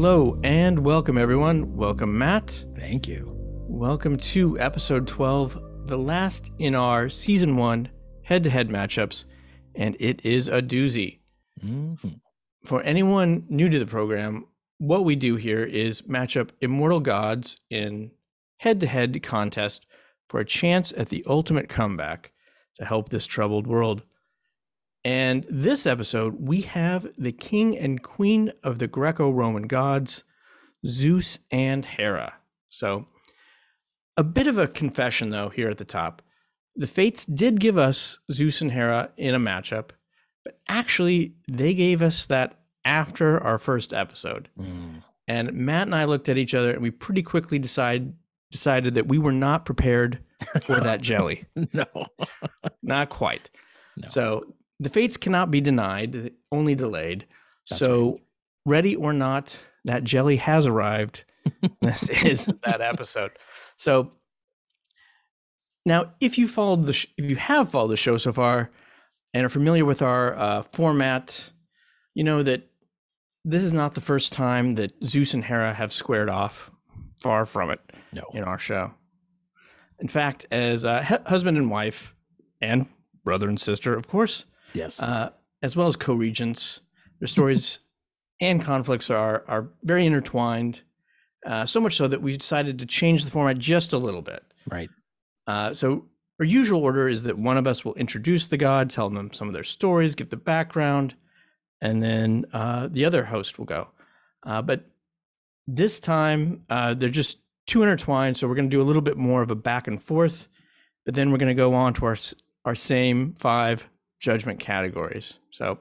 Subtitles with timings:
[0.00, 1.74] Hello and welcome, everyone.
[1.74, 2.64] Welcome, Matt.
[2.76, 3.34] Thank you.
[3.66, 7.88] Welcome to episode 12, the last in our season one
[8.22, 9.24] head to head matchups,
[9.74, 11.18] and it is a doozy.
[11.60, 12.20] Mhm.
[12.64, 17.60] For anyone new to the program, what we do here is match up immortal gods
[17.68, 18.12] in
[18.58, 19.84] head to head contest
[20.28, 22.30] for a chance at the ultimate comeback
[22.76, 24.04] to help this troubled world.
[25.04, 30.24] And this episode, we have the king and queen of the Greco Roman gods,
[30.86, 32.34] Zeus and Hera.
[32.68, 33.06] So,
[34.16, 36.22] a bit of a confession, though, here at the top.
[36.74, 39.90] The Fates did give us Zeus and Hera in a matchup,
[40.44, 44.48] but actually, they gave us that after our first episode.
[44.58, 45.02] Mm.
[45.28, 48.14] And Matt and I looked at each other and we pretty quickly decide,
[48.50, 50.20] decided that we were not prepared
[50.64, 51.44] for that jelly.
[51.72, 51.84] No.
[52.82, 53.50] Not quite.
[53.98, 54.08] No.
[54.08, 57.26] So the fates cannot be denied, only delayed.
[57.68, 58.20] That's so,
[58.64, 61.24] ready or not, that jelly has arrived.
[61.80, 63.32] this is that episode.
[63.76, 64.12] So
[65.86, 68.70] now, if you followed the, sh- if you have followed the show so far,
[69.34, 71.50] and are familiar with our uh, format,
[72.14, 72.68] you know that
[73.44, 76.70] this is not the first time that Zeus and Hera have squared off.
[77.20, 77.80] Far from it
[78.12, 78.22] No.
[78.32, 78.92] in our show.
[79.98, 82.14] In fact, as uh, hu- husband and wife,
[82.60, 82.86] and
[83.24, 85.02] brother and sister, of course, Yes.
[85.02, 85.30] uh,
[85.62, 86.80] as well as co-regents,
[87.20, 87.80] their stories
[88.40, 90.82] and conflicts are are very intertwined.
[91.46, 94.42] Uh, so much so that we decided to change the format just a little bit.
[94.70, 94.90] right.
[95.46, 96.04] Uh, so
[96.38, 99.48] our usual order is that one of us will introduce the god, tell them some
[99.48, 101.14] of their stories, give the background,
[101.80, 103.88] and then uh, the other host will go.
[104.44, 104.84] Uh, but
[105.66, 109.16] this time uh, they're just too intertwined, so we're going to do a little bit
[109.16, 110.48] more of a back and forth.
[111.04, 112.16] But then we're going to go on to our
[112.64, 113.88] our same five
[114.20, 115.34] judgment categories.
[115.50, 115.78] So,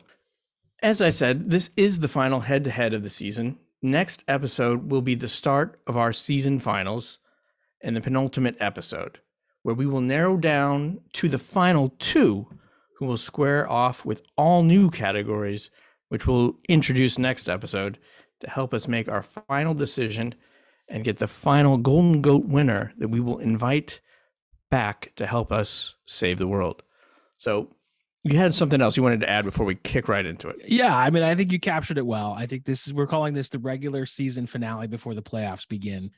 [0.83, 3.57] as I said, this is the final head-to-head of the season.
[3.81, 7.17] Next episode will be the start of our season finals
[7.83, 9.19] and the penultimate episode,
[9.63, 12.47] where we will narrow down to the final two
[12.97, 15.69] who will square off with all new categories,
[16.09, 17.97] which we'll introduce next episode
[18.39, 20.33] to help us make our final decision
[20.89, 23.99] and get the final Golden Goat winner that we will invite
[24.69, 26.81] back to help us save the world.
[27.37, 27.69] So,
[28.23, 30.57] you had something else you wanted to add before we kick right into it.
[30.67, 30.95] Yeah.
[30.95, 32.33] I mean, I think you captured it well.
[32.37, 36.11] I think this is, we're calling this the regular season finale before the playoffs begin.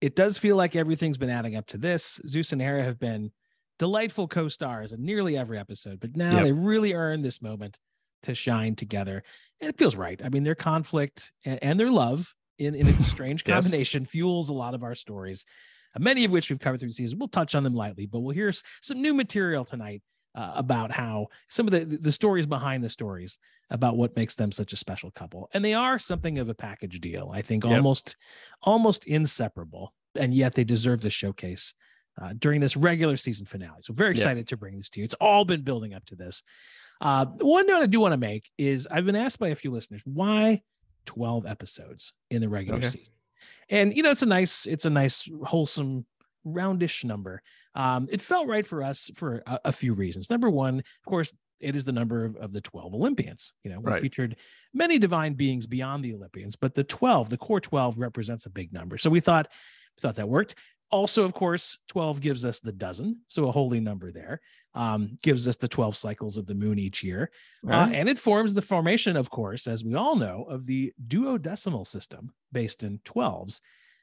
[0.00, 2.20] It does feel like everything's been adding up to this.
[2.26, 3.32] Zeus and Hera have been
[3.78, 6.44] delightful co stars in nearly every episode, but now Yep.
[6.44, 7.78] they really earn this moment
[8.22, 9.22] to shine together.
[9.60, 10.20] And it feels right.
[10.24, 13.54] I mean, their conflict and, and their love in, in its strange Yes.
[13.64, 15.44] combination fuels a lot of our stories,
[15.98, 17.18] many of which we've covered through the season.
[17.18, 20.02] We'll touch on them lightly, but we'll hear some new material tonight
[20.34, 23.38] uh, about how some of the the stories behind the stories
[23.70, 27.00] about what makes them such a special couple and they are something of a package
[27.00, 27.72] deal i think Yep.
[27.72, 28.16] almost
[28.62, 31.74] almost inseparable and yet they deserve the showcase
[32.20, 34.16] uh, during this regular season finale so very Yep.
[34.16, 36.42] excited to bring this to you it's all been building up to this
[37.00, 39.70] uh, one note i do want to make is i've been asked by a few
[39.70, 40.60] listeners why
[41.06, 42.88] 12 episodes in the regular Okay.
[42.88, 43.14] season
[43.70, 46.04] and you know it's a nice it's a nice wholesome
[46.52, 47.42] roundish number
[47.74, 50.30] um, it felt right for us for a, a few reasons.
[50.30, 53.52] Number one, of course, it is the number of, of the 12 Olympians.
[53.64, 54.00] You know, we Right.
[54.02, 54.36] featured
[54.72, 58.72] many divine beings beyond the Olympians, but the 12, the core 12 represents a big
[58.72, 58.98] number.
[58.98, 59.48] So we thought,
[59.96, 60.54] we thought that worked.
[60.90, 63.20] Also, of course, 12 gives us the dozen.
[63.28, 64.40] So a holy number there
[64.74, 67.30] um, gives us the 12 cycles of the moon each year.
[67.68, 71.86] Uh, and it forms the formation, of course, as we all know, of the duodecimal
[71.86, 73.60] system based in 12s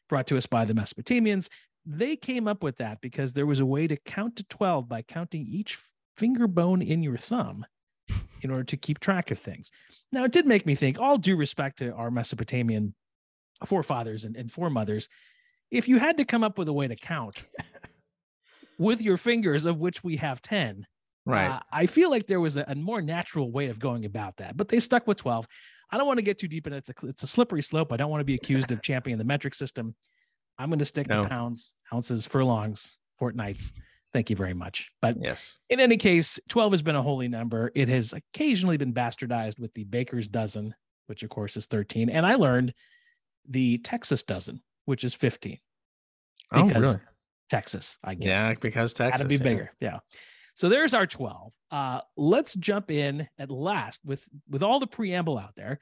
[0.09, 1.49] brought to us by the Mesopotamians.
[1.85, 5.01] They came up with that because there was a way to count to 12 by
[5.01, 5.79] counting each
[6.17, 7.65] finger bone in your thumb
[8.41, 9.71] in order to keep track of things.
[10.11, 12.93] Now, it did make me think, all due respect to our Mesopotamian
[13.65, 15.09] forefathers and, and foremothers,
[15.71, 17.43] if you had to come up with a way to count
[18.77, 20.85] with your fingers, of which we have 10,
[21.25, 21.47] right.
[21.47, 24.55] uh, I feel like there was a, a more natural way of going about that,
[24.55, 25.47] but they stuck with 12.
[25.91, 26.77] I don't want to get too deep in it.
[26.77, 27.91] It's a, it's a slippery slope.
[27.91, 29.95] I don't want to be accused of championing the metric system.
[30.57, 31.23] I'm going to stick No.
[31.23, 33.73] to pounds, ounces, furlongs, fortnights.
[34.13, 34.91] Thank you very much.
[35.01, 35.59] But yes.
[35.69, 37.71] in any case, 12 has been a holy number.
[37.75, 40.73] It has occasionally been bastardized with the baker's dozen,
[41.07, 42.09] which of course is 13.
[42.09, 42.73] And I learned
[43.47, 45.59] the Texas dozen, which is 15.
[46.53, 46.95] Oh, because really?
[47.49, 48.47] Texas, I guess.
[48.47, 49.21] Yeah, because Texas.
[49.21, 49.49] Had to be yeah.
[49.49, 49.71] bigger.
[49.79, 49.99] Yeah.
[50.53, 51.51] So there's our 12.
[51.69, 55.79] Uh, let's jump in at last with with all the preamble out there.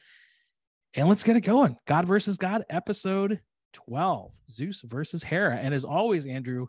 [0.96, 1.78] And let's get it going.
[1.86, 3.40] God versus God, episode
[3.74, 4.34] 12.
[4.50, 5.58] Zeus versus Hera.
[5.58, 6.68] And as always, Andrew,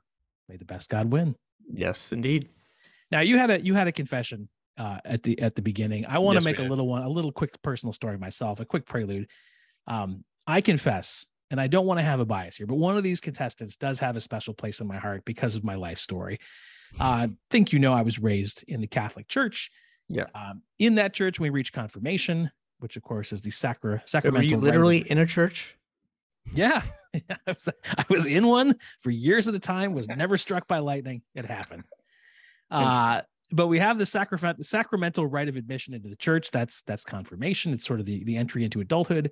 [0.48, 1.36] may the best God win.
[1.70, 2.48] Yes, indeed.
[3.10, 6.06] Now you had a you had a confession uh, at the at the beginning.
[6.06, 8.64] I want to we make a little one, a little quick personal story myself, a
[8.64, 9.28] quick prelude.
[9.86, 13.02] Um, I confess, and I don't want to have a bias here, but one of
[13.04, 16.38] these contestants does have a special place in my heart because of my life story.
[16.98, 19.70] Uh, think you know I was raised in the Catholic Church.
[20.08, 20.26] Yeah.
[20.34, 24.50] Um, in that church, we reach confirmation, which of course is the sacra- Were sacramental.
[24.50, 25.76] you rite literally in a church?
[26.52, 26.82] Yeah.
[27.14, 30.78] I, was, I was in one for years at a time, was never struck by
[30.78, 31.22] lightning.
[31.34, 31.84] It happened.
[32.70, 36.50] Uh, but we have the sacrament, the sacramental rite of admission into the church.
[36.50, 37.72] That's that's confirmation.
[37.72, 39.30] It's sort of the, the entry into adulthood.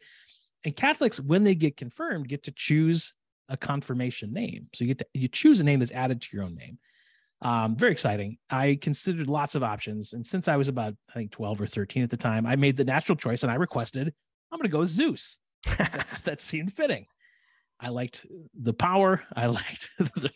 [0.65, 3.15] And Catholics, when they get confirmed, get to choose
[3.49, 4.69] a confirmation name.
[4.75, 6.79] So you get to you choose a name that's added to your own name.
[7.41, 8.39] Um, very exciting.
[8.49, 10.13] I considered lots of options.
[10.13, 12.77] And since I was about, I think 12 or 13 at the time, I made
[12.77, 14.15] the natural choice and I requested,
[14.53, 15.39] I'm going to go Zeus
[16.25, 17.07] that seemed fitting.
[17.81, 19.23] I liked the power.
[19.35, 20.31] I liked the,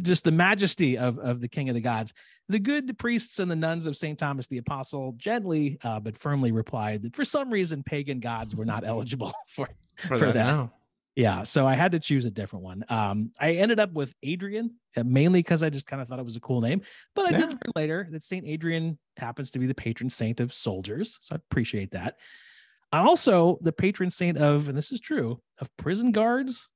[0.00, 2.14] just the majesty of, of the king of the gods.
[2.48, 4.18] The good priests and the nuns of St.
[4.18, 8.64] Thomas the Apostle gently uh, but firmly replied that for some reason pagan gods were
[8.64, 9.68] not eligible for.
[9.96, 10.34] For that.
[10.34, 10.72] now.
[11.16, 12.84] Yeah, so I had to choose a different one.
[12.88, 16.24] Um, I ended up with Adrian uh, mainly because I just kind of thought it
[16.24, 16.82] was a cool name.
[17.16, 17.36] But I Yeah.
[17.38, 21.34] did learn later that Saint Adrian happens to be the patron saint of soldiers, so
[21.34, 22.18] I appreciate that.
[22.92, 26.68] Also, the patron saint of, and this is true, of prison guards,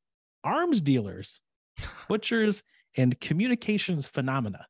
[0.44, 1.40] arms dealers,
[2.08, 2.62] butchers,
[2.96, 4.66] and communications phenomena.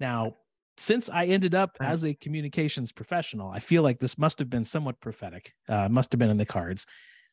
[0.00, 0.36] Now,
[0.76, 4.64] since I ended up as a communications professional, I feel like this must have been
[4.64, 5.52] somewhat prophetic.
[5.68, 6.86] Uh, must have been in the cards.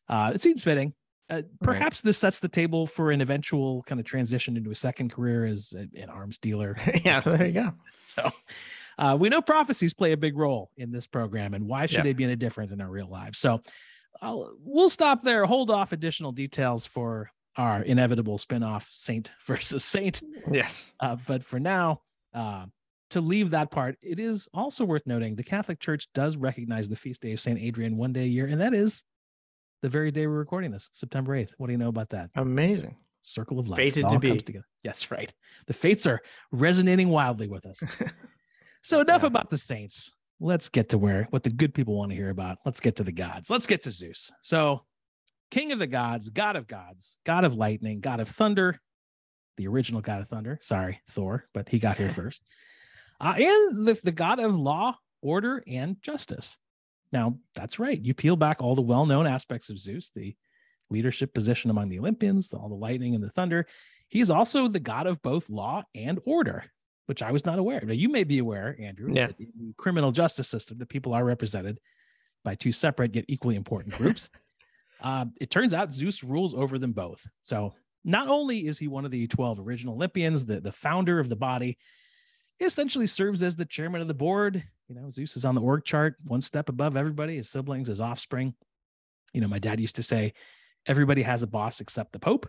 [0.08, 0.94] Uh, it seems fitting.
[1.28, 5.10] Uh, perhaps this sets the table for an eventual kind of transition into a second
[5.10, 6.76] career as an arms dealer.
[7.04, 7.72] yeah, there you go.
[8.04, 8.30] So
[8.98, 12.02] uh, we know prophecies play a big role in this program, and why should Yeah.
[12.02, 13.38] they be any different in our real lives?
[13.38, 13.62] So
[14.20, 15.44] I'll, we'll stop there.
[15.46, 20.22] Hold off additional details for our inevitable spinoff, Saint versus Saint.
[20.50, 20.92] Yes.
[21.00, 22.00] Uh, but for now,
[22.34, 22.66] uh,
[23.10, 26.96] to leave that part, it is also worth noting the Catholic Church does recognize the
[26.96, 29.04] feast day of Saint Adrian one day a year, and that is
[29.82, 31.50] the very day we're recording this, September 8th.
[31.58, 32.30] What do you know about that?
[32.36, 32.96] Amazing.
[33.20, 33.76] Circle of life.
[33.76, 34.36] Fated to comes be.
[34.38, 34.64] together.
[34.82, 35.32] Yes, right.
[35.66, 36.20] The fates are
[36.52, 37.82] resonating wildly with us.
[38.82, 40.12] So enough about the saints.
[40.40, 42.58] Let's get to where what the good people want to hear about.
[42.64, 43.48] Let's get to the gods.
[43.48, 44.32] Let's get to Zeus.
[44.42, 44.82] So,
[45.52, 48.80] king of the gods, god of gods, god of lightning, god of thunder,
[49.56, 50.58] the original god of thunder.
[50.60, 52.44] Sorry, Thor, but he got here first.
[53.20, 56.58] Uh, and the, the god of law, order, and justice.
[57.12, 58.00] Now, that's right.
[58.00, 60.34] You peel back all the well-known aspects of Zeus, the
[60.90, 63.66] leadership position among the Olympians, all the lightning and the thunder.
[64.08, 66.64] He is also the god of both law and order,
[67.06, 67.80] which I was not aware.
[67.84, 69.28] Now, you may be aware, Andrew, Yeah.
[69.28, 71.78] that in the criminal justice system, that people are represented
[72.44, 74.30] by two separate yet equally important groups.
[75.00, 77.26] uh, it turns out Zeus rules over them both.
[77.42, 81.28] So not only is he one of the 12 original Olympians, the, the founder of
[81.28, 81.78] the body,
[82.58, 84.62] he essentially serves as the chairman of the board.
[84.88, 88.00] You know, Zeus is on the org chart, one step above everybody, his siblings, his
[88.00, 88.54] offspring.
[89.32, 90.34] You know, my dad used to say,
[90.86, 92.48] everybody has a boss except the Pope.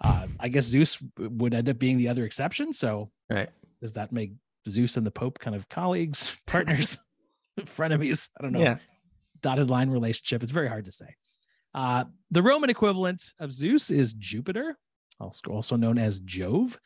[0.00, 2.72] Uh, I guess Zeus would end up being the other exception.
[2.72, 3.48] So Right.
[3.80, 4.32] Does that make
[4.68, 6.98] Zeus and the Pope kind of colleagues, partners,
[7.60, 8.30] frenemies?
[8.38, 8.60] I don't know.
[8.60, 8.78] Yeah.
[9.40, 10.42] Dotted line relationship.
[10.42, 11.14] It's very hard to say.
[11.74, 14.76] Uh, the Roman equivalent of Zeus is Jupiter,
[15.20, 16.78] also known as Jove,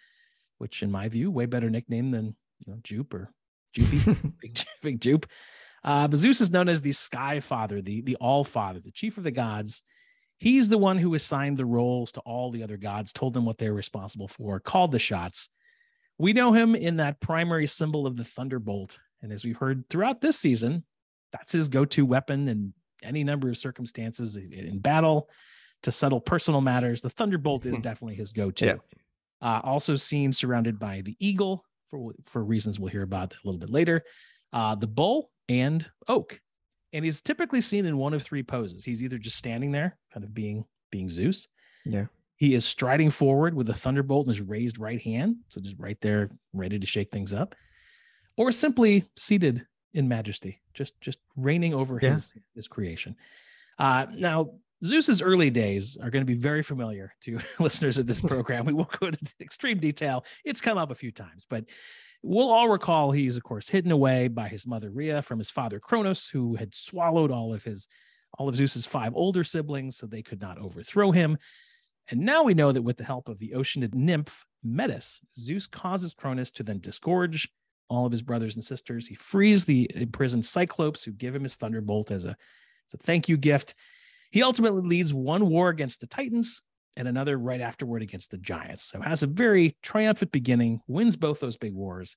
[0.59, 3.33] which in my view, way better nickname than you know, Jupe or
[3.77, 5.27] Jupy, big, big Jupe.
[5.85, 9.17] Uh, but Zeus is known as the Sky Father, the the All Father, the chief
[9.19, 9.83] of the gods.
[10.39, 13.59] He's the one who assigned the roles to all the other gods, told them what
[13.59, 15.51] they're responsible for, called the shots.
[16.23, 18.97] We know him in that primary symbol of the thunderbolt.
[19.23, 20.85] And as we've heard throughout this season,
[21.33, 25.29] that's his go to weapon in any number of circumstances in- battle
[25.83, 27.03] to settle personal matters.
[27.03, 27.83] The thunderbolt is Hmm.
[27.83, 28.67] definitely his go to.
[28.67, 28.77] Yeah.
[29.41, 33.59] Uh, also seen surrounded by the eagle for, for reasons we'll hear about a little
[33.59, 34.05] bit later,
[34.53, 36.41] uh, the bull and oak.
[36.93, 38.85] And he's typically seen in one of three poses.
[38.85, 41.49] He's either just standing there, kind of being being Zeus.
[41.85, 42.07] Yeah.
[42.43, 45.97] He is striding forward with a thunderbolt in his raised right hand, so just right
[46.01, 47.55] there, ready to shake things up,
[48.37, 52.11] or simply seated in majesty, just just reigning over Yeah.
[52.11, 53.15] his his creation.
[53.79, 58.21] Uh, now, Zeus's early days are going to be very familiar to listeners of this
[58.33, 58.65] program.
[58.65, 60.25] We won't go into extreme detail.
[60.45, 61.67] It's come up a few times, but
[62.25, 65.79] we'll all recall he's of course hidden away by his mother Rhea from his father
[65.79, 67.87] Cronus, who had swallowed all of his
[68.37, 71.39] all of Zeus's five older siblings, so they could not overthrow him.
[72.13, 76.13] And now we know that with the help of the Oceanid nymph Metis, Zeus causes
[76.13, 77.49] Cronus to then disgorge
[77.89, 79.07] all of his brothers and sisters.
[79.07, 82.37] He frees the imprisoned Cyclopes, who give him his thunderbolt as a,
[82.87, 83.75] as a thank you gift.
[84.31, 86.61] He ultimately leads one war against the Titans
[86.97, 88.83] and another right afterward against the Giants.
[88.83, 92.17] So has a very triumphant beginning, wins both those big wars,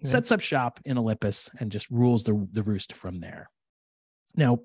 [0.00, 0.10] Yeah.
[0.10, 3.50] sets up shop in Olympus, and just rules the, the roost from there.
[4.36, 4.60] Now,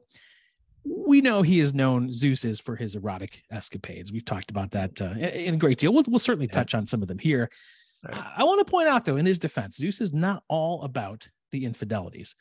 [0.83, 4.11] we know he is known Zeus is for his erotic escapades.
[4.11, 5.93] We've talked about that uh, in a great deal.
[5.93, 7.49] We'll, we'll certainly touch on some of them here.
[8.03, 8.15] Right.
[8.15, 11.27] I, I want to point out, though, in his defense, Zeus is not all about
[11.51, 12.35] the infidelities.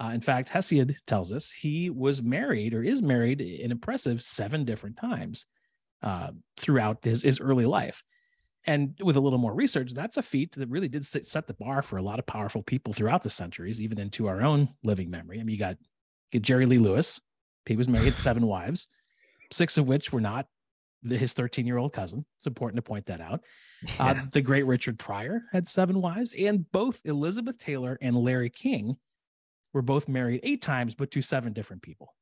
[0.00, 4.64] Uh, in fact, Hesiod tells us he was married or is married an impressive seven
[4.64, 5.46] different times
[6.02, 8.02] uh, throughout his, his early life.
[8.66, 11.82] And with a little more research, that's a feat that really did set the bar
[11.82, 15.38] for a lot of powerful people throughout the centuries, even into our own living memory.
[15.38, 15.76] I mean, you got,
[16.32, 17.20] you got Jerry Lee Lewis.
[17.66, 18.88] He was married seven wives,
[19.52, 20.46] six of which were not
[21.02, 22.24] the, his 13 year old cousin.
[22.36, 23.42] It's important to point that out.
[23.98, 28.96] Uh, the great Richard Pryor had seven wives, and both Elizabeth Taylor and Larry King
[29.74, 32.14] were both married eight times, but to seven different people.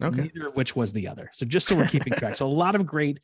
[0.00, 0.30] Okay.
[0.32, 1.28] Neither of which was the other.
[1.32, 2.36] So just so we're keeping track.
[2.36, 3.18] So a lot of great,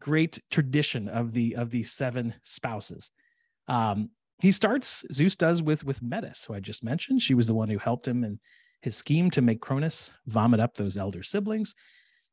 [0.00, 3.10] great tradition of the of the seven spouses.
[3.66, 4.08] Um,
[4.40, 7.20] he starts, Zeus does with with Metis, who I just mentioned.
[7.20, 8.40] She was the one who helped him in
[8.80, 11.74] his scheme to make Cronus vomit up those elder siblings.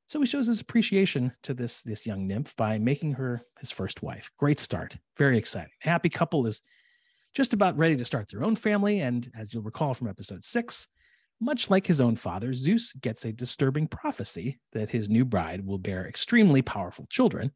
[0.08, 4.04] So he shows his appreciation to this, this young nymph by making her his first
[4.04, 4.30] wife.
[4.38, 4.98] Great start.
[5.18, 5.72] Very exciting.
[5.80, 6.62] Happy couple is
[7.34, 9.00] just about ready to start their own family.
[9.00, 10.88] And as you'll recall from episode six,
[11.42, 15.78] much like his own father, Zeus gets a disturbing prophecy that his new bride will
[15.78, 17.52] bear extremely powerful children.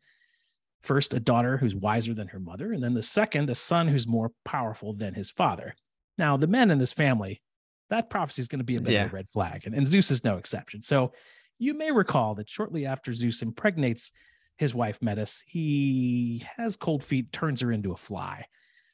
[0.82, 4.08] First, a daughter who's wiser than her mother, and then the second, a son who's
[4.08, 5.76] more powerful than his father.
[6.18, 7.42] Now, the men in this family,
[7.90, 9.06] that prophecy is going to be a bit yeah.
[9.06, 10.82] of a red flag, and, and Zeus is no exception.
[10.82, 11.14] So
[11.58, 14.12] you may recall that shortly after Zeus impregnates
[14.58, 18.46] his wife Metis, he has cold feet, turns her into a fly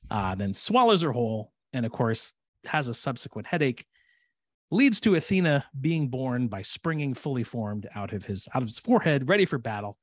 [0.10, 2.36] uh, then swallows her whole, and of course
[2.66, 3.86] has a subsequent headache.
[4.72, 8.80] Leads to Athena being born by springing fully formed out of his out of his
[8.80, 9.98] forehead, ready for battle.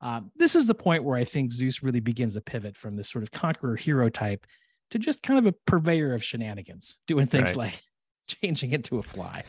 [0.00, 3.10] Uh, this is the point where I think Zeus really begins a pivot from this
[3.10, 4.46] sort of conqueror hero type
[4.90, 7.56] to just kind of a purveyor of shenanigans, doing things right.
[7.56, 7.82] like
[8.42, 9.44] changing it to a fly.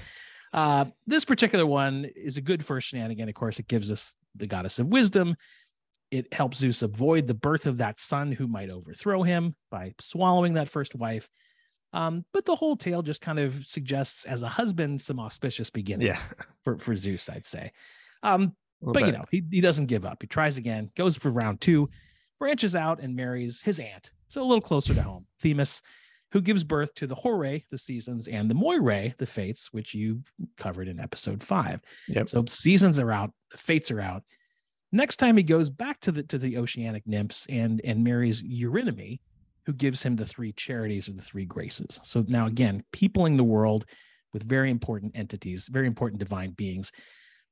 [0.53, 3.29] Uh, this particular one is a good first shenanigan.
[3.29, 5.35] Of course, it gives us the goddess of wisdom
[6.11, 10.53] it helps Zeus avoid the birth of that son who might overthrow him by swallowing
[10.53, 11.29] that first wife.
[11.93, 16.19] Um, but the whole tale just kind of suggests, as a husband, some auspicious beginnings
[16.19, 16.43] yeah.
[16.63, 17.71] for, for Zeus, I'd say.
[18.23, 19.07] Um, but bit.
[19.07, 20.21] you know, he, he doesn't give up.
[20.21, 21.89] He tries again, goes for round two,
[22.39, 24.11] branches out and marries his aunt.
[24.27, 25.81] So a little closer to home, Themis,
[26.31, 30.21] who gives birth to the Horae, the seasons, and the Moirae, the fates, which you
[30.57, 31.81] covered in episode five.
[32.07, 32.29] Yep.
[32.29, 34.23] So seasons are out, the fates are out.
[34.91, 39.19] Next time he goes back to the to the oceanic nymphs and and marries Eurynome,
[39.65, 41.99] who gives him the three charities or the three graces.
[42.03, 43.85] So now again, peopling the world
[44.33, 46.91] with very important entities, very important divine beings.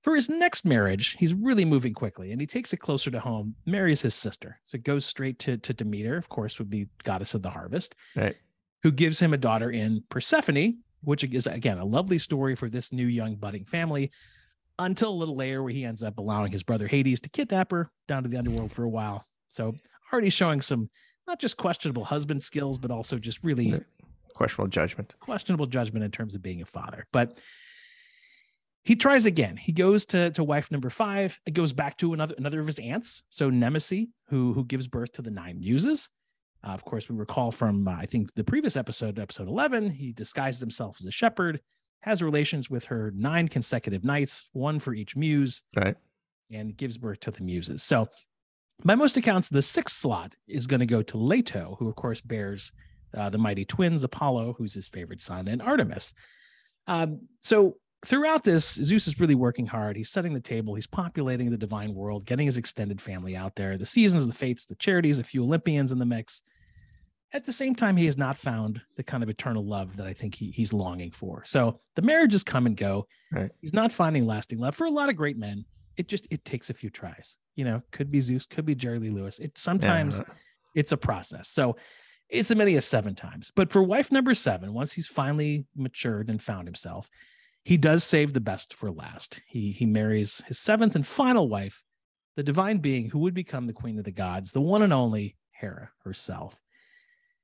[0.02, 3.56] For his next marriage, he's really moving quickly and he takes it closer to home,
[3.66, 4.58] marries his sister.
[4.64, 7.96] So it goes straight to, to Demeter, of course, would be goddess of the harvest,
[8.16, 8.38] right.
[8.84, 12.94] Who gives him a daughter in Persephone, which is, again, a lovely story for this
[12.94, 14.12] new young budding family
[14.78, 17.92] until a little later where he ends up allowing his brother Hades to kidnap her
[18.08, 19.26] down to the underworld for a while.
[19.50, 19.76] So
[20.12, 20.90] already showing some
[21.28, 23.82] not just questionable husband skills, but also just really
[24.34, 25.14] questionable judgment.
[25.20, 27.06] Questionable judgment in terms of being a father.
[27.12, 27.40] But
[28.84, 29.58] he tries again.
[29.58, 31.40] He goes to, to wife number five.
[31.46, 33.24] It goes back to another another of his aunts.
[33.30, 36.10] So Mnemosyne, who who gives birth to the nine muses.
[36.64, 40.12] Uh, of course, we recall from uh, I think the previous episode, episode eleven, he
[40.12, 41.62] disguised himself as a shepherd
[42.02, 45.96] has relations with her nine consecutive nights, one for each muse, right,
[46.52, 47.84] and gives birth to the muses.
[47.84, 48.08] So,
[48.84, 52.22] by most accounts, the sixth slot is going to go to Leto, who of course
[52.22, 52.72] bears
[53.18, 56.14] uh, the mighty twins Apollo, who's his favorite son, and Artemis.
[56.88, 57.76] Um, so
[58.06, 59.96] throughout this, Zeus is really working hard.
[59.96, 60.76] He's setting the table.
[60.76, 63.78] He's populating the divine world, getting his extended family out there.
[63.78, 66.42] The seasons, the fates, the charities, a few Olympians in the mix
[67.32, 70.14] at the same time, he has not found the kind of eternal love that I
[70.14, 71.44] think he, he's longing for.
[71.46, 73.08] So the marriages come and go.
[73.32, 73.52] Right.
[73.62, 75.66] He's not finding lasting love for a lot of great men.
[75.96, 77.38] It just it takes a few tries.
[77.56, 79.38] You know, could be Zeus, could be Jerry Lee Lewis.
[79.40, 80.34] It sometimes yeah.
[80.74, 81.50] it's a process.
[81.50, 81.76] So
[82.30, 83.52] it's as many as seven times.
[83.56, 87.10] But for wife number seven, once he's finally matured and found himself,
[87.64, 89.42] he does save the best for last.
[89.48, 91.84] He he marries his seventh and final wife,
[92.36, 95.36] the divine being who would become the queen of the gods, the one and only
[95.52, 96.56] Hera herself.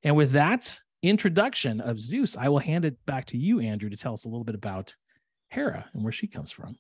[0.04, 3.98] And with that introduction of Zeus, I will hand it back to you, Andrew, to
[3.98, 4.96] tell us a little bit about
[5.50, 6.78] Hera and where she comes from.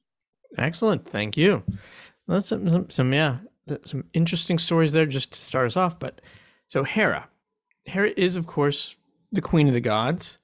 [0.58, 1.08] Excellent.
[1.08, 1.64] Thank you.
[2.28, 3.38] That's some, some, some yeah,
[3.84, 6.00] some interesting stories there just to start us off.
[6.00, 6.22] But
[6.70, 7.28] so Hera,
[7.86, 8.96] Hera is, of course,
[9.32, 10.40] the queen of the gods.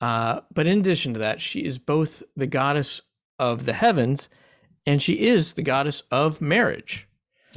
[0.00, 3.02] Uh, but in addition to that, she is both the goddess
[3.38, 4.28] of the heavens
[4.86, 7.06] and she is the goddess of marriage,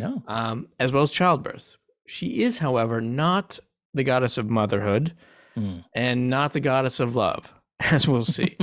[0.01, 0.21] oh.
[0.27, 1.77] um, as well as childbirth.
[2.05, 3.57] She is, however, not
[3.93, 5.15] the goddess of motherhood
[5.57, 5.83] mm.
[5.95, 8.57] and not the goddess of love, as we'll see.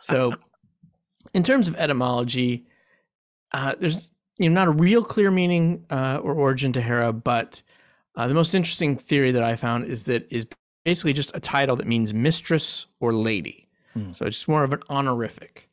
[0.00, 0.32] so,
[1.34, 2.66] in terms of etymology,
[3.52, 7.60] uh, there's you know not a real clear meaning uh, or origin to Hera, but
[8.16, 10.46] uh, the most interesting theory that I found is that is
[10.84, 13.68] basically just a title that means mistress or lady.
[13.94, 14.12] Hmm.
[14.12, 15.68] So it's just more of an honorific.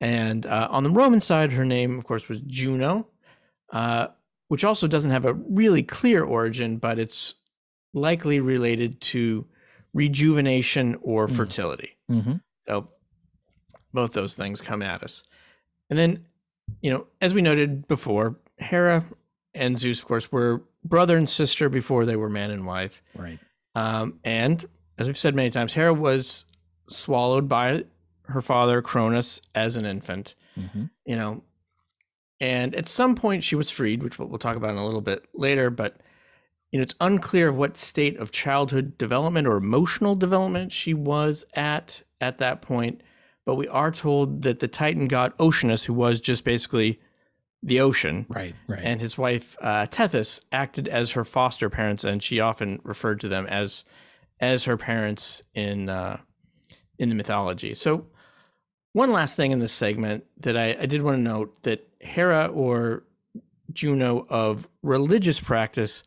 [0.00, 3.06] And uh, on the Roman side, her name, of course, was Juno,
[3.72, 4.08] uh,
[4.48, 7.34] which also doesn't have a really clear origin, but it's
[7.94, 9.46] likely related to
[9.94, 11.34] rejuvenation or Hmm.
[11.34, 11.90] fertility.
[12.10, 12.34] Mm-hmm.
[12.66, 12.88] So
[13.92, 15.22] both those things come at us.
[15.90, 16.24] And then,
[16.80, 19.04] you know, as we noted before, Hera
[19.54, 23.02] and Zeus, of course, were brother and sister before they were man and wife.
[23.14, 23.38] Right.
[23.74, 24.64] Um, and
[24.98, 26.44] as we've said many times, Hera was
[26.88, 27.84] swallowed by
[28.24, 30.84] her father Cronus as an infant, Mm-hmm.
[31.06, 31.42] you know,
[32.40, 35.24] and at some point she was freed, which we'll, talk about in a little bit
[35.32, 35.70] later.
[35.70, 35.96] But
[36.70, 42.02] you know, it's unclear what state of childhood development or emotional development she was at
[42.20, 43.02] at that point.
[43.46, 47.00] But we are told that the Titan god Oceanus, who was just basically
[47.62, 48.54] the ocean, Right.
[48.66, 48.80] Right.
[48.82, 53.28] and his wife uh, Tethys acted as her foster parents, and she often referred to
[53.28, 53.84] them as
[54.40, 56.18] as her parents in uh,
[56.98, 57.74] in the mythology.
[57.74, 58.06] So,
[58.92, 62.46] one last thing in this segment that I, I did want to note that Hera
[62.46, 63.04] or
[63.72, 66.02] Juno of religious practice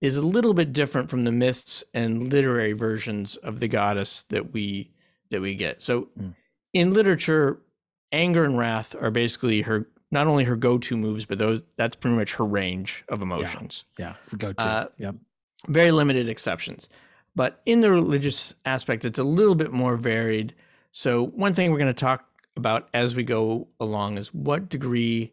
[0.00, 4.52] is a little bit different from the myths and literary versions of the goddess that
[4.52, 4.90] we
[5.30, 5.82] that we get.
[5.82, 6.34] So, Mm.
[6.72, 7.60] in literature,
[8.12, 12.16] anger and wrath are basically her not only her go-to moves, but those that's pretty
[12.16, 13.84] much her range of emotions.
[13.98, 14.14] yeah.
[14.22, 14.64] It's a go-to.
[14.66, 15.16] uh, yep.
[15.68, 16.88] Very limited exceptions.
[17.36, 20.54] But in the religious aspect, it's a little bit more varied.
[20.92, 22.24] So one thing we're going to talk
[22.56, 25.32] about as we go along is what degree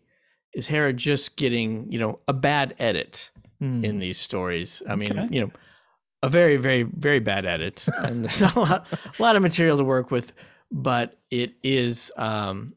[0.53, 3.29] is Hera just getting, you know, a bad edit
[3.61, 3.83] Mm.
[3.85, 4.81] in these stories?
[4.89, 5.27] I mean, Okay.
[5.29, 5.51] you know,
[6.23, 9.77] a very, very, very bad edit, and there's not a lot, a lot of material
[9.77, 10.33] to work with.
[10.71, 12.73] But it is, um,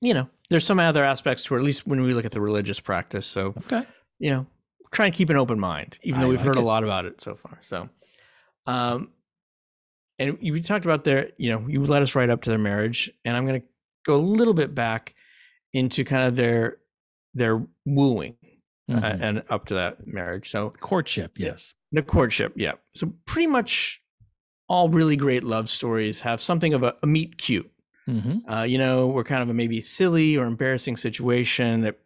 [0.00, 1.58] you know, there's some other aspects to it.
[1.58, 3.26] At least when we look at the religious practice.
[3.26, 3.82] So Okay.
[4.18, 4.46] you know,
[4.92, 6.62] try and keep an open mind, even though I we've like heard it.
[6.62, 7.58] a lot about it so far.
[7.62, 7.88] So,
[8.66, 9.10] um,
[10.18, 12.58] and you we talked about their, you know, you led us right up to their
[12.58, 13.66] marriage, and I'm going to
[14.06, 15.14] go a little bit back
[15.72, 16.78] into kind of their
[17.34, 18.36] their wooing
[18.88, 19.18] uh, Mhm.
[19.22, 20.50] and up to that marriage.
[20.50, 21.32] So Courtship.
[21.38, 21.74] Yes.
[21.90, 22.72] the courtship, yeah.
[22.94, 24.00] So pretty much
[24.68, 27.70] all really great love stories have something of a, a meet cute.
[28.08, 28.50] Mm-hmm.
[28.50, 31.98] Uh, you know, we're kind of a maybe silly or embarrassing situation that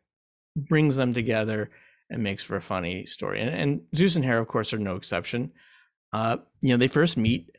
[0.57, 1.71] brings them together
[2.11, 3.41] and makes for a funny story.
[3.41, 5.53] And, and Zeus and Hera, of course, are no exception.
[6.13, 7.51] Uh, you know, they first meet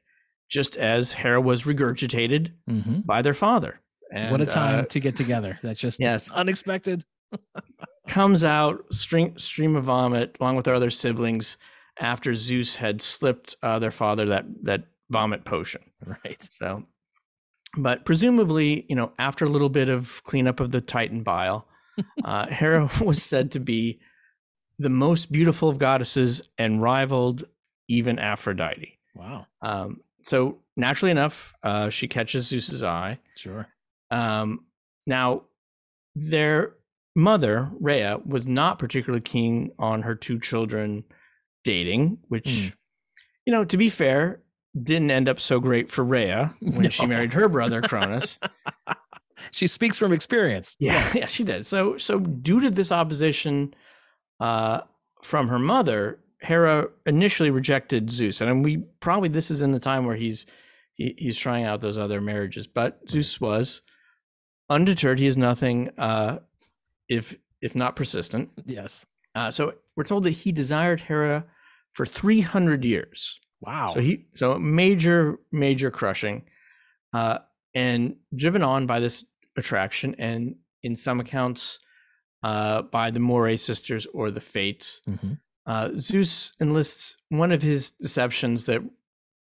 [0.49, 3.01] just as Hera was regurgitated Mm-hmm.
[3.01, 3.79] by their father.
[4.11, 5.59] And, what a time uh, to get together.
[5.61, 6.31] That's just yes.
[6.31, 7.05] unexpected.
[8.07, 11.57] comes out stream stream of vomit along with their other siblings
[11.99, 15.81] after Zeus had slipped uh, their father that that vomit potion.
[16.03, 16.41] Right.
[16.41, 16.85] So,
[17.77, 21.67] but presumably, you know, after a little bit of cleanup of the Titan bile,
[22.23, 23.99] uh, Hera was said to be
[24.77, 27.43] the most beautiful of goddesses and rivaled
[27.87, 28.97] even Aphrodite.
[29.15, 29.45] Wow.
[29.61, 33.19] Um, so naturally enough, uh, she catches Zeus's eye.
[33.35, 33.67] Sure.
[34.11, 34.65] Um,
[35.05, 35.43] now,
[36.15, 36.73] their
[37.15, 41.03] mother, Rhea, was not particularly keen on her two children
[41.63, 42.67] dating, which, Hmm.
[43.45, 44.41] you know, to be fair,
[44.81, 48.39] didn't end up so great for Rhea when she married her brother Cronus.
[49.51, 50.75] She speaks from experience.
[50.79, 51.65] yeah, yeah, she did.
[51.65, 53.73] So, so due to this opposition
[54.39, 54.81] uh,
[55.21, 60.05] from her mother, Hera initially rejected Zeus, and we probably this is in the time
[60.05, 60.45] where he's
[60.93, 63.81] he, he's trying out those other marriages, but Zeus was
[64.69, 65.19] undeterred.
[65.19, 66.39] He is nothing uh,
[67.09, 68.49] if if not persistent.
[68.65, 69.05] Yes.
[69.35, 71.45] Uh, so we're told that he desired Hera
[71.91, 73.39] for 300 years.
[73.61, 73.87] Wow.
[73.87, 76.43] So he so major major crushing,
[77.13, 77.39] uh,
[77.73, 79.25] and driven on by this
[79.57, 81.79] attraction, and in some accounts,
[82.43, 85.01] uh, by the Moirae sisters or the Fates.
[85.07, 85.39] Mhm.
[85.65, 88.81] Uh, Zeus enlists one of his deceptions that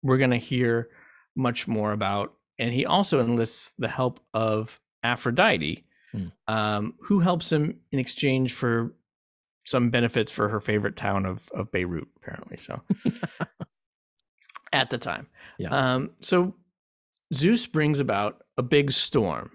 [0.02, 0.90] we're going to hear
[1.36, 6.28] much more about, and he also enlists the help of Aphrodite, Hmm.
[6.48, 8.94] um, who helps him in exchange for
[9.66, 12.56] some benefits for her favorite town of of Beirut, apparently.
[12.58, 12.82] So
[14.76, 15.70] at the time, Yeah.
[15.70, 16.54] Um, so
[17.34, 19.52] Zeus brings about a big storm,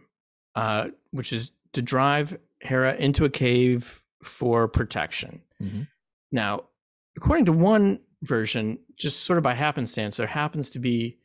[0.55, 5.43] uh, which is to drive Hera into a cave for protection.
[5.63, 5.87] Mhm.
[6.33, 6.65] Now,
[7.17, 11.19] according to one version, just sort of by happenstance, there happens to be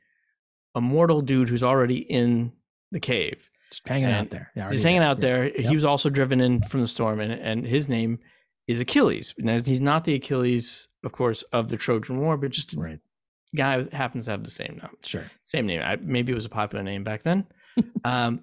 [0.76, 2.52] a mortal dude who's already in
[2.92, 3.50] the cave.
[3.72, 4.52] Just hanging out there.
[4.56, 5.22] Yeah, He's already hanging out Yeah.
[5.22, 5.46] there.
[5.46, 5.70] Yep.
[5.70, 8.20] He was also driven in from the storm, and, and his name
[8.68, 9.34] is Achilles.
[9.40, 13.00] Now, he's not the Achilles, of course, of the Trojan War, but just Right.
[13.56, 15.24] Guy happens to have the same name Sure.
[15.46, 15.82] same name.
[15.84, 17.46] I, maybe it was a popular name back then.
[18.06, 18.42] um,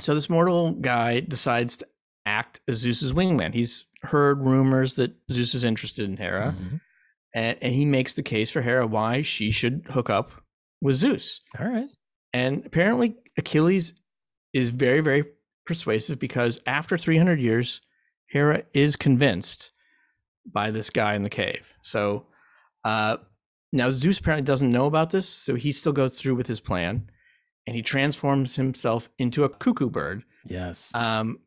[0.00, 1.86] so this mortal guy decides to
[2.26, 3.52] act as Zeus's wingman.
[3.54, 6.80] He's heard rumors that Zeus is interested in Hera, Mhm.
[7.34, 10.30] and, and he makes the case for Hera why she should hook up
[10.80, 11.40] with Zeus.
[11.58, 11.88] All right.
[12.32, 14.00] And apparently, Achilles
[14.52, 15.24] is very, very
[15.66, 17.80] persuasive because after 300 years,
[18.26, 19.72] Hera is convinced
[20.46, 21.72] by this guy in the cave.
[21.82, 22.26] So
[22.84, 23.16] uh,
[23.72, 27.10] now Zeus apparently doesn't know about this, so he still goes through with his plan
[27.66, 30.24] and he transforms himself into a cuckoo bird.
[30.46, 30.90] Yes.
[30.94, 31.40] Um,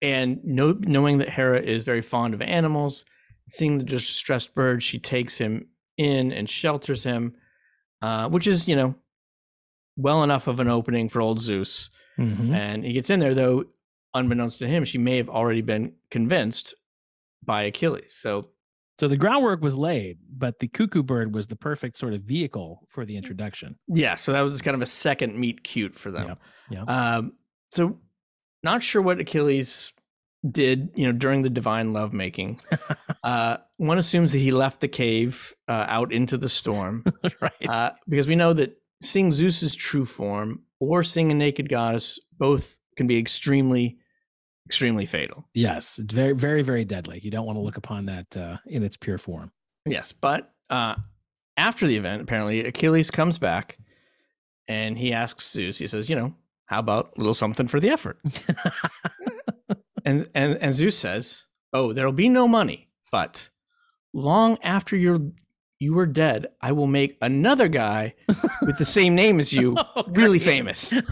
[0.00, 3.02] and know, knowing that Hera is very fond of animals,
[3.48, 7.34] seeing the distressed bird, she takes him in and shelters him,
[8.00, 8.94] uh, which is, you know,
[9.96, 11.90] well enough of an opening for old Zeus.
[12.16, 12.54] Mhm.
[12.54, 13.64] And he gets in there, though,
[14.14, 16.76] unbeknownst to him, she may have already been convinced
[17.44, 18.14] by Achilles.
[18.14, 18.50] So,
[18.98, 22.82] So the groundwork was laid, but the cuckoo bird was the perfect sort of vehicle
[22.88, 23.76] for the introduction.
[23.86, 26.36] yeah, so that was kind of a second meet cute for them.
[26.70, 27.32] Yeah, Um,
[27.70, 27.98] so,
[28.62, 29.92] not sure what Achilles
[30.48, 32.60] did, you know, during the divine lovemaking.
[33.22, 37.04] uh, one assumes that he left the cave uh, out into the storm
[37.40, 37.68] right.
[37.68, 42.78] uh, because we know that seeing Zeus's true form or seeing a naked goddess both
[42.96, 43.98] can be extremely,
[44.68, 45.48] extremely fatal.
[45.54, 45.98] yes.
[45.98, 47.20] It's very, very, very deadly.
[47.22, 49.50] You don't want to look upon that uh, in its pure form.
[49.86, 50.94] Yes, but uh,
[51.56, 53.78] after the event, apparently Achilles comes back
[54.68, 55.78] and he asks Zeus.
[55.78, 56.34] He says, "You know,
[56.66, 58.18] how about a little something for the effort?"
[60.04, 63.48] and and and Zeus says, "Oh, there'll be no money, but
[64.12, 65.20] long after you're
[65.78, 68.14] you were dead, I will make another guy
[68.60, 70.92] with the same name as you Oh, really famous."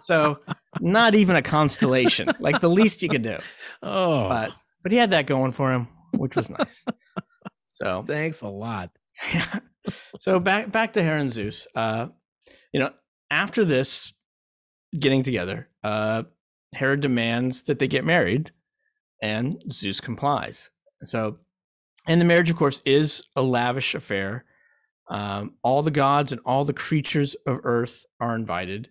[0.00, 0.38] so,
[0.80, 3.36] not even a constellation, like the least you could do.
[3.82, 6.84] Oh, But but he had that going for him, which was nice.
[7.74, 8.90] So thanks a lot.
[9.32, 9.60] yeah.
[10.20, 11.68] So back back to Hera and Zeus.
[11.72, 12.08] Uh,
[12.72, 12.90] you know,
[13.30, 14.12] after this
[14.98, 16.24] getting together, uh,
[16.74, 18.50] Hera demands that they get married,
[19.22, 20.70] and Zeus complies.
[21.04, 21.38] So,
[22.08, 24.44] and the marriage, of course, is a lavish affair.
[25.08, 28.90] Um, all the gods and all the creatures of Earth are invited,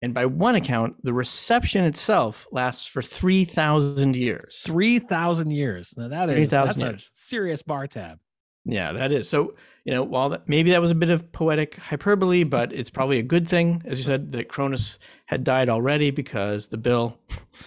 [0.00, 4.62] and by one account, the reception itself lasts for three thousand years.
[4.64, 5.94] Three thousand years.
[5.96, 8.18] Now that is 3,000 that's a serious bar tab.
[8.64, 9.28] Yeah, that is.
[9.28, 12.90] So, you know, while that, maybe that was a bit of poetic hyperbole, but it's
[12.90, 17.18] probably a good thing, as you said, that Cronus had died already because the bill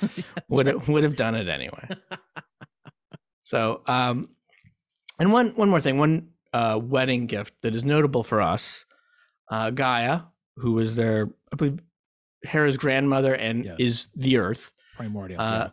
[0.48, 1.90] would have, would have done it anyway.
[3.42, 4.30] so, um,
[5.20, 8.86] and one one more thing, one uh, wedding gift that is notable for us,
[9.50, 10.22] uh, Gaia,
[10.58, 11.80] who was their, I believe,
[12.44, 13.76] Hera's grandmother and Yes.
[13.80, 15.40] is the Earth, Primordial.
[15.42, 15.70] uh,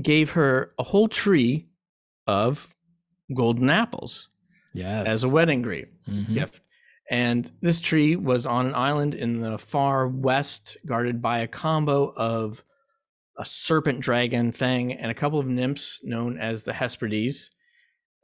[0.00, 1.68] gave her a whole tree
[2.26, 2.74] of
[3.34, 4.28] golden apples
[4.72, 5.06] yes.
[5.08, 6.34] as a wedding greet Mhm.
[6.34, 6.60] gift.
[7.10, 12.12] And this tree was on an island in the far west, guarded by a combo
[12.16, 12.64] of
[13.36, 17.50] a serpent dragon thing and a couple of nymphs known as the Hesperides.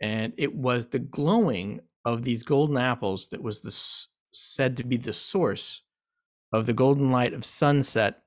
[0.00, 3.72] And it was the glowing of these golden apples that was the
[4.32, 5.82] said to be the source
[6.52, 8.22] of the golden light of sunset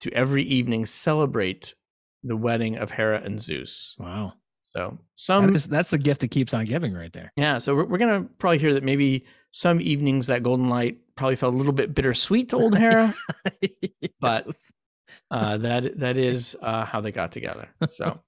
[0.00, 1.74] to every evening celebrate
[2.22, 3.96] the wedding of Hera and Zeus.
[3.98, 4.34] Wow.
[4.62, 7.32] So some That is, that's the gift that keeps on giving right there.
[7.36, 11.36] yeah, so we're, we're gonna probably hear that maybe some evenings that golden light probably
[11.36, 13.14] felt a little bit bittersweet to old Hera,
[14.20, 14.54] but
[15.30, 17.68] uh, that that is uh, how they got together.
[17.88, 18.20] So,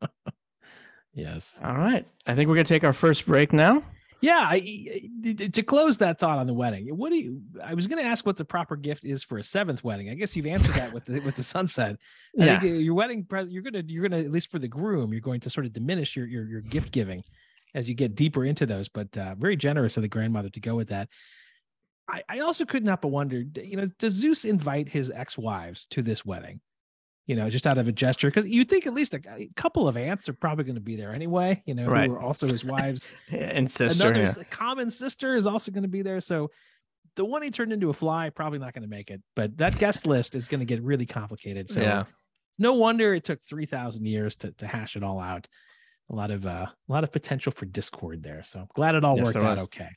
[1.12, 1.61] yes.
[1.62, 3.85] all right, I think we're gonna take our first break now.
[4.20, 5.09] Yeah, I,
[5.52, 6.88] to close that thought on the wedding.
[6.96, 7.40] What do you?
[7.62, 10.11] I was going to ask what the proper gift is for a seventh wedding.
[10.11, 11.96] I guess you've answered that with the with the sunset.
[12.40, 13.52] I Yeah, think your wedding present.
[13.52, 16.16] You're gonna you're gonna at least for the groom, you're going to sort of diminish
[16.16, 17.22] your your your gift giving
[17.74, 18.88] as you get deeper into those.
[18.88, 21.09] But uh, very generous of the grandmother to go with that.
[22.11, 26.02] I, I also could not but wonder, you know, does Zeus invite his ex-wives to
[26.02, 26.61] this wedding?
[27.29, 29.87] You know, just out of a gesture, because you think at least a, a couple
[29.87, 31.62] of aunts are probably going to be there anyway.
[31.67, 32.09] You know, Right.
[32.09, 34.09] who are also his wives and sister.
[34.11, 34.45] another yeah.
[34.51, 36.21] common sister is also going to be there.
[36.21, 36.51] So
[37.17, 39.79] the one he turned into a fly probably not going to make it, but that
[39.79, 41.69] guest list is going to get really complicated.
[41.71, 42.05] So yeah,
[42.59, 45.47] no wonder it took three thousand years to to hash it all out.
[46.11, 48.43] A lot of uh, a lot of potential for discord there.
[48.43, 49.64] So I'm glad it all Yes, worked out was.
[49.64, 49.91] okay.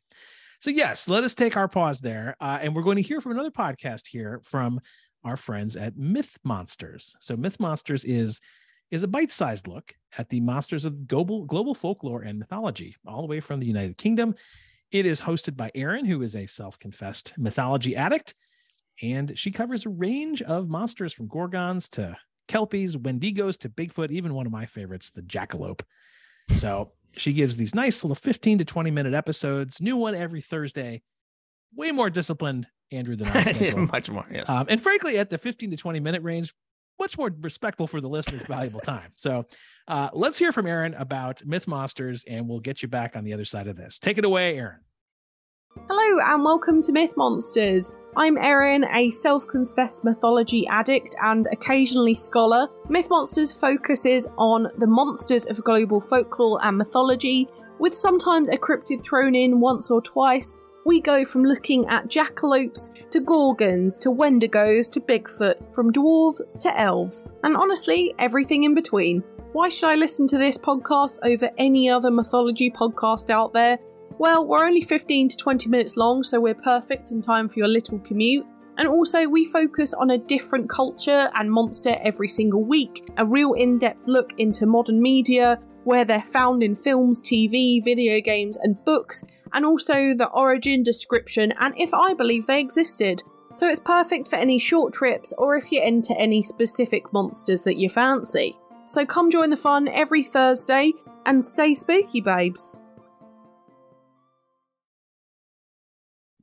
[0.60, 3.32] So yes, let us take our pause there, uh, and we're going to hear from
[3.32, 4.80] another podcast here from
[5.24, 7.16] our friends at Myth Monsters.
[7.20, 8.42] So Myth Monsters is
[8.90, 13.28] is a bite-sized look at the monsters of global global folklore and mythology, all the
[13.28, 14.36] way from the United Kingdom.
[14.92, 18.36] It is hosted by Erin, who is a self-confessed mythology addict,
[19.02, 22.18] and she covers a range of monsters from gorgons to
[22.50, 25.82] kelpies, wendigos to Bigfoot, even one of my favorites, the jackalope.
[26.50, 31.02] So she gives these nice little 15 to 20 minute episodes, new one every Thursday.
[31.74, 33.88] Way more disciplined, Andrew, than I schedule.
[33.88, 34.26] much more.
[34.32, 36.54] Yes, Um, and frankly, at the 15 to 20 minute range,
[37.00, 39.12] much more respectful for the listener's valuable time.
[39.16, 39.46] So
[39.88, 43.34] uh, let's hear from Erin about Myth Monsters, and we'll get you back on the
[43.34, 43.98] other side of this.
[43.98, 44.80] Take it away, Erin.
[45.90, 47.96] Hello, and welcome to Myth Monsters.
[48.18, 52.68] I'm Erin, a self confessed mythology addict and occasionally scholar.
[52.90, 57.48] Myth Monsters focuses on the monsters of global folklore and mythology,
[57.80, 60.58] with sometimes a cryptid thrown in once or twice.
[60.84, 66.80] We go from looking at jackalopes to gorgons to wendigos to Bigfoot, from dwarves to
[66.80, 69.24] elves, and honestly, everything in between.
[69.52, 73.78] Why should I listen to this podcast over any other mythology podcast out there?
[74.18, 77.68] Well, we're only 15 to 20 minutes long, so we're perfect in time for your
[77.68, 78.46] little commute.
[78.78, 83.54] And also, we focus on a different culture and monster every single week, a real
[83.54, 88.84] in depth look into modern media, where they're found in films, TV, video games, and
[88.86, 93.24] books, and also the origin, description, and if I believe they existed.
[93.54, 97.78] So it's perfect for any short trips or if you're into any specific monsters that
[97.78, 98.58] you fancy.
[98.86, 100.94] So come join the fun every Thursday
[101.26, 102.82] and stay spooky, babes.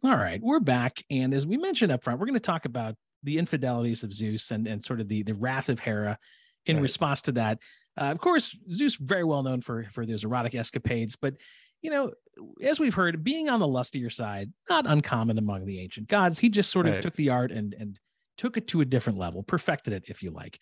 [0.05, 1.03] All right, we're back.
[1.11, 2.95] And as we mentioned up front, we're going to talk about
[3.25, 6.19] the infidelities of Zeus and, and sort of the, the wrath of Hera
[6.67, 6.83] in right.
[6.83, 7.59] response to that.
[8.01, 11.35] Uh, of course, Zeus very well known for for those erotic escapades, but
[11.83, 12.13] you know,
[12.63, 16.39] as we've heard, being on the lustier side, not uncommon among the ancient gods.
[16.39, 17.03] He just sort of right.
[17.03, 17.99] took the art and and
[18.37, 20.59] took it to a different level, perfected it, if you like.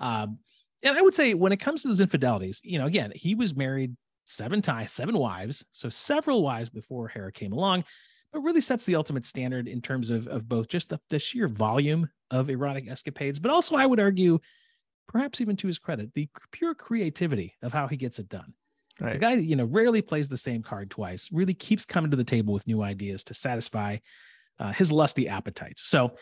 [0.00, 0.38] Um,
[0.82, 3.54] and I would say when it comes to those infidelities, you know, again, he was
[3.54, 7.84] married seven times, seven wives, so several wives before Hera came along
[8.32, 11.48] but really sets the ultimate standard in terms of, of both just the, the sheer
[11.48, 14.38] volume of erotic escapades, but also I would argue,
[15.06, 18.52] perhaps even to his credit, the pure creativity of how he gets it done.
[19.00, 19.12] Right.
[19.14, 22.24] The guy, you know, rarely plays the same card twice, really keeps coming to the
[22.24, 23.98] table with new ideas to satisfy
[24.58, 25.88] uh, his lusty appetites.
[25.88, 26.16] So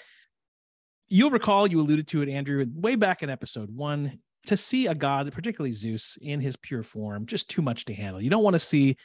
[1.09, 4.95] you'll recall, you alluded to it, Andrew, way back in episode one, to see a
[4.95, 8.21] god, particularly Zeus, in his pure form, just too much to handle.
[8.21, 8.97] You don't want to see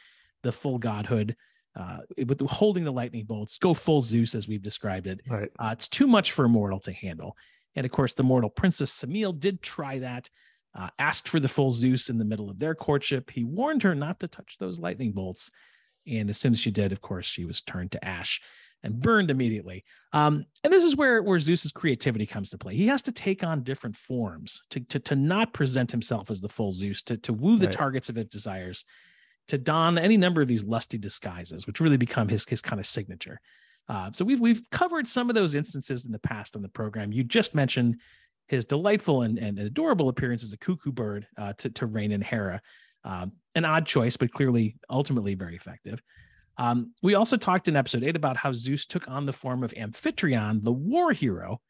[0.44, 1.36] the full godhood
[1.76, 5.22] uh, with the, holding the lightning bolts, go full Zeus as we've described it.
[5.28, 5.50] Right.
[5.58, 7.38] Uh, it's too much for a mortal to handle.
[7.76, 10.30] And of course, the mortal princess Semele did try that,
[10.76, 13.30] uh, asked for the full Zeus in the middle of their courtship.
[13.30, 15.52] He warned her not to touch those lightning bolts.
[16.08, 18.42] And as soon as she did, of course, she was turned to ash
[18.84, 19.84] and burned immediately.
[20.14, 22.76] Um, and this is where, where Zeus's creativity comes to play.
[22.76, 26.50] He has to take on different forms to, to, to not present himself as the
[26.50, 27.76] full Zeus, to, to woo the right.
[27.76, 28.86] targets of his desires
[29.48, 32.86] to don any number of these lusty disguises, which really become his his kind of
[32.86, 33.40] signature.
[33.90, 37.12] Uh, so we've we've covered some of those instances in the past on the program.
[37.12, 38.00] You just mentioned
[38.52, 42.22] his delightful and, and adorable appearance as a cuckoo bird uh, to to rein in
[42.22, 42.62] Hera.
[43.06, 46.02] Um, an odd choice, but clearly ultimately very effective.
[46.58, 49.74] Um, we also talked in episode eight about how Zeus took on the form of
[49.74, 51.62] Amphitryon, the war hero.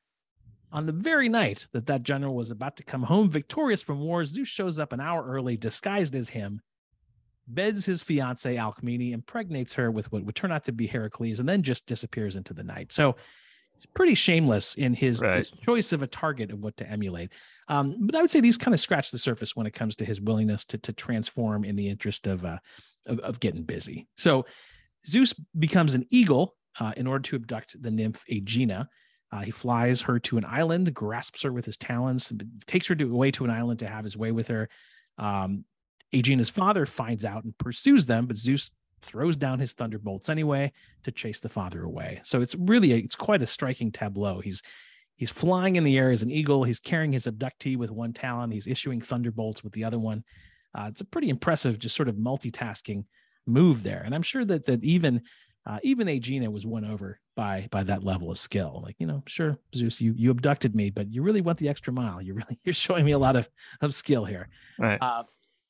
[0.74, 4.26] On the very night that that general was about to come home victorious from war,
[4.26, 6.62] Zeus shows up an hour early, disguised as him,
[7.48, 11.48] beds his fiancee Alcmene, impregnates her with what would turn out to be Heracles, and
[11.48, 12.92] then just disappears into the night.
[12.92, 13.18] So
[13.82, 15.38] he's pretty shameless in his, right.
[15.38, 17.34] his choice of a target of what to emulate.
[17.68, 20.06] Um, but I would say these kind of scratch the surface when it comes to
[20.06, 22.60] his willingness to, to transform in the interest of, uh,
[23.08, 24.08] of, of getting busy.
[24.18, 24.46] So
[25.08, 28.88] Zeus becomes an eagle uh, in order to abduct the nymph Aegina.
[29.32, 32.32] Uh, he flies her to an island, grasps her with his talons,
[32.68, 34.70] takes her to, away to an island to have his way with her.
[35.18, 35.66] Um,
[36.14, 38.70] Aegina's father finds out and pursues them, but Zeus
[39.02, 40.72] throws down his thunderbolts anyway
[41.04, 42.20] to chase the father away.
[42.24, 44.40] So it's really a, it's quite a striking tableau.
[44.40, 44.62] He's
[45.16, 46.64] he's flying in the air as an eagle.
[46.64, 48.52] He's carrying his abductee with one talon.
[48.52, 50.24] He's issuing thunderbolts with the other one.
[50.74, 53.06] Uh, it's a pretty impressive, just sort of multitasking
[53.46, 54.02] move there.
[54.06, 55.22] And I'm sure that that even
[55.66, 58.82] uh, even Aegina was won over by by that level of skill.
[58.84, 61.94] Like you know, sure, Zeus, you you abducted me, but you really went the extra
[61.94, 62.22] mile.
[62.22, 63.50] You really you're showing me a lot of
[63.82, 64.50] of skill here.
[64.80, 64.98] Right.
[65.02, 65.24] Uh,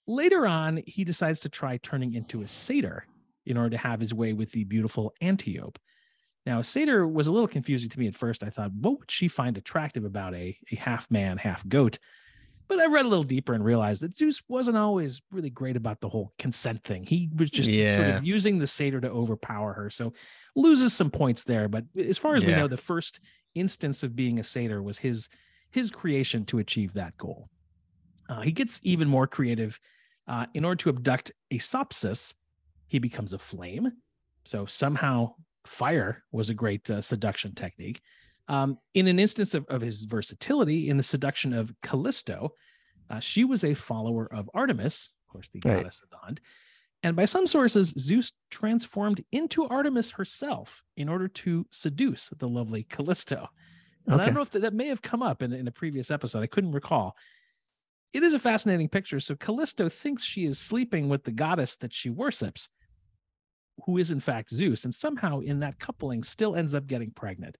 [0.07, 3.05] Later on, he decides to try turning into a satyr
[3.45, 5.79] in order to have his way with the beautiful Antiope.
[6.45, 8.43] Now, satyr was a little confusing to me at first.
[8.43, 11.99] I thought, what would she find attractive about a, a half man, half goat?
[12.67, 15.99] But I read a little deeper and realized that Zeus wasn't always really great about
[15.99, 17.03] the whole consent thing.
[17.03, 17.95] He was just yeah.
[17.95, 19.89] sort of using the satyr to overpower her.
[19.89, 20.13] So
[20.55, 21.67] loses some points there.
[21.67, 22.49] But as far as yeah.
[22.49, 23.19] we know, the first
[23.55, 25.27] instance of being a satyr was his
[25.71, 27.49] his creation to achieve that goal.
[28.29, 29.77] Uh, he gets even more creative.
[30.27, 32.35] Uh, in order to abduct Asopsis,
[32.91, 33.89] he becomes a flame.
[34.43, 38.01] So somehow fire was a great uh, seduction technique.
[38.49, 42.53] Um, in an instance of, of, his versatility in the seduction of Callisto,
[43.09, 45.77] uh, she was a follower of Artemis, of course, the right.
[45.77, 46.41] goddess of the hunt.
[47.01, 52.83] And by some sources, Zeus transformed into Artemis herself in order to seduce the lovely
[52.83, 53.47] Callisto.
[54.05, 56.11] And I don't know if that, that may have come up in, in a previous
[56.11, 56.43] episode.
[56.43, 57.15] I couldn't recall.
[58.11, 59.21] It is a fascinating picture.
[59.21, 62.67] So Callisto thinks she is sleeping with the goddess that she worships,
[63.85, 67.57] who is in fact Zeus, and somehow in that coupling still ends up getting pregnant.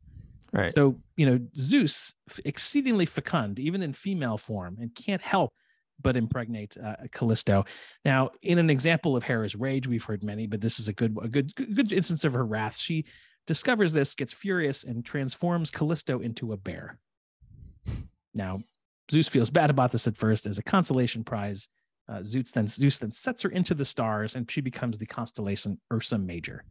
[0.53, 0.71] Right.
[0.71, 5.53] So, you know, Zeus, exceedingly fecund, even in female form, and can't help
[6.01, 7.65] but impregnate uh, Callisto.
[8.03, 11.15] Now, in an example of Hera's rage, we've heard many, but this is a good,
[11.21, 12.75] a good, good good instance of her wrath.
[12.75, 13.05] She
[13.47, 16.97] discovers this, gets furious, and transforms Callisto into a bear.
[18.33, 18.61] Now,
[19.09, 21.69] Zeus feels bad about this at first as a consolation prize.
[22.09, 25.79] Uh, Zeus then Zeus then sets her into the stars, and she becomes the constellation
[25.91, 26.63] Ursa Major,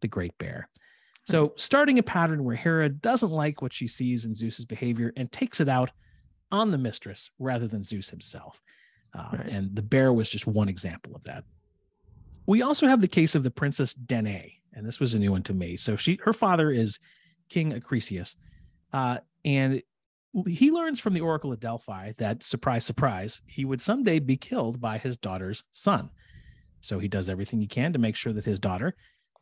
[0.00, 0.68] the Great Bear.
[1.24, 5.30] So, starting a pattern where Hera doesn't like what she sees in Zeus's behavior and
[5.30, 5.90] takes it out
[6.50, 8.60] on the mistress rather than Zeus himself.
[9.14, 9.48] Uh, Right.
[9.48, 11.44] And the bear was just one example of that.
[12.46, 15.42] We also have the case of the princess Danae, and this was a new one
[15.44, 15.76] to me.
[15.76, 16.98] So she, her father is
[17.48, 18.36] King Acrisius,
[18.92, 19.82] uh, and
[20.46, 24.80] he learns from the Oracle at Delphi that surprise, surprise, he would someday be killed
[24.80, 26.10] by his daughter's son.
[26.80, 28.94] So he does everything he can to make sure that his daughter,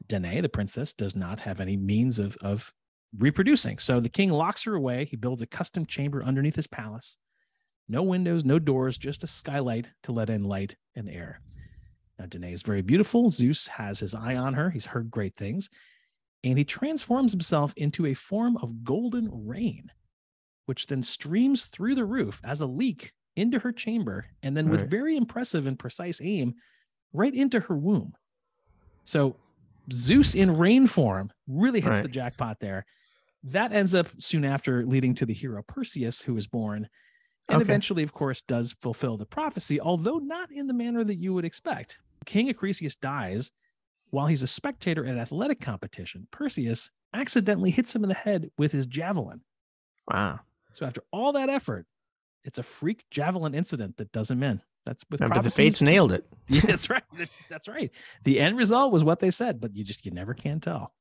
[0.09, 2.73] Danae, the princess, does not have any means of of
[3.19, 3.79] reproducing.
[3.79, 5.05] So the king locks her away.
[5.05, 7.17] He builds a custom chamber underneath his palace.
[7.89, 11.41] No windows, no doors, just a skylight to let in light and air.
[12.19, 13.31] Now, Danae is very beautiful.
[13.31, 14.71] Zeus has his eye on her.
[14.71, 15.71] He's heard great things.
[16.45, 19.91] And he transforms himself into a form of golden rain,
[20.67, 24.27] which then streams through the roof as a leak into her chamber.
[24.43, 24.91] And then, with Right.
[24.91, 26.55] very impressive and precise aim,
[27.13, 28.15] right into her womb.
[29.05, 29.37] So,
[29.93, 32.03] Zeus in rain form really hits Right.
[32.03, 32.85] the jackpot there.
[33.43, 36.89] That ends up soon after leading to the hero Perseus, who is born
[37.49, 37.63] and Okay.
[37.63, 41.45] eventually, of course, does fulfill the prophecy, although not in the manner that you would
[41.45, 41.99] expect.
[42.27, 43.51] King Acrisius dies
[44.11, 46.29] while he's a spectator at an athletic competition.
[46.31, 49.43] Perseus accidentally hits him in the head with his javelin.
[50.07, 50.41] Wow.
[50.73, 51.87] So after all that effort,
[52.45, 54.63] it's a freak javelin incident that doesn't in.
[54.87, 56.27] That's with but the fates nailed it.
[56.49, 57.05] Yeah, that's right.
[57.49, 57.93] That's right.
[58.25, 60.95] The end result was what they said, but you just you never can tell.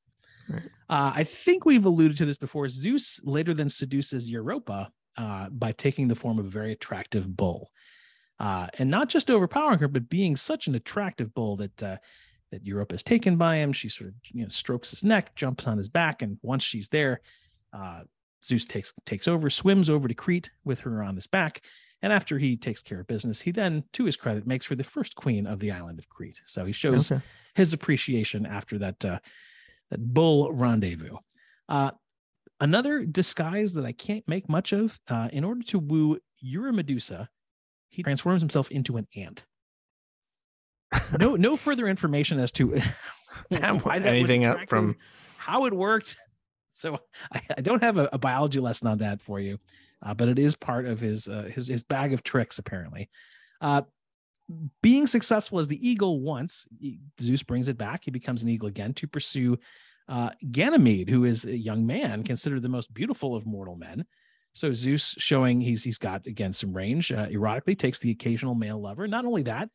[0.48, 0.62] Right.
[0.88, 2.68] Uh, I think we've alluded to this before.
[2.68, 7.70] Zeus later then seduces Europa uh, by taking the form of a very attractive bull,
[8.38, 11.96] uh, and not just overpowering her, but being such an attractive bull that uh,
[12.52, 13.72] that Europa is taken by him.
[13.72, 16.88] She sort of you know strokes his neck, jumps on his back, and once she's
[16.88, 17.20] there,
[17.72, 18.02] uh,
[18.44, 21.60] Zeus takes takes over, swims over to Crete with her on his back,
[22.02, 24.84] and after he takes care of business, he then, to his credit, makes her the
[24.84, 26.40] first queen of the island of Crete.
[26.46, 27.22] So he shows Okay.
[27.54, 29.18] his appreciation after that uh,
[29.90, 31.16] that bull rendezvous.
[31.68, 31.90] Uh,
[32.60, 34.98] another disguise that I can't make much of.
[35.08, 37.28] Uh, in order to woo Eurymedusa,
[37.90, 39.44] he transforms himself into an ant.
[41.18, 42.68] No, no further information as to
[43.48, 44.96] why that was Anything up from
[45.36, 46.16] how it worked.
[46.70, 46.98] So
[47.32, 49.58] I, I don't have a, a biology lesson on that for you,
[50.02, 53.08] uh, but it is part of his uh, his his bag of tricks apparently.
[53.60, 53.82] Uh,
[54.82, 56.66] being successful as the eagle once,
[57.20, 58.04] Zeus brings it back.
[58.04, 59.58] He becomes an eagle again to pursue
[60.08, 64.04] uh, Ganymede, who is a young man considered the most beautiful of mortal men.
[64.52, 68.80] So Zeus, showing he's he's got again some range, uh, erotically takes the occasional male
[68.80, 69.06] lover.
[69.06, 69.70] Not only that,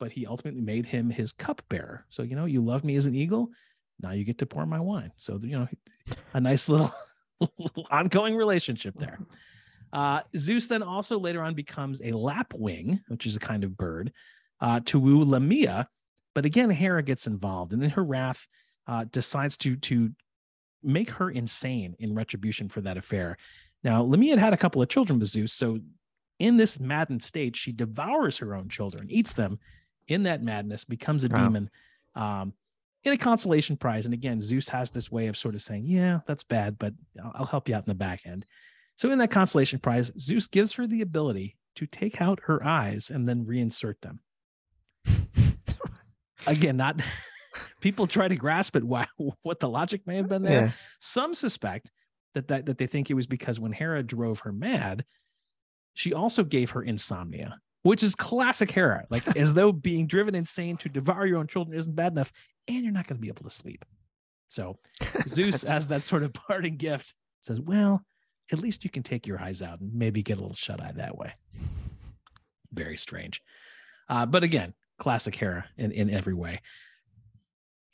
[0.00, 2.06] but he ultimately made him his cupbearer.
[2.08, 3.50] So you know, you loved me as an eagle.
[4.00, 5.12] Now you get to pour my wine.
[5.16, 5.68] So you know,
[6.34, 6.92] a nice little,
[7.58, 9.18] little ongoing relationship there.
[9.92, 14.12] Uh, Zeus then also later on becomes a lapwing, which is a kind of bird,
[14.60, 15.88] uh, to woo Lamia.
[16.34, 18.46] But again, Hera gets involved, and in her wrath,
[18.86, 20.10] uh, decides to to
[20.82, 23.38] make her insane in retribution for that affair.
[23.82, 25.78] Now, Lamia had had a couple of children with Zeus, so
[26.38, 29.58] in this maddened state, she devours her own children, eats them
[30.08, 31.44] in that madness, becomes a Wow.
[31.46, 31.70] demon.
[32.14, 32.52] Um,
[33.06, 34.04] in a consolation prize.
[34.04, 36.92] And again, Zeus has this way of sort of saying, Yeah, that's bad, but
[37.34, 38.44] I'll, help you out in the back end.
[38.96, 43.10] So, in that consolation prize, Zeus gives her the ability to take out her eyes
[43.10, 44.20] and then reinsert them.
[46.46, 47.00] Again, not
[47.80, 49.06] people try to grasp it why
[49.42, 50.66] what the logic may have been there.
[50.66, 50.70] yeah.
[50.98, 51.92] Some suspect
[52.34, 55.04] that, that that they think it was because when Hera drove her mad,
[55.94, 60.76] she also gave her insomnia, which is classic Hera, like as though being driven insane
[60.78, 62.32] to devour your own children isn't bad enough,
[62.68, 63.84] and you're not going to be able to sleep.
[64.48, 64.78] So
[65.28, 68.04] Zeus, as that sort of parting gift, says, "Well,
[68.52, 70.92] at least you can take your eyes out and maybe get a little shut eye
[70.96, 71.32] that way."
[72.72, 73.42] Very strange,
[74.08, 76.60] uh, but again, classic Hera in in every way.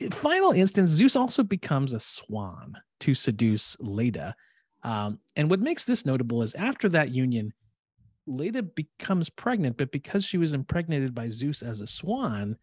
[0.00, 4.34] In final instance, Zeus also becomes a swan to seduce Leda.
[4.82, 7.52] Um, and what makes this notable is after that union,
[8.26, 12.56] Leda becomes pregnant, but because she was impregnated by Zeus as a swan,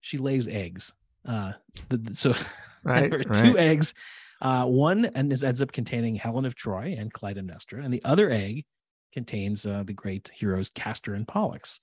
[0.00, 0.92] she lays eggs.
[1.26, 1.52] Uh,
[1.88, 2.34] the, the- so
[2.84, 3.10] Right.
[3.10, 3.34] there are right.
[3.34, 3.94] two eggs.
[4.40, 8.30] Uh, one and is ends up containing Helen of Troy and Clytemnestra, and the other
[8.30, 8.64] egg
[9.12, 11.80] contains uh, the great heroes Castor and Pollux.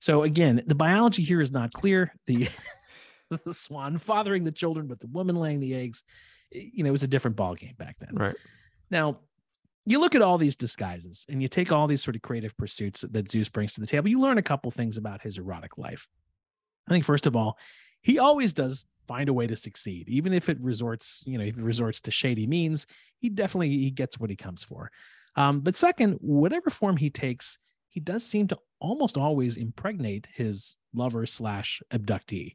[0.00, 2.12] So again, the biology here is not clear.
[2.26, 2.48] The
[3.30, 6.04] the swan fathering the children, but the woman laying the eggs,
[6.50, 8.14] you know, it was a different ball game back then.
[8.14, 8.36] Right.
[8.90, 9.20] Now,
[9.84, 13.02] you look at all these disguises and you take all these sort of creative pursuits
[13.02, 14.08] that Zeus brings to the table.
[14.08, 16.08] You learn a couple things about his erotic life.
[16.88, 17.58] I think first of all,
[18.06, 21.58] he always does find a way to succeed, even if it resorts, you know, if
[21.58, 22.86] it resorts to shady means.
[23.18, 24.92] He definitely he gets what he comes for.
[25.34, 30.76] Um, but second, whatever form he takes, he does seem to almost always impregnate his
[30.94, 32.54] lover slash abductee.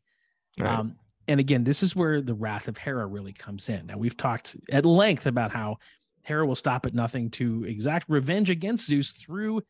[0.58, 0.72] Right.
[0.72, 0.96] Um,
[1.28, 3.88] and again, this is where the wrath of Hera really comes in.
[3.88, 5.80] Now, we've talked at length about how
[6.24, 9.64] Hera will stop at nothing to exact revenge against Zeus through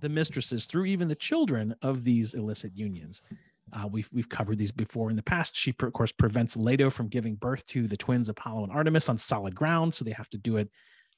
[0.00, 3.22] the mistresses, through even the children of these illicit unions.
[3.72, 5.56] Uh, we've we've covered these before in the past.
[5.56, 9.18] She, of course, prevents Leto from giving birth to the twins Apollo and Artemis on
[9.18, 10.70] solid ground, so they have to do it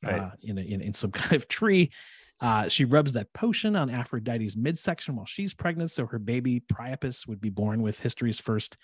[0.04, 0.20] Right.
[0.20, 1.90] uh, in, a, in in some kind of tree.
[2.40, 7.26] Uh, she rubs that potion on Aphrodite's midsection while she's pregnant, so her baby Priapus
[7.26, 8.76] would be born with history's first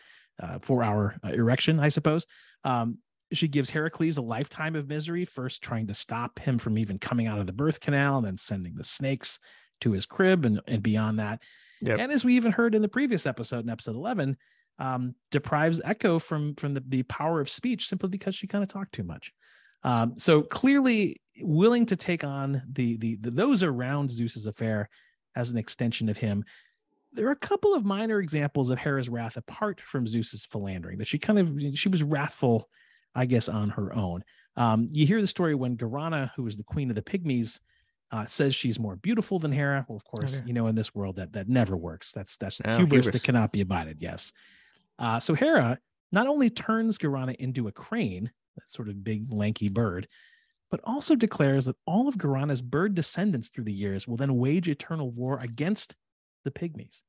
[0.42, 2.26] uh, four-hour uh, erection, I suppose.
[2.64, 2.96] Um,
[3.30, 7.26] she gives Heracles a lifetime of misery, first trying to stop him from even coming
[7.26, 9.38] out of the birth canal, and then sending the snakes
[9.82, 11.42] to his crib, and, and beyond that.
[11.82, 11.98] Yep.
[11.98, 14.36] And as we even heard in the previous episode, in episode 11,
[14.78, 18.68] um, deprives Echo from from the, the power of speech simply because she kind of
[18.68, 19.32] talked too much.
[19.84, 24.88] Um, so clearly willing to take on the, the the those around Zeus's affair
[25.36, 26.44] as an extension of him.
[27.12, 31.06] There are a couple of minor examples of Hera's wrath apart from Zeus's philandering that
[31.06, 32.68] she kind of she was wrathful,
[33.14, 34.24] I guess, on her own.
[34.56, 37.58] Um, you hear the story when Gerana, who was the queen of the pygmies,
[38.12, 39.84] uh, says she's more beautiful than Hera.
[39.88, 40.46] Well, of course, Okay.
[40.46, 42.12] you know, in this world that that never works.
[42.12, 43.10] That's that's Oh, hubris, hubris.
[43.10, 43.98] that cannot be abided.
[44.00, 44.32] Yes.
[44.98, 45.78] Uh, so Hera
[46.12, 50.06] not only turns Gerana into a crane, that sort of big lanky bird,
[50.70, 54.68] but also declares that all of Gerana's bird descendants through the years will then wage
[54.68, 55.96] eternal war against
[56.44, 57.02] the pygmies.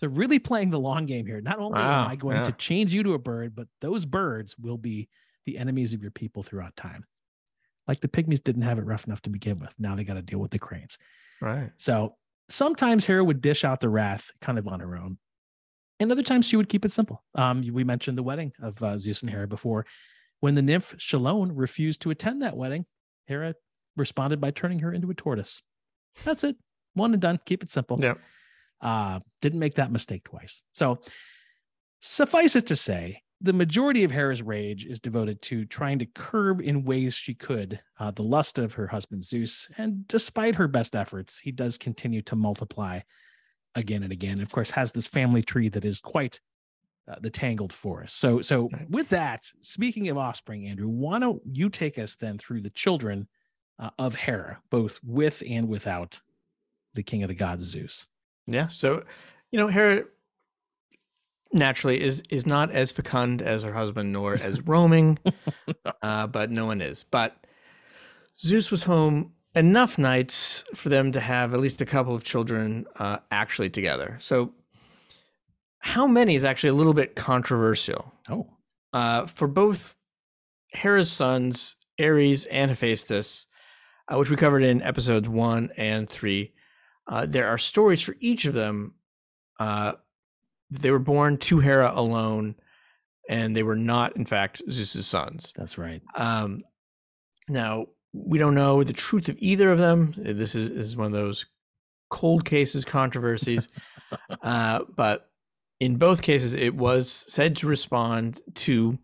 [0.00, 1.40] So really playing the long game here.
[1.40, 2.44] Not only Wow, am I going yeah.
[2.44, 5.08] to change you to a bird, but those birds will be
[5.46, 7.04] the enemies of your people throughout time.
[7.88, 9.74] Like the pygmies didn't have it rough enough to begin with.
[9.78, 10.98] Now they got to deal with the cranes.
[11.40, 11.70] Right.
[11.76, 12.14] So
[12.48, 15.18] sometimes Hera would dish out the wrath kind of on her own.
[15.98, 17.24] And other times she would keep it simple.
[17.34, 19.86] Um, we mentioned the wedding of uh, Zeus and Hera before.
[20.40, 22.86] When the nymph Chelone refused to attend that wedding,
[23.26, 23.54] Hera
[23.96, 25.62] responded by turning her into a tortoise.
[26.24, 26.56] That's it.
[26.94, 27.40] One and done.
[27.44, 27.98] Keep it simple.
[28.00, 28.14] Yeah.
[28.80, 30.62] Uh, didn't make that mistake twice.
[30.72, 31.00] So
[32.00, 36.60] suffice it to say, the majority of Hera's rage is devoted to trying to curb
[36.60, 39.68] in ways she could uh, the lust of her husband Zeus.
[39.78, 43.00] And despite her best efforts, he does continue to multiply
[43.74, 44.40] again and again.
[44.40, 46.40] Of course, has this family tree that is quite
[47.08, 48.18] uh, the tangled forest.
[48.18, 52.62] So, so with that, speaking of offspring, Andrew, why don't you take us then through
[52.62, 53.28] the children
[53.78, 56.20] uh, of Hera, both with and without
[56.94, 58.08] the king of the gods Zeus?
[58.46, 58.66] Yeah.
[58.66, 59.04] So,
[59.52, 60.04] you know, Hera
[61.52, 65.18] naturally is is not as fecund as her husband nor as roaming,
[66.02, 67.04] uh, but no one is.
[67.04, 67.36] But
[68.40, 72.86] Zeus was home enough nights for them to have at least a couple of children
[72.96, 74.16] uh, actually together.
[74.20, 74.52] So,
[75.80, 78.12] how many is actually a little bit controversial.
[78.28, 78.48] Oh,
[78.92, 79.96] Uh, for both
[80.72, 83.46] Hera's sons, Ares and Hephaestus,
[84.08, 86.52] uh, which we covered in episodes one and three,
[87.06, 88.94] uh, there are stories for each of them.
[90.70, 92.54] They were born to Hera alone,
[93.28, 95.52] and they were not, in fact, Zeus's sons.
[95.56, 96.02] that's right.
[96.14, 96.62] Um,
[97.48, 100.12] now we don't know the truth of either of them.
[100.16, 101.46] This is, is one of those
[102.10, 103.68] cold cases controversies.
[104.42, 105.30] uh, but
[105.80, 108.98] in both cases, it was said to respond to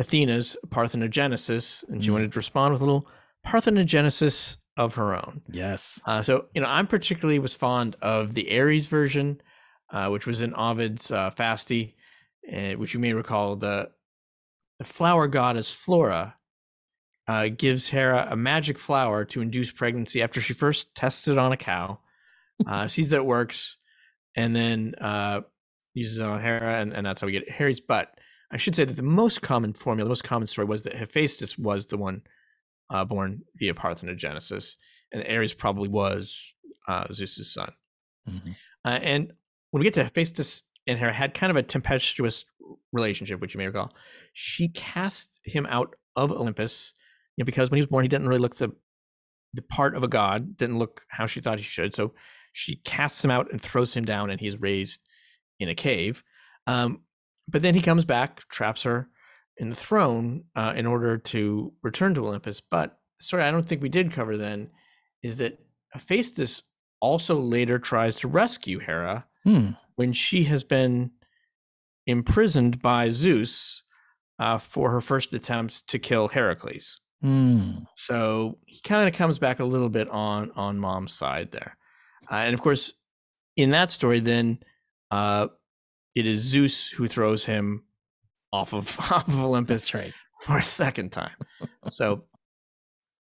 [0.00, 2.14] Athena's parthenogenesis, and she Mm.
[2.14, 3.08] wanted to respond with a little
[3.46, 5.42] parthenogenesis of her own.
[5.50, 6.00] Yes.
[6.06, 9.40] Uh, so you know, I'm particularly was fond of the Ares version,
[9.90, 11.94] uh, which was in Ovid's uh, Fasti,
[12.52, 13.90] uh, which you may recall the
[14.78, 16.36] the flower goddess Flora
[17.26, 21.52] uh, gives Hera a magic flower to induce pregnancy after she first tests it on
[21.52, 21.98] a cow,
[22.66, 23.76] uh, sees that it works,
[24.34, 25.42] and then uh,
[25.94, 27.80] uses it on Hera, and, and that's how we get Ares.
[27.80, 28.18] But
[28.50, 31.58] I should say that the most common formula, the most common story was that Hephaestus
[31.58, 32.22] was the one
[32.88, 34.76] uh, born via parthenogenesis,
[35.12, 36.54] and Ares probably was
[36.86, 37.72] uh, Zeus's son.
[38.28, 38.56] Mhm.
[38.84, 39.32] Uh, and
[39.70, 42.44] when we get to Hephaestus and Hera had kind of a tempestuous
[42.92, 43.92] relationship, which you may recall,
[44.32, 46.94] she cast him out of Olympus,
[47.36, 48.70] you know, because when he was born, he didn't really look the
[49.54, 51.94] the part of a god, didn't look how she thought he should.
[51.94, 52.12] So
[52.52, 55.00] she casts him out and throws him down, and he's raised
[55.58, 56.22] in a cave.
[56.66, 57.00] Um,
[57.48, 59.08] but then he comes back, traps her,
[59.58, 62.60] in the throne uh, in order to return to Olympus.
[62.60, 64.70] But sorry, I don't think we did cover then
[65.22, 65.58] is that
[65.92, 66.62] Hephaestus
[67.00, 69.70] also later tries to rescue Hera Hmm.
[69.96, 71.12] when she has been
[72.06, 73.82] imprisoned by Zeus
[74.38, 77.00] uh, for her first attempt to kill Heracles.
[77.22, 77.70] Hmm.
[77.96, 81.76] So he kind of comes back a little bit on on mom's side there,
[82.30, 82.94] uh, and of course,
[83.56, 84.60] in that story, then
[85.10, 85.48] uh,
[86.14, 87.84] it is Zeus who throws him
[88.52, 90.12] off of off of Olympus right.
[90.44, 91.34] for a second time.
[91.90, 92.24] So,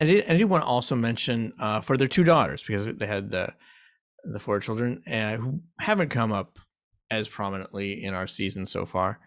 [0.02, 3.08] I did, I did want to also mention uh, for their two daughters because they
[3.08, 3.54] had the
[4.26, 6.60] the four children uh, who haven't come up
[7.12, 9.20] as prominently in our season so far.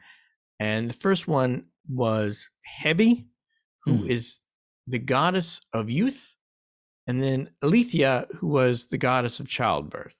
[0.59, 2.51] And the first one was
[2.82, 3.26] Hebe,
[3.84, 4.40] who is
[4.86, 4.90] Hmm.
[4.92, 6.34] the goddess of youth,
[7.07, 10.14] and then Eileithyia, who was the goddess of childbirth.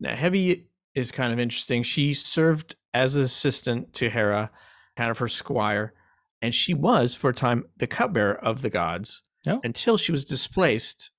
[0.00, 1.82] Now, Hebe is kind of interesting.
[1.82, 4.50] She served as an assistant to Hera,
[4.96, 5.92] kind of her squire,
[6.40, 9.60] and she was for a time the cupbearer of the gods Oh.
[9.64, 11.10] until she was displaced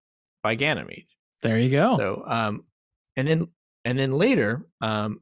[0.41, 1.07] by Ganymede.
[1.41, 1.97] There you go.
[1.97, 2.63] So, um,
[3.15, 3.47] and then
[3.83, 5.21] and then later, um,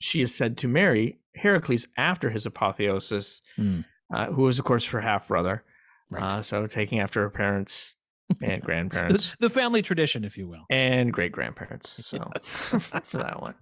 [0.00, 3.80] she is said to marry Heracles after his apotheosis, Hmm.
[4.12, 5.64] uh, who was of course her half brother.
[6.10, 6.22] right.
[6.32, 7.94] Uh, so taking after her parents
[8.42, 10.64] and the, grandparents the family tradition, if you will.
[10.70, 11.88] and great grandparents.
[12.04, 13.54] So for that one.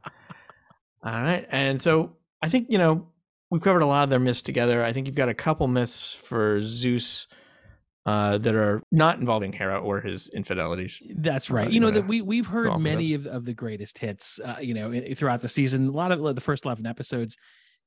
[1.04, 1.46] All right.
[1.50, 3.08] And so I think, you know,
[3.50, 4.84] we've covered a lot of their myths together.
[4.84, 7.26] I think you've got a couple myths for Zeus
[8.08, 11.00] uh, that are not involving Hera or his infidelities.
[11.16, 11.68] That's Uh, right.
[11.68, 14.40] you You know that we we've heard many of, of the greatest hits.
[14.40, 15.88] Uh, you know, throughout the season.
[15.88, 17.36] A lot of the first eleven episodes.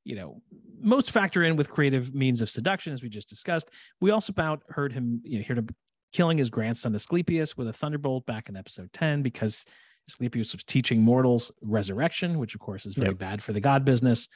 [0.03, 0.41] You know,
[0.81, 3.69] most factor in with creative means of seduction, as we just discussed.
[3.99, 5.21] We also about heard him.
[5.23, 5.67] You know, heard him
[6.13, 9.63] killing his grandson Asclepius with a thunderbolt back in episode ten because
[10.09, 13.17] Asclepius was teaching mortals resurrection, which of course is very Yep.
[13.19, 14.27] bad for the god business.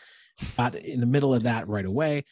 [0.57, 2.23] Got in the middle of that right away.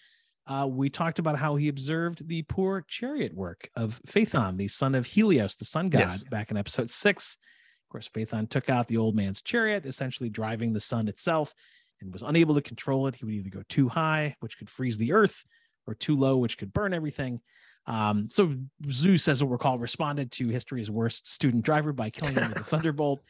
[0.46, 4.94] Uh, we talked about how he observed the poor chariot work of Phaethon, the son
[4.94, 6.24] of Helios, the sun god, Yes.
[6.26, 7.38] back in episode six.
[7.86, 11.54] Of course, Phaethon took out the old man's chariot, essentially driving the sun itself,
[12.02, 13.16] and was unable to control it.
[13.16, 15.46] He would either go too high, which could freeze the earth,
[15.88, 17.39] or too low, which could burn everything.
[17.86, 18.54] Um, so
[18.89, 22.64] Zeus, as we'll recall, responded to history's worst student driver by killing him with a
[22.66, 23.22] thunderbolt.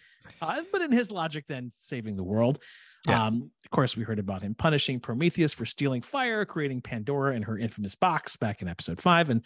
[0.42, 2.60] Uh, but in his logic, then saving the world.
[3.08, 3.26] Yeah.
[3.26, 7.44] Um, of course, we heard about him punishing Prometheus for stealing fire, creating Pandora and
[7.46, 9.30] her infamous box back in episode five.
[9.30, 9.46] And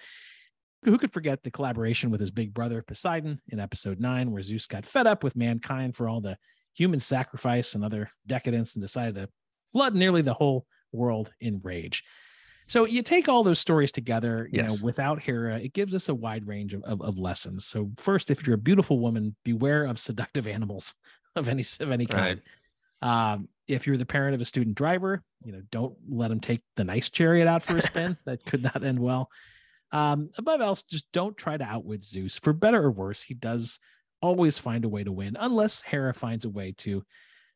[0.84, 4.68] who could forget the collaboration with his big brother Poseidon in episode nine, where Zeus
[4.68, 6.38] got fed up with mankind for all the
[6.76, 9.30] human sacrifice and other decadence and decided to
[9.72, 12.04] flood nearly the whole world in rage.
[12.68, 14.70] So you take all those stories together, you Yes.
[14.80, 17.66] know, without Hera, it gives us a wide range of, of, of lessons.
[17.66, 20.94] So first, if you're a beautiful woman, beware of seductive animals
[21.36, 22.42] of any of any kind.
[23.02, 26.62] Um, if you're the parent of a student driver, you know, don't let him take
[26.76, 28.18] the nice chariot out for a spin.
[28.26, 29.30] that could not end well.
[29.92, 32.38] Um, above else, just don't try to outwit Zeus.
[32.40, 33.80] For better or worse, he does
[34.22, 37.04] always find a way to win, unless Hera finds a way to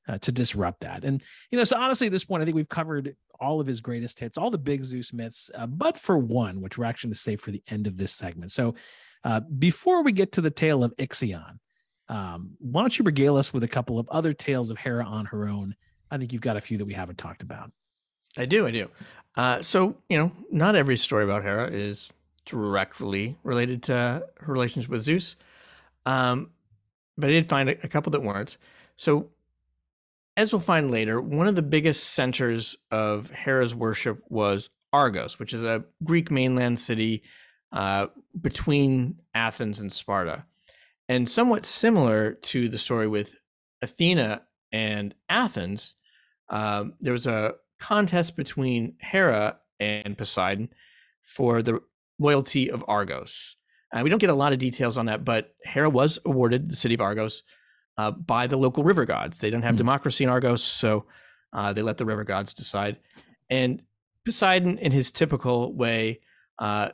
[0.07, 1.03] uh, to disrupt that.
[1.03, 3.81] And you know, so honestly, at this point, I think we've covered all of his
[3.81, 7.15] greatest hits, all the big Zeus myths, uh, but for one, which we're actually going
[7.15, 8.51] to save for the end of this segment.
[8.51, 8.75] So,
[9.23, 11.59] uh, before we get to the tale of Ixion,
[12.11, 15.25] um, why don't you regale us with a couple of other tales of Hera on
[15.27, 15.75] her own?
[16.11, 17.71] I think you've got a few that we haven't talked about.
[18.37, 18.89] I do, I do.
[19.37, 22.11] Uh, so, you know, not every story about Hera is
[22.45, 23.93] directly related to
[24.41, 25.37] her relationship with Zeus.
[26.05, 26.51] Um,
[27.17, 28.57] but I did find a, a couple that weren't.
[28.97, 29.29] So,
[30.35, 35.53] as we'll find later, one of the biggest centers of Hera's worship was Argos, which
[35.53, 37.23] is a Greek mainland city
[37.71, 38.07] uh,
[38.39, 40.43] between Athens and Sparta.
[41.11, 43.35] And somewhat similar to the story with
[43.81, 45.95] Athena and Athens,
[46.47, 50.69] um, there was a contest between Hera and Poseidon
[51.21, 51.81] for the
[52.17, 53.57] loyalty of Argos.
[53.91, 56.77] Uh, we don't get a lot of details on that, but Hera was awarded the
[56.77, 57.43] city of Argos
[57.97, 59.39] uh, by the local river gods.
[59.39, 59.79] They don't have Hmm.
[59.79, 61.07] democracy in Argos, so
[61.51, 62.95] uh, they let the river gods decide.
[63.49, 63.83] And
[64.23, 66.21] Poseidon, in his typical way,
[66.57, 66.91] uh,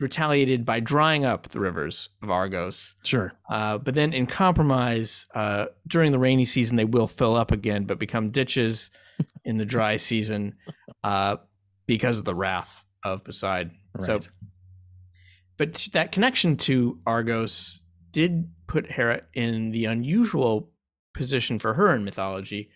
[0.00, 2.94] retaliated by drying up the rivers of Argos.
[3.04, 3.32] Sure.
[3.50, 7.84] Uh, but then in compromise, uh, during the rainy season, they will fill up again,
[7.84, 8.90] but become ditches
[9.44, 10.56] in the dry season
[11.04, 11.36] uh,
[11.86, 13.76] because of the wrath of Poseidon.
[14.00, 14.20] So,
[15.56, 17.82] but that connection to Argos
[18.12, 20.70] did put Hera in the unusual
[21.12, 22.70] position for her in mythology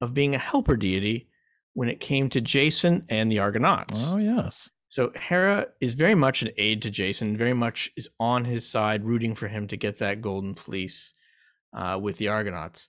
[0.00, 1.28] of being a helper deity
[1.74, 4.12] when it came to Jason and the Argonauts.
[4.12, 4.70] Oh yes.
[4.96, 9.04] So Hera is very much an aid to Jason, very much is on his side,
[9.04, 11.12] rooting for him to get that golden fleece
[11.76, 12.86] uh, with the Argonauts.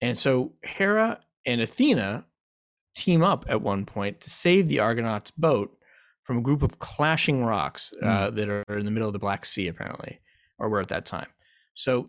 [0.00, 2.24] And so Hera and Athena
[2.96, 5.76] team up at one point to save the Argonauts' boat
[6.22, 9.44] from a group of clashing rocks uh, that are in the middle of the Black
[9.44, 10.22] Sea, apparently,
[10.58, 11.28] or were at that time.
[11.74, 12.08] So,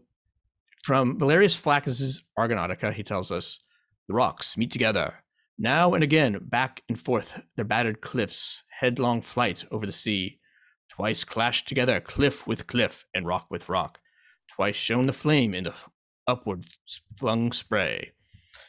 [0.85, 3.59] from Valerius Flaccus's Argonautica, he tells us
[4.07, 5.15] the rocks meet together.
[5.57, 10.39] Now and again, back and forth, their battered cliffs, headlong flight over the sea.
[10.89, 13.99] Twice clashed together, cliff with cliff, and rock with rock.
[14.55, 15.73] Twice shone the flame in the
[16.27, 16.65] upward
[17.17, 18.11] flung spray.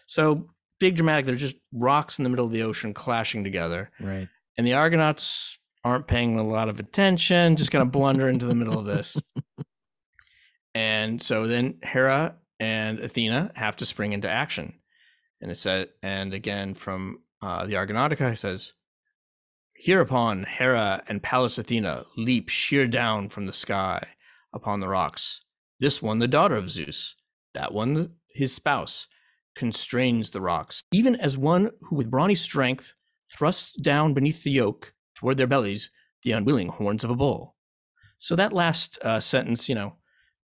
[0.07, 0.49] So
[0.80, 1.26] big dramatic.
[1.26, 3.91] They're just rocks in the middle of the ocean clashing together.
[4.01, 4.28] Right.
[4.57, 8.55] And the Argonauts aren't paying a lot of attention, just going to blunder into the
[8.55, 9.16] middle of this.
[10.74, 14.74] And so then Hera and Athena have to spring into action.
[15.45, 18.72] And it said, and again from uh, the Argonautica, it says,
[19.74, 24.09] Hereupon Hera and Pallas Athena leap sheer down from the sky
[24.55, 25.42] upon the rocks.
[25.78, 27.16] This one, the daughter of Zeus,
[27.53, 29.07] that one, his spouse,
[29.55, 32.95] constrains the rocks, even as one who with brawny strength
[33.30, 35.90] thrusts down beneath the yoke toward their bellies
[36.22, 37.55] the unwilling horns of a bull.
[38.18, 39.97] So that last uh, sentence, you know,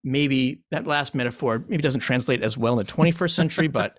[0.04, 3.98] maybe that last metaphor maybe doesn't translate as well in the 21st century, but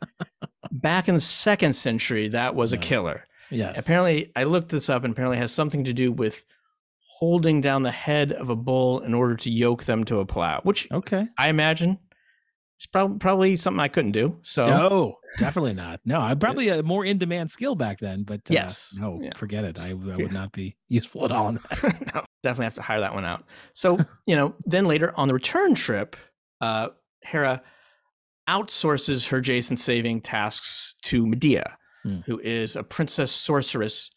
[0.72, 3.26] back in the second century, that was a killer.
[3.52, 3.80] Yes.
[3.80, 6.44] Apparently, I looked this up and apparently has something to do with
[7.20, 10.60] holding down the head of a bull in order to yoke them to a plow,
[10.64, 11.28] which Okay.
[11.38, 11.98] I imagine
[12.78, 14.38] it's prob- probably something I couldn't do.
[14.42, 16.02] So No, definitely not.
[16.04, 18.94] No, I'm probably a more in demand skill back then, but uh, Yes.
[19.00, 19.30] no, Yeah.
[19.36, 19.80] forget it.
[19.80, 21.52] I, I would not be useful at all.
[22.14, 23.46] No, definitely have to hire that one out.
[23.76, 26.16] So, you know, then later on the return trip,
[26.62, 26.90] uh,
[27.24, 27.62] Hera
[28.50, 32.20] outsources her Jason saving tasks to Medea, Hmm.
[32.26, 34.12] who is a princess sorceress.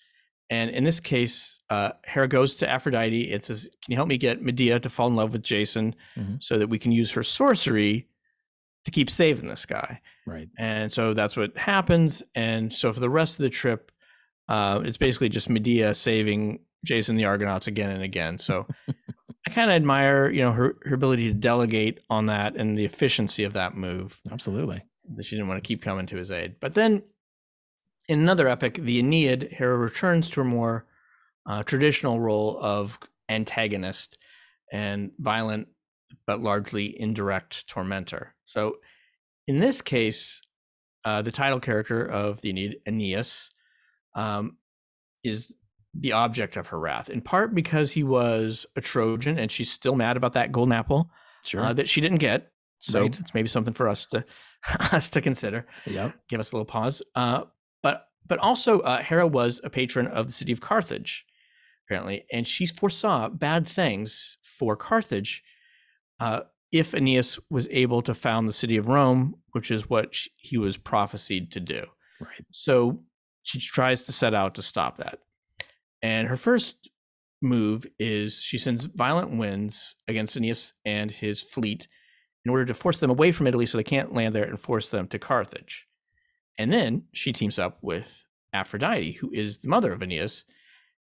[0.51, 4.17] And in this case, uh, Hera goes to Aphrodite and says, Can you help me
[4.19, 6.43] get Medea to fall in love with Jason Mhm.
[6.43, 8.09] so that we can use her sorcery
[8.85, 10.01] to keep saving this guy?
[10.27, 10.49] Right.
[10.59, 12.23] And so that's what happens.
[12.35, 13.91] And so for the rest of the trip,
[14.49, 18.39] uh, it's basically just Medea saving Jason the Argonauts again and again.
[18.39, 18.67] So
[19.49, 22.85] I kind of admire, you know, her, her ability to delegate on that and the
[22.85, 24.21] efficiency of that move.
[24.31, 24.85] Absolutely.
[25.17, 26.57] That she didn't want to keep coming to his aid.
[26.61, 27.03] But then
[28.11, 30.85] in another epic, the Aeneid, Hera returns to her more
[31.47, 32.99] uh, traditional role of
[33.31, 34.19] antagonist
[34.71, 35.69] and violent,
[36.27, 38.35] but largely indirect tormentor.
[38.45, 38.77] So
[39.47, 40.43] in this case,
[41.07, 43.49] uh, the title character of the Aeneid, Aeneas,
[44.15, 44.59] um,
[45.25, 45.51] is
[45.95, 49.97] the object of her wrath, in part because he was a Trojan and she's still
[49.97, 51.11] mad about that golden apple
[51.45, 51.63] Sure.
[51.65, 52.53] uh, that she didn't get.
[52.79, 53.19] So Right.
[53.21, 54.25] it's maybe something for us to
[54.93, 55.67] us to consider.
[55.87, 56.15] yep.
[56.29, 57.03] Give us a little pause.
[57.15, 57.45] Uh,
[57.83, 61.25] but but also uh, Hera was a patron of the city of Carthage,
[61.87, 65.43] apparently, and she foresaw bad things for Carthage
[66.21, 70.29] uh, if Aeneas was able to found the city of Rome, which is what sh-
[70.37, 71.87] he was prophesied to do.
[72.21, 72.45] Right.
[72.53, 73.03] So
[73.45, 75.21] she tries to set out to stop that.
[76.03, 76.89] And her first
[77.41, 81.87] move is she sends violent winds against Aeneas and his fleet
[82.45, 84.89] in order to force them away from Italy so they can't land there and force
[84.89, 85.87] them to Carthage.
[86.57, 90.45] And then she teams up with Aphrodite, who is the mother of Aeneas,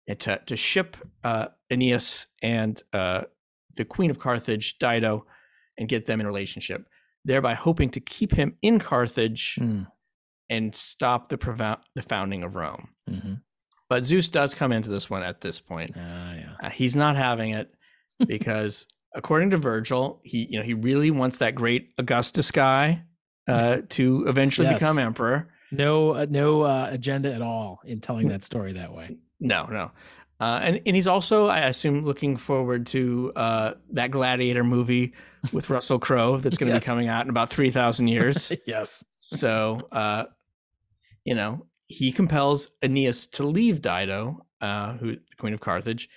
[0.08, 3.22] and to, to ship uh, Aeneas and uh,
[3.76, 5.26] the queen of Carthage, Dido,
[5.78, 6.88] and get them in a relationship,
[7.26, 9.88] thereby hoping to keep him in Carthage Mm.
[10.50, 12.90] and stop the, prevou- the founding of Rome.
[13.08, 13.34] hmm
[13.90, 15.92] But Zeus does come into this one at this point.
[15.96, 16.50] Ah, yeah.
[16.62, 17.74] Uh, he's not having it
[18.28, 18.86] because,
[19.16, 23.04] according to Virgil, he you know he really wants that great Augustus guy
[23.48, 24.80] uh, to eventually Yes.
[24.80, 25.48] become emperor.
[25.72, 29.18] No, uh, no uh, agenda at all in telling that story that way.
[29.40, 29.92] No, no.
[30.40, 35.14] Uh, and and he's also, I assume, looking forward to uh, that Gladiator movie
[35.52, 36.84] with Russell Crowe that's going to Yes.
[36.84, 38.52] be coming out in about three thousand years.
[38.68, 39.04] yes.
[39.20, 40.26] so, uh,
[41.26, 46.10] you know, he compels Aeneas to leave Dido, uh, who the queen of Carthage,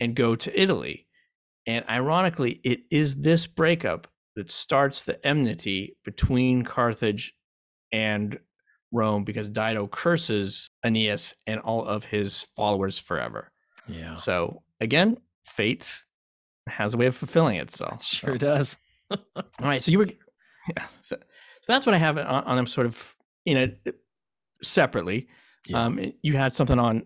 [0.00, 1.06] and go to Italy.
[1.66, 7.32] And ironically, it is this breakup that starts the enmity between Carthage
[7.92, 8.38] and
[8.92, 13.50] Rome because Dido curses Aeneas and all of his followers forever.
[13.88, 14.14] Yeah.
[14.14, 16.02] So again, fate
[16.66, 18.02] has a way of fulfilling itself.
[18.04, 18.78] Sure So- does.
[19.10, 19.18] all
[19.60, 19.82] right.
[19.82, 20.06] So you were,
[20.76, 20.86] yeah.
[21.02, 23.68] So, so that's what I have on, on them sort of, you know,
[24.64, 25.28] separately.
[25.66, 25.84] Yeah.
[25.84, 27.04] Um, you had something on,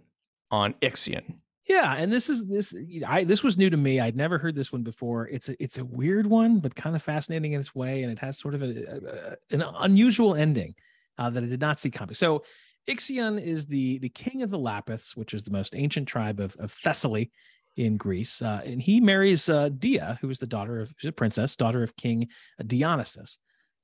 [0.50, 1.34] on Ixion.
[1.68, 4.00] Yeah, and this is this you know, I this was new to me.
[4.00, 5.28] I'd never heard this one before.
[5.28, 8.18] It's a it's a weird one, but kind of fascinating in its way, and it
[8.20, 10.74] has sort of a, a- an unusual ending
[11.18, 12.14] uh, that I did not see coming.
[12.14, 12.42] So
[12.88, 16.56] Ixion is the the king of the Lapiths, which is the most ancient tribe of,
[16.56, 17.30] of Thessaly
[17.76, 21.54] in Greece, uh, and he marries uh, Dia, who is the daughter of a princess,
[21.54, 22.28] daughter of King
[22.62, 23.38] Deioneus.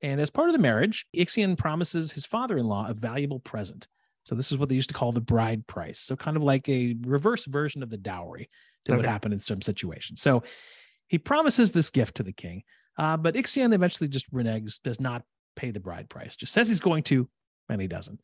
[0.05, 3.87] And as part of the marriage, Ixion promises his father-in-law a valuable present.
[4.23, 5.99] So this is what they used to call the bride price.
[5.99, 8.51] So kind of like a reverse version of the dowry
[8.85, 10.21] that would happen in some situations.
[10.21, 10.43] So
[11.07, 12.61] he promises this gift to the king,
[12.99, 15.23] uh, but Ixion eventually just reneges, does not
[15.55, 17.27] pay the bride price, just says he's going to,
[17.69, 18.19] and he doesn't.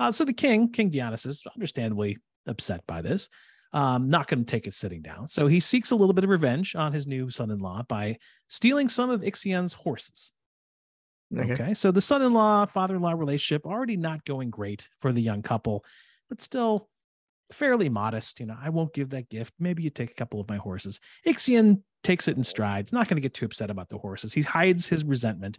[0.00, 2.18] Uh, so the king, King Deioneus, understandably
[2.48, 3.28] upset by this,
[3.72, 5.28] um, not going to take it sitting down.
[5.28, 8.18] So he seeks a little bit of revenge on his new son-in-law by
[8.48, 10.32] stealing some of Ixion's horses.
[11.38, 11.52] Okay.
[11.52, 11.74] Okay.
[11.74, 15.22] So the son in law, father in law relationship already not going great for the
[15.22, 15.84] young couple,
[16.28, 16.88] but still
[17.52, 18.40] fairly modest.
[18.40, 19.54] You know, I won't give that gift.
[19.58, 21.00] Maybe you take a couple of my horses.
[21.26, 24.32] Ixion takes it in strides, not going to get too upset about the horses.
[24.32, 25.58] He hides his resentment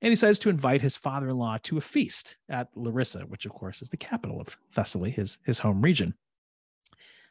[0.00, 3.46] and he decides to invite his father in law to a feast at Larissa, which
[3.46, 6.14] of course is the capital of Thessaly, his, his home region.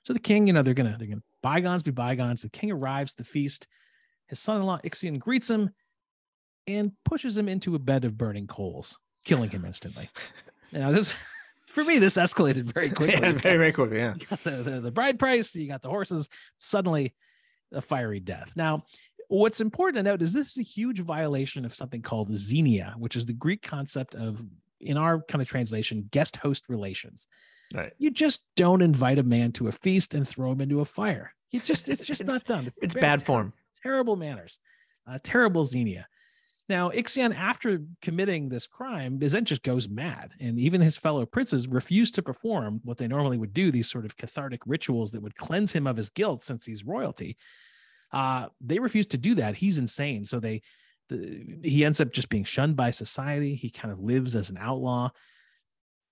[0.03, 2.41] So the king, you know, they're gonna they're gonna bygones be bygones.
[2.41, 3.67] The king arrives at the feast.
[4.27, 5.71] His son-in-law Ixion greets him
[6.67, 10.09] and pushes him into a bed of burning coals, killing him instantly.
[10.73, 11.13] Now, this
[11.67, 13.13] for me, this escalated very quickly.
[13.13, 13.99] Yeah, very, very quickly.
[13.99, 14.15] Yeah.
[14.19, 16.27] You got the, the, the bride price, you got the horses,
[16.59, 17.13] suddenly
[17.71, 18.51] a fiery death.
[18.57, 18.83] Now,
[19.29, 23.15] what's important to note is this is a huge violation of something called xenia, which
[23.15, 24.43] is the Greek concept of,
[24.81, 27.27] in our kind of translation, guest host relations.
[27.73, 27.93] Right.
[27.97, 31.33] You just don't invite a man to a feast and throw him into a fire.
[31.51, 32.67] You just, it's just It's- not done.
[32.81, 33.53] It's very bad form.
[33.81, 34.59] terrible manners,
[35.09, 36.07] uh, terrible xenia.
[36.69, 41.67] Now, Ixion, after committing this crime, then just goes mad, and even his fellow princes
[41.67, 45.35] refuse to perform what they normally would do, these sort of cathartic rituals that would
[45.35, 47.37] cleanse him of his guilt since he's royalty.
[48.11, 49.55] Uh, they refuse to do that.
[49.55, 50.25] He's insane.
[50.25, 50.61] So they,
[51.07, 53.55] the, he ends up just being shunned by society.
[53.55, 55.09] He kind of lives as an outlaw.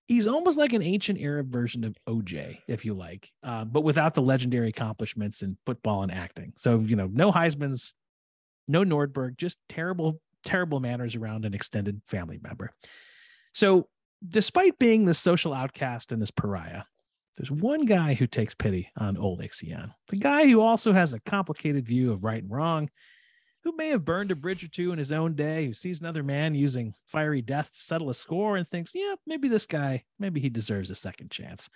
[0.08, 4.14] He's almost like an ancient Arab version of OJ, if you like, uh, but without
[4.14, 6.54] the legendary accomplishments in football and acting.
[6.56, 7.94] So, you know, no Heisman's,
[8.68, 12.72] no Nordberg, just terrible, terrible manners around an extended family member.
[13.54, 13.88] So,
[14.28, 16.84] despite being this social outcast and this pariah,
[17.38, 21.20] there's one guy who takes pity on old Ixion, the guy who also has a
[21.20, 22.90] complicated view of right and wrong,
[23.64, 26.24] who may have burned a bridge or two in his own day, who sees another
[26.24, 30.40] man using fiery death to settle a score and thinks, yeah, maybe this guy, maybe
[30.40, 31.70] he deserves a second chance.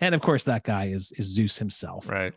[0.00, 2.08] And of course, that guy is, is Zeus himself.
[2.08, 2.34] Right.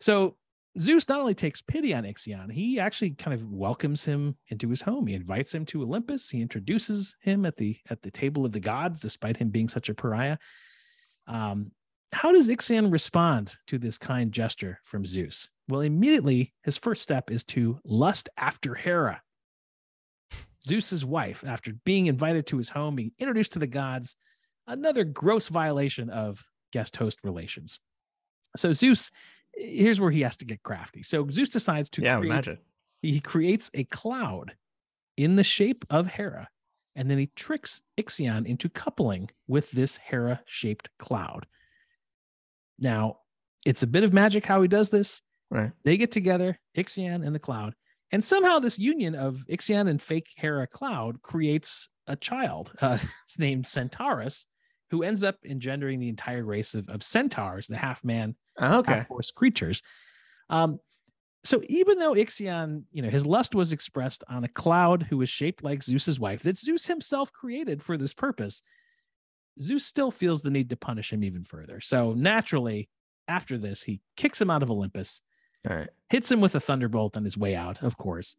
[0.00, 0.36] So
[0.78, 4.82] Zeus not only takes pity on Ixion, he actually kind of welcomes him into his
[4.82, 5.06] home.
[5.06, 6.28] He invites him to Olympus.
[6.28, 9.88] He introduces him at the at the table of the gods, despite him being such
[9.88, 10.36] a pariah.
[11.28, 11.70] Um,
[12.12, 15.48] how does Ixion respond to this kind gesture from Zeus?
[15.68, 19.22] Well, immediately his first step is to lust after Hera,
[20.62, 24.16] Zeus's wife, after being invited to his home, being introduced to the gods.
[24.66, 27.80] Another gross violation of guest host relations.
[28.56, 29.10] So Zeus,
[29.56, 31.02] here's where he has to get crafty.
[31.02, 32.58] So Zeus decides to yeah, create, imagine.
[33.02, 34.54] he creates a cloud
[35.16, 36.48] in the shape of Hera,
[36.96, 41.46] and then he tricks Ixion into coupling with this Hera shaped cloud.
[42.78, 43.18] Now,
[43.64, 45.22] it's a bit of magic how he does this.
[45.50, 45.72] Right.
[45.84, 47.74] They get together, Ixion and the cloud,
[48.10, 52.72] and somehow this union of Ixion and fake Hera cloud creates a child.
[52.80, 54.46] Uh, it's named Centaurus,
[54.90, 58.94] who ends up engendering the entire race of, of centaurs, the half man, Oh, okay.
[58.94, 59.82] half horse creatures.
[60.48, 60.78] Um,
[61.42, 65.28] so even though Ixion, you know, his lust was expressed on a cloud who was
[65.28, 68.62] shaped like Zeus's wife, that Zeus himself created for this purpose,
[69.60, 71.80] Zeus still feels the need to punish him even further.
[71.80, 72.88] So naturally,
[73.28, 75.20] after this, he kicks him out of Olympus,
[75.68, 75.88] right.
[76.08, 78.36] hits him with a thunderbolt on his way out, of course.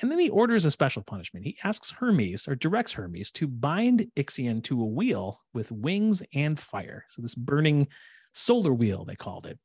[0.00, 1.44] And then he orders a special punishment.
[1.44, 6.58] He asks Hermes or directs Hermes to bind Ixion to a wheel with wings and
[6.58, 7.04] fire.
[7.08, 7.88] So, this burning
[8.32, 9.58] solar wheel, they called it,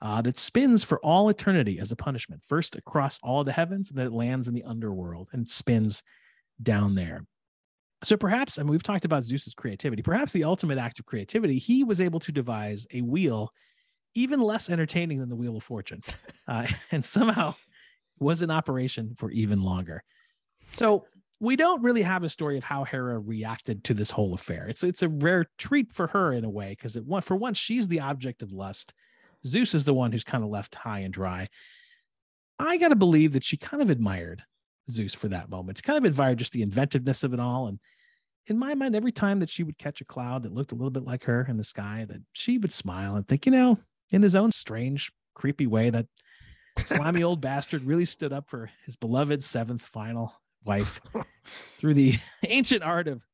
[0.00, 3.98] uh, that spins for all eternity as a punishment, first across all the heavens, and
[3.98, 6.02] then it lands in the underworld and spins
[6.62, 7.26] down there.
[8.04, 10.02] So perhaps, I mean, we've talked about Zeus's creativity.
[10.02, 13.50] Perhaps the ultimate act of creativity, he was able to devise a wheel
[14.14, 16.02] even less entertaining than the Wheel of Fortune,
[16.48, 17.54] uh, and somehow
[18.18, 20.02] was in operation for even longer.
[20.72, 21.04] So
[21.40, 24.66] we don't really have a story of how Hera reacted to this whole affair.
[24.68, 27.88] It's it's a rare treat for her in a way because it for once she's
[27.88, 28.94] the object of lust.
[29.46, 31.48] Zeus is the one who's kind of left high and dry.
[32.58, 34.42] I got to believe that she kind of admired
[34.88, 35.78] Zeus for that moment.
[35.78, 37.66] She kind of admired just the inventiveness of it all.
[37.66, 37.78] And
[38.46, 40.90] in my mind, every time that she would catch a cloud that looked a little
[40.90, 43.78] bit like her in the sky, that she would smile and think, you know,
[44.12, 46.06] in his own strange, creepy way, that
[46.84, 50.32] slimy old bastard really stood up for his beloved seventh final
[50.64, 51.00] wife
[51.78, 52.14] through the
[52.48, 53.24] ancient art of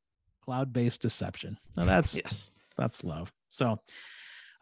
[0.44, 1.56] cloud-based deception.
[1.76, 2.50] Now that's Yes.
[2.76, 3.32] that's love.
[3.48, 3.78] So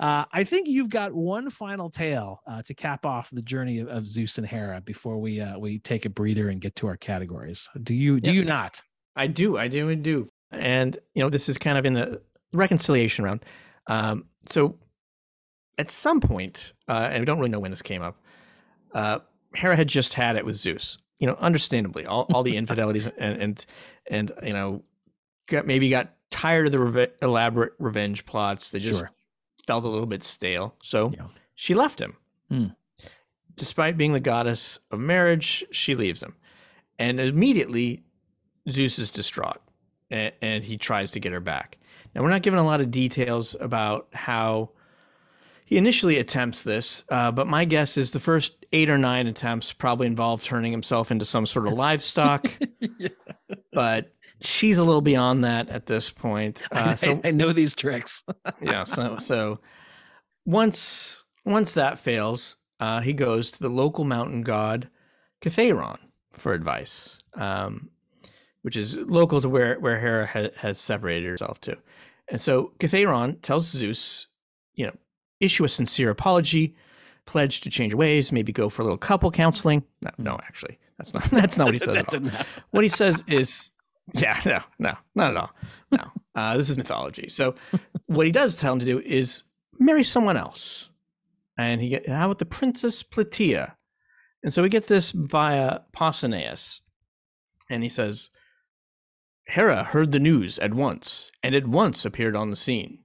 [0.01, 3.89] uh, I think you've got one final tale uh, to cap off the journey of,
[3.89, 6.97] of Zeus and Hera before we uh, we take a breather and get to our
[6.97, 7.68] categories.
[7.83, 8.37] Do you do Yeah.
[8.41, 8.81] you not?
[9.16, 9.57] I do.
[9.59, 9.91] I do.
[9.91, 10.31] I do.
[10.53, 12.22] And, you know, this is kind of in the
[12.53, 13.45] reconciliation round.
[13.89, 14.79] Um, so
[15.76, 18.16] at some point, uh, and we don't really know when this came up,
[18.95, 19.18] uh,
[19.55, 20.99] Hera had just had it with Zeus.
[21.18, 23.66] You know, understandably, all, all the infidelities and, and
[24.09, 24.82] and you know,
[25.49, 28.70] got maybe got tired of the reve- elaborate revenge plots.
[28.70, 29.11] They just Sure.
[29.66, 30.74] felt a little bit stale.
[30.82, 31.26] So Yeah.
[31.55, 32.16] she left him.
[32.51, 32.66] Hmm.
[33.57, 36.36] Despite being the goddess of marriage, she leaves him,
[36.99, 38.05] and immediately
[38.70, 39.59] Zeus is distraught,
[40.11, 41.76] and, and he tries to get her back.
[42.14, 44.70] Now we're not given a lot of details about how
[45.69, 49.71] he initially attempts this, uh, but my guess is the first eight or nine attempts
[49.71, 52.51] probably involve turning himself into some sort of livestock.
[53.71, 54.11] But
[54.41, 56.62] she's a little beyond that at this point.
[56.73, 58.25] Uh, I, so I know these tricks.
[58.62, 59.61] yeah, so so
[60.47, 64.89] once once that fails, uh, he goes to the local mountain god
[65.43, 65.99] Cithaeron
[66.33, 67.91] for advice, um,
[68.62, 71.77] which is local to where where Hera ha- has separated herself to.
[72.31, 74.29] And so Cithaeron tells Zeus,
[74.75, 74.97] you know,
[75.41, 76.74] issue a sincere apology,
[77.26, 79.84] pledge to change ways, maybe go for a little couple counseling.
[80.03, 81.97] No, no, actually, that's not that's not what he says.
[81.97, 82.30] at all.
[82.70, 83.70] What he says is,
[84.14, 85.51] yeah, no, no, not at all.
[85.93, 87.28] No, uh, this is mythology.
[87.28, 87.55] So,
[88.07, 89.43] what he does tell him to do is
[89.78, 90.91] marry someone else,
[91.57, 93.74] and he get how about the Princess Plataea?
[94.43, 96.80] And so we get this via Pausanias,
[97.68, 98.30] and he says,
[99.47, 103.01] Hera heard the news at once, and at once appeared on the scene.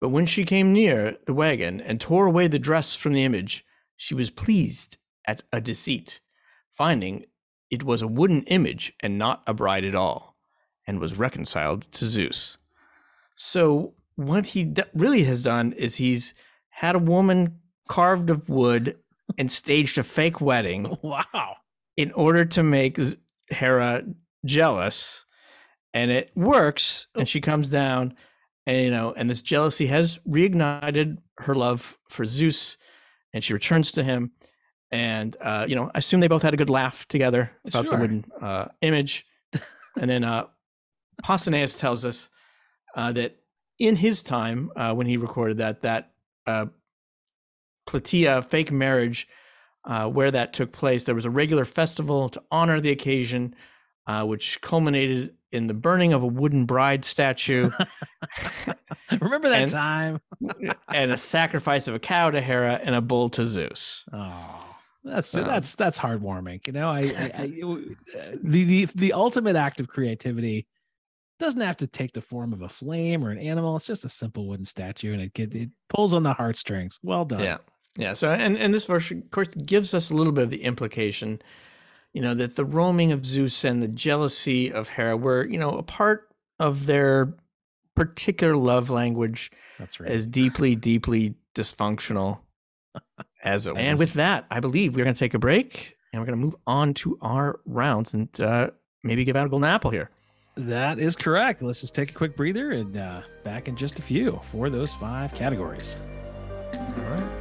[0.00, 3.64] But when she came near the wagon and tore away the dress from the image,
[3.96, 4.96] she was pleased
[5.26, 6.20] at a deceit,
[6.76, 7.24] finding
[7.70, 10.36] it was a wooden image and not a bride at all,
[10.86, 12.56] and was reconciled to Zeus.
[13.36, 16.32] So, what he d- really has done is he's
[16.70, 18.96] had a woman carved of wood
[19.36, 21.56] and staged a fake wedding Wow.
[21.96, 22.98] in order to make
[23.50, 24.04] Hera
[24.44, 25.24] jealous,
[25.92, 27.06] and it works.
[27.14, 28.14] And she comes down,
[28.68, 32.76] and you know, and this jealousy has reignited her love for Zeus,
[33.32, 34.32] and she returns to him.
[34.90, 37.96] And uh, you know, I assume they both had a good laugh together about the
[37.96, 39.26] wooden uh, image.
[39.98, 40.44] and then uh,
[41.24, 42.28] Pausanias tells us
[42.94, 43.36] uh, that
[43.78, 46.12] in his time, uh, when he recorded that, that
[46.46, 46.66] uh,
[47.88, 49.28] Plataea fake marriage
[49.86, 53.54] uh, where that took place, there was a regular festival to honor the occasion,
[54.06, 57.70] uh, which culminated in the burning of a wooden bride statue
[59.20, 60.20] Remember that And- time?
[60.92, 64.04] and a sacrifice of a cow to Hera and a bull to Zeus.
[64.12, 64.64] Oh,
[65.04, 66.66] that's So- that's that's heartwarming.
[66.66, 67.46] You know, I, I, I
[68.42, 70.66] the the the ultimate act of creativity
[71.38, 73.76] doesn't have to take the form of a flame or an animal.
[73.76, 76.98] It's just a simple wooden statue, and it get, it pulls on the heartstrings.
[77.02, 77.40] Well done.
[77.40, 77.58] Yeah.
[77.96, 78.12] Yeah.
[78.14, 81.40] So, and, and this verse, of course, gives us a little bit of the implication,
[82.12, 85.70] you know, that the roaming of Zeus and the jealousy of Hera were, you know,
[85.70, 86.28] a part
[86.58, 87.34] of their
[87.94, 90.10] particular love language that's right.
[90.10, 92.40] as deeply, deeply dysfunctional
[93.44, 93.74] as it.
[93.74, 93.80] was.
[93.80, 96.44] And with that, I believe we're going to take a break and we're going to
[96.44, 98.70] move on to our rounds and uh,
[99.02, 100.10] maybe give out a golden apple here.
[100.56, 101.62] That is correct.
[101.62, 104.92] Let's just take a quick breather and uh, back in just a few for those
[104.94, 105.98] five categories.
[106.74, 106.80] All
[107.10, 107.37] right.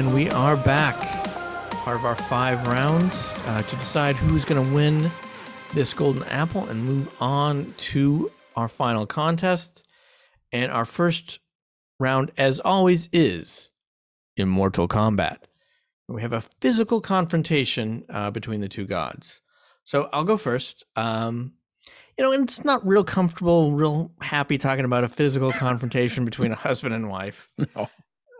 [0.00, 0.96] And we are back.
[1.84, 5.10] Part of our five rounds uh, to decide who's going to win
[5.74, 9.86] this golden apple and move on to our final contest.
[10.52, 11.38] And our first
[11.98, 13.68] round, as always, is
[14.38, 15.46] Immortal Combat.
[16.08, 19.42] We have a physical confrontation uh, between the two gods.
[19.84, 20.86] So I'll go first.
[20.96, 21.52] Um,
[22.16, 26.56] you know, it's not real comfortable, real happy talking about a physical confrontation between a
[26.56, 27.50] husband and wife.
[27.76, 27.90] No.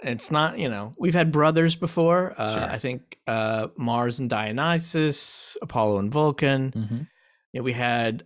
[0.03, 2.35] It's not, you know, we've had brothers before.
[2.37, 2.71] Uh, Sure.
[2.71, 6.73] I think uh, Mars and Dionysus, Apollo and Vulcan.
[6.73, 7.09] Mhm.
[7.53, 8.25] You know, we had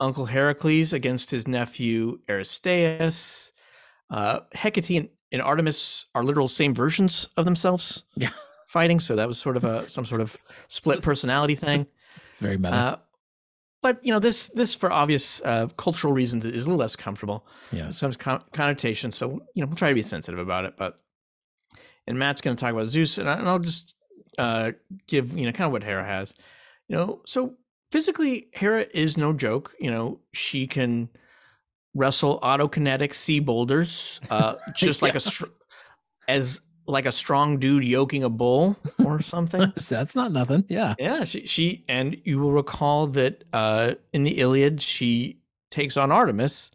[0.00, 3.52] Uncle Heracles against his nephew Aristaeus.
[4.10, 8.30] Uh, Hecate and, and Artemis are literal same versions of themselves Yeah.
[8.68, 9.00] fighting.
[9.00, 10.36] So that was sort of a some sort of
[10.68, 11.86] split personality thing.
[12.40, 12.74] Very meta.
[12.74, 12.96] Uh,
[13.82, 17.46] but you know this this for obvious uh, cultural reasons is a little less comfortable.
[17.70, 19.10] Yeah, Some con- connotation.
[19.10, 20.74] So you know we'll try to be sensitive about it.
[20.76, 21.00] But
[22.06, 23.94] and Matt's going to talk about Zeus, and, I, and I'll just
[24.38, 24.72] uh,
[25.06, 26.34] give you know kind of what Hera has.
[26.88, 27.54] You know, so
[27.92, 29.74] physically Hera is no joke.
[29.80, 31.08] You know, she can
[31.94, 35.44] wrestle autokinetic sea boulders, uh, just like a str-
[36.28, 39.72] as like a strong dude yoking a bull or something.
[39.88, 40.64] That's not nothing.
[40.68, 40.94] Yeah.
[40.98, 45.38] Yeah, she she and you will recall that uh in the Iliad she
[45.70, 46.70] takes on Artemis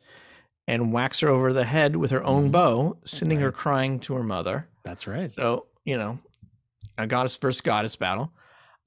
[0.68, 2.52] and whacks her over the head with her own Mhm.
[2.52, 4.68] bow, sending her crying to her mother.
[4.84, 5.32] That's right.
[5.32, 6.20] So, you know,
[6.98, 8.32] a goddess versus goddess battle.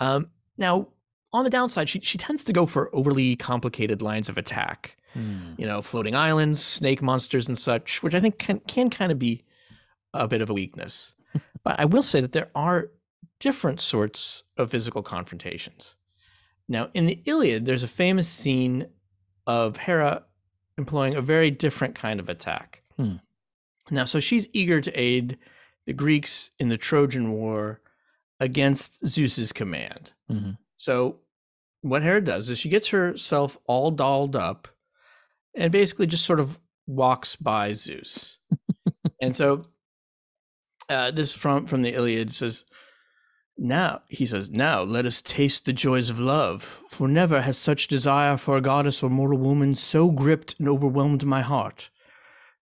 [0.01, 0.89] Um, now,
[1.33, 4.97] on the downside, she, she tends to go for overly complicated lines of attack.
[5.15, 5.55] Hmm.
[5.59, 9.19] You know, floating islands, snake monsters, and such, which I think can, can kind of
[9.19, 9.45] be
[10.15, 11.15] a bit of a weakness.
[11.65, 12.91] but I will say that there are
[13.39, 15.95] different sorts of physical confrontations.
[16.69, 18.87] Now, in the Iliad, there's a famous scene
[19.47, 20.25] of Hera
[20.79, 22.83] employing a very different kind of attack.
[22.97, 23.17] Hmm.
[23.91, 25.39] Now, so she's eager to aid
[25.87, 27.81] the Greeks in the Trojan War
[28.41, 30.13] against Zeus's command.
[30.31, 30.59] Mhm.
[30.77, 31.21] So,
[31.81, 34.69] what Hera does is she gets herself all dolled up
[35.55, 38.39] and basically just sort of walks by Zeus.
[39.21, 39.67] and so,
[40.89, 42.65] uh, this from from the Iliad says,
[43.57, 47.87] "Now," he says, "Now let us taste the joys of love, for never has such
[47.89, 51.91] desire for a goddess or mortal woman so gripped and overwhelmed my heart.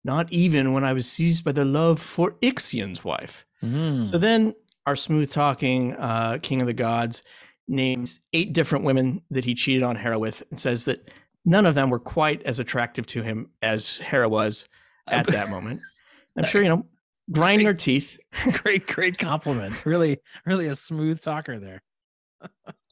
[0.03, 4.07] Not even when I was seized by the love for Ixion's wife." Hmm.
[4.07, 7.23] So then our smooth talking uh, king of the gods
[7.67, 11.11] names eight different women that he cheated on Hera with and says that
[11.45, 14.67] none of them were quite as attractive to him as Hera was
[15.07, 15.81] at that moment.
[16.37, 16.85] I'm sure, you know,
[17.31, 18.17] grinding her teeth.
[18.51, 19.85] great, great compliment.
[19.85, 21.81] Really, really a smooth talker there.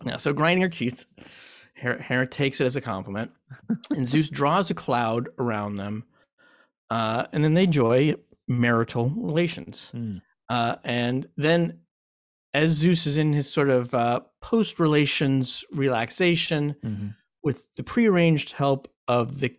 [0.03, 1.05] Yeah, so grinding her teeth.
[1.75, 3.31] Hera, Hera takes it as a compliment.
[3.91, 6.05] And Zeus draws a cloud around them.
[6.89, 8.15] Uh, and then they enjoy
[8.47, 9.89] marital relations.
[9.91, 10.17] Hmm.
[10.49, 11.79] Uh, and then,
[12.53, 17.15] as Zeus is in his sort of uh, post relations relaxation Mhm.
[17.43, 19.55] with the prearranged help of the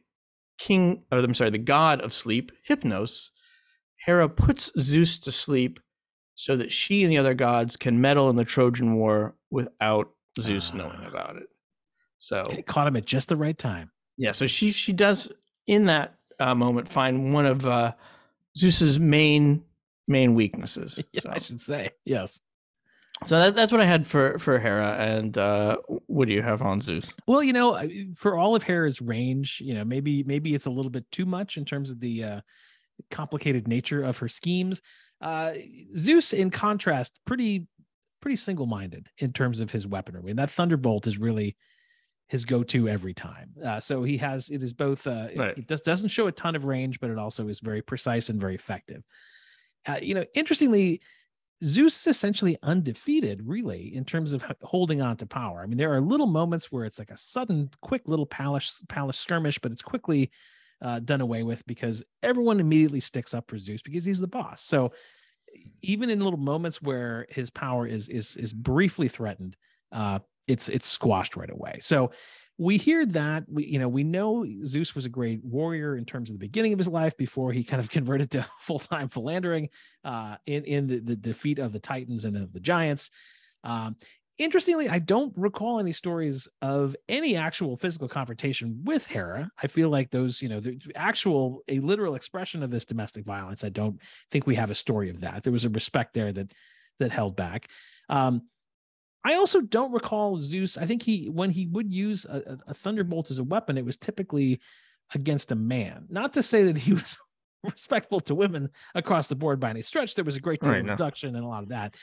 [0.58, 3.30] king, or I'm sorry, the god of sleep, Hypnos,
[4.04, 5.80] Hera puts Zeus to sleep
[6.36, 10.10] so that she and the other gods can meddle in the Trojan War without
[10.40, 11.08] Zeus knowing Ah.
[11.08, 11.48] about it.
[12.18, 13.90] So, Caught him at just the right time.
[14.16, 15.30] yeah, so she she does
[15.66, 17.92] in that uh, moment find one of uh,
[18.56, 19.62] Zeus's main
[20.08, 21.02] main weaknesses.
[21.12, 21.30] Yeah, so.
[21.30, 21.90] I should say.
[22.04, 22.40] Yes.
[23.24, 24.96] So that, that's what I had for for Hera.
[24.98, 27.14] And uh, what do you have on Zeus?
[27.26, 27.80] Well, you know,
[28.14, 31.56] for all of Hera's range, you know, maybe maybe it's a little bit too much
[31.56, 32.40] in terms of the uh,
[33.10, 34.82] complicated nature of her schemes.
[35.20, 35.54] Uh,
[35.96, 37.66] Zeus, in contrast, pretty
[38.20, 40.30] pretty single minded in terms of his weaponry.
[40.30, 41.56] And that thunderbolt is really
[42.28, 43.50] his go-to every time.
[43.64, 45.06] Uh, so he has it is both.
[45.06, 45.58] Uh, it- Right.
[45.58, 48.40] It, just doesn't show a ton of range, but it also is very precise and
[48.40, 49.02] very effective.
[49.86, 51.00] Uh, you know, interestingly,
[51.64, 55.62] Zeus is essentially undefeated, really, in terms of holding on to power.
[55.62, 59.18] I mean, there are little moments where it's like a sudden, quick little palace palace
[59.18, 60.30] skirmish, but it's quickly
[60.82, 64.62] uh, done away with because everyone immediately sticks up for Zeus because he's the boss.
[64.62, 64.92] So
[65.80, 69.56] even in little moments where his power is is is briefly threatened,
[69.92, 71.78] uh, it's it's squashed right away.
[71.80, 72.12] So
[72.58, 76.30] we hear that we you know we know Zeus was a great warrior in terms
[76.30, 79.68] of the beginning of his life before he kind of converted to full time philandering
[80.04, 83.10] uh, in in the, the defeat of the Titans and of the Giants.
[83.64, 83.96] Um,
[84.38, 89.50] interestingly, I don't recall any stories of any actual physical confrontation with Hera.
[89.62, 93.64] I feel like those, you know, the actual a literal expression of this domestic violence.
[93.64, 95.42] I don't think we have a story of that.
[95.42, 96.52] There was a respect there that
[96.98, 97.68] that held back.
[98.08, 98.42] Um,
[99.26, 100.78] I also don't recall Zeus.
[100.78, 103.96] I think he when he would use a, a- thunderbolt as a weapon, it was
[103.96, 104.60] typically
[105.14, 106.06] against a man.
[106.08, 107.18] Not to say that he was
[107.64, 110.14] respectful to women across the board by any stretch.
[110.14, 111.10] There was a great deal Right, of no.
[111.28, 111.94] and a lot of that.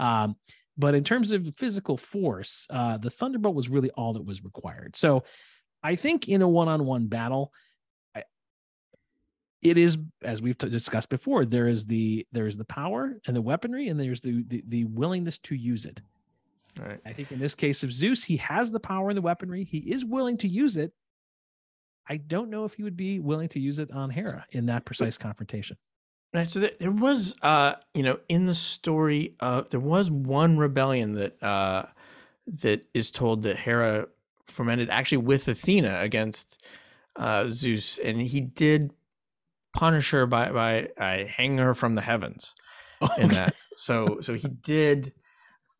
[0.00, 0.34] Um,
[0.76, 4.96] but in terms of physical force, uh, the thunderbolt was really all that was required.
[4.96, 5.22] So
[5.84, 7.52] I think in a one-on-one battle,
[8.16, 8.24] I,
[9.62, 11.44] it is as we've t- discussed before.
[11.44, 14.84] There is the there is the power and the weaponry, and there's the the, the
[14.86, 16.00] willingness to use it.
[16.78, 17.00] Right.
[17.04, 19.64] I think in this case of Zeus, he has the power and the weaponry.
[19.64, 20.92] He is willing to use it.
[22.08, 24.84] I don't know if he would be willing to use it on Hera in that
[24.84, 25.76] precise confrontation.
[26.34, 26.48] Right.
[26.48, 31.14] So there, there was, uh, you know, in the story, uh, there was one rebellion
[31.14, 31.84] that uh,
[32.62, 34.08] that is told that Hera
[34.46, 36.62] fermented actually with Athena against
[37.16, 38.92] uh, Zeus, and he did
[39.74, 42.54] punish her by by uh, hanging her from the heavens.
[43.18, 43.34] In Okay.
[43.34, 45.12] that, so so he did.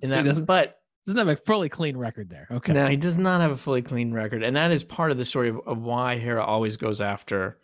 [0.03, 2.47] In So that, doesn't- but Doesn't have a fully clean record there.
[2.51, 2.73] Okay.
[2.73, 5.25] No, he does not have a fully clean record, and that is part of the
[5.25, 7.59] story of, of why Hera always goes after,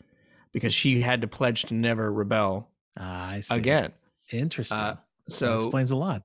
[0.53, 3.55] because she had to pledge to never rebel I see.
[3.55, 3.93] again.
[4.33, 4.79] Interesting.
[4.79, 4.97] Uh,
[5.29, 6.23] that So, explains a lot.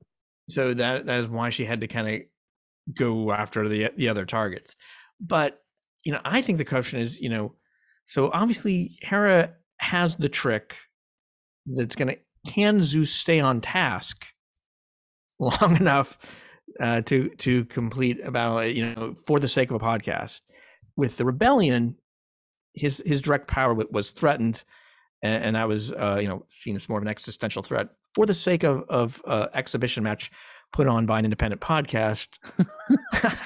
[0.50, 2.22] so that that is why she had to kind of
[2.96, 4.76] go after the the other targets.
[5.22, 5.62] But
[6.04, 7.54] you know, I think the question is, you know,
[8.06, 10.76] so obviously Hera has the trick
[11.66, 12.16] that's gonna
[12.48, 14.26] can Zeus stay on task
[15.40, 16.18] long enough
[16.80, 20.42] uh, to to complete a battle, you know, for the sake of a podcast.
[20.96, 21.96] With the rebellion,
[22.74, 24.64] his his direct power was threatened,
[25.22, 28.26] and, and that was uh, you know seen as more of an existential threat for
[28.26, 30.32] the sake of of uh, exhibition match
[30.72, 32.40] put on by an independent podcast.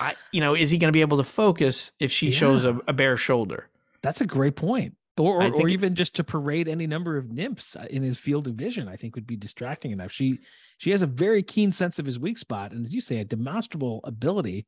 [0.00, 2.36] I, you know, is he going to be able to focus if she yeah.
[2.36, 3.68] shows a, a, bare shoulder?
[4.02, 4.94] That's a great point.
[5.20, 8.46] Or, or, or even just to parade any number of nymphs uh, in his field
[8.46, 10.10] of vision, I think would be distracting enough.
[10.10, 10.38] She
[10.78, 13.24] she has a very keen sense of his weak spot, and as you say, a
[13.24, 14.66] demonstrable ability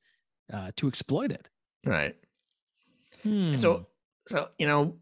[0.52, 1.48] uh, to exploit it.
[1.86, 2.14] Right.
[3.22, 3.54] Hmm.
[3.54, 3.86] So
[4.26, 4.96] so you know,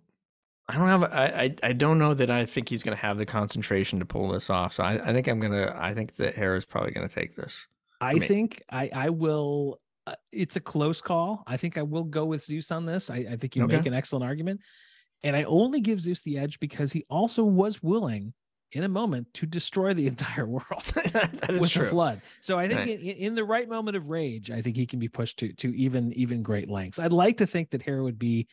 [0.69, 3.19] I don't have I, I I don't know that I think he's going to have
[3.19, 4.75] the concentration to pull this off.
[4.75, 7.35] So I, I think I'm gonna I think that Hera is probably going to take
[7.35, 7.67] this.
[8.01, 8.27] I me.
[8.27, 9.81] think I I will.
[10.07, 11.43] Uh, it's a close call.
[11.47, 13.11] I think I will go with Zeus on this.
[13.11, 13.77] I, I think you okay.
[13.77, 14.61] make an excellent argument,
[15.23, 18.33] and I only give Zeus the edge because he also was willing
[18.73, 20.65] in a moment to destroy the entire world
[21.49, 21.85] with true.
[21.85, 22.23] the flood.
[22.41, 22.89] So I think right.
[22.89, 25.75] in, in, the right moment of rage, I think he can be pushed to to
[25.77, 26.99] even even great lengths.
[26.99, 28.49] I'd like to think that Hera would be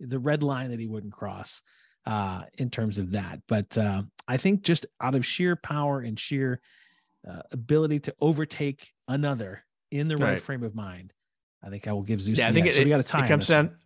[0.00, 1.62] the red line that he wouldn't cross
[2.06, 3.40] uh, in terms of that.
[3.46, 6.60] But uh, I think just out of sheer power and sheer
[7.28, 11.12] uh, ability to overtake another in the right, right, frame of mind,
[11.62, 12.38] I think I will give Zeus.
[12.38, 13.24] Yeah, I think it, so we got to tie.
[13.24, 13.76] It comes down.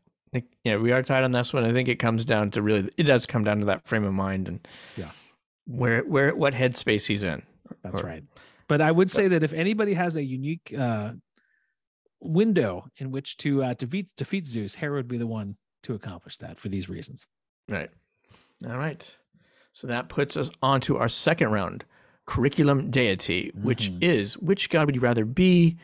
[0.65, 1.65] Yeah, we are tied on this one.
[1.65, 2.91] I think it comes down to really.
[2.97, 5.11] It does come down to that frame of mind and yeah,
[5.67, 7.43] where where what headspace he's in.
[7.83, 8.25] That's or, right.
[8.69, 11.13] But I would say that if anybody has a unique uh,
[12.21, 16.37] window in which to uh, defeat defeat Zeus, Hera would be the one to accomplish
[16.39, 17.29] that for these reasons.
[17.69, 17.91] Right.
[18.69, 19.17] All right.
[19.73, 21.85] So that puts us on to our second round
[22.27, 24.03] curriculum deity, which mm-hmm.
[24.03, 25.77] is which god would you rather be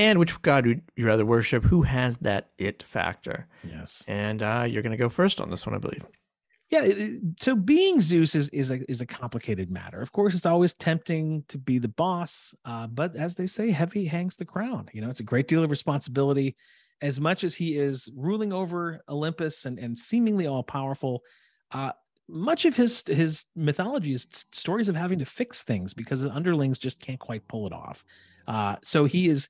[0.00, 1.64] and which god would you rather worship?
[1.64, 3.46] Who has that it factor?
[3.62, 4.02] Yes.
[4.08, 6.06] And uh, you're going to go first on this one, I believe.
[6.70, 6.88] Yeah,
[7.36, 10.00] so being Zeus is is a is a complicated matter.
[10.00, 14.06] Of course, it's always tempting to be the boss, uh, but as they say, heavy
[14.06, 14.88] hangs the crown.
[14.92, 16.56] You know, it's a great deal of responsibility
[17.02, 21.22] as much as he is ruling over Olympus and, and seemingly all powerful,
[21.72, 21.92] uh,
[22.28, 26.78] much of his his mythology is stories of having to fix things because the underlings
[26.78, 28.04] just can't quite pull it off.
[28.46, 29.48] Uh, so he is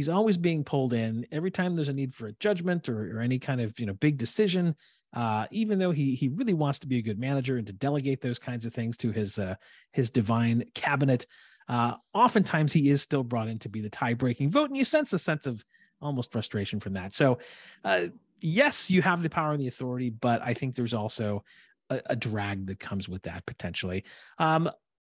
[0.00, 3.20] he's always being pulled in every time there's a need for a judgment or, or
[3.20, 4.74] any kind of you know big decision.
[5.12, 8.22] Uh, even though he he really wants to be a good manager and to delegate
[8.22, 9.54] those kinds of things to his uh,
[9.92, 11.26] his divine cabinet,
[11.68, 14.84] uh, oftentimes he is still brought in to be the tie breaking vote, and you
[14.84, 15.62] sense a sense of
[16.00, 17.12] almost frustration from that.
[17.12, 17.38] So,
[17.84, 18.06] uh,
[18.40, 21.44] yes, you have the power and the authority, but I think there's also
[21.90, 24.04] a, a drag that comes with that potentially.
[24.38, 24.70] Um,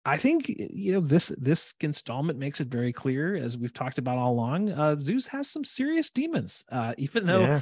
[0.07, 4.19] I think you know this this installment makes it very clear, as we've talked about
[4.19, 4.71] all along.
[4.71, 7.41] Uh, Zeus has some serious demons, uh, even though.
[7.41, 7.61] Yeah.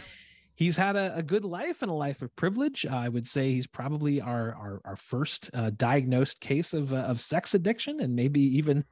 [0.57, 2.87] He's had a, a, good life and a life of privilege.
[2.87, 6.99] Uh, I would say he's probably our our, our first uh, diagnosed case of uh,
[6.99, 8.85] of sex addiction, and maybe even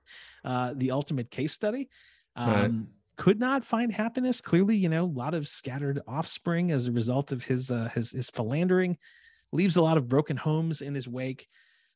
[0.45, 1.89] uh, the ultimate case study.
[2.35, 2.71] Um, right
[3.17, 4.41] could not find happiness.
[4.41, 8.11] Clearly, you know, a lot of scattered offspring as a result of his uh, his
[8.11, 8.99] his philandering,
[9.53, 11.47] leaves a lot of broken homes in his wake.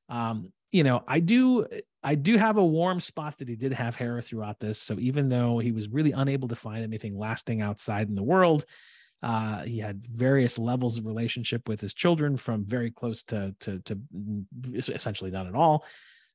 [0.09, 1.67] Um, you know, I do
[2.03, 4.79] I do have a warm spot that he did have Hera throughout this.
[4.79, 8.67] So even though he was really unable to find anything lasting outside in the world,
[9.23, 13.81] uh, he had various levels of relationship with his children, from very close to to
[13.81, 13.99] to
[14.75, 15.83] essentially none at all.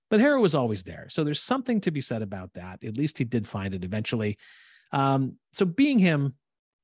[0.10, 1.06] But Hera was always there.
[1.10, 2.84] So there's something to be said about that.
[2.84, 4.40] At least he did find it eventually.
[4.92, 6.34] Um, so being him,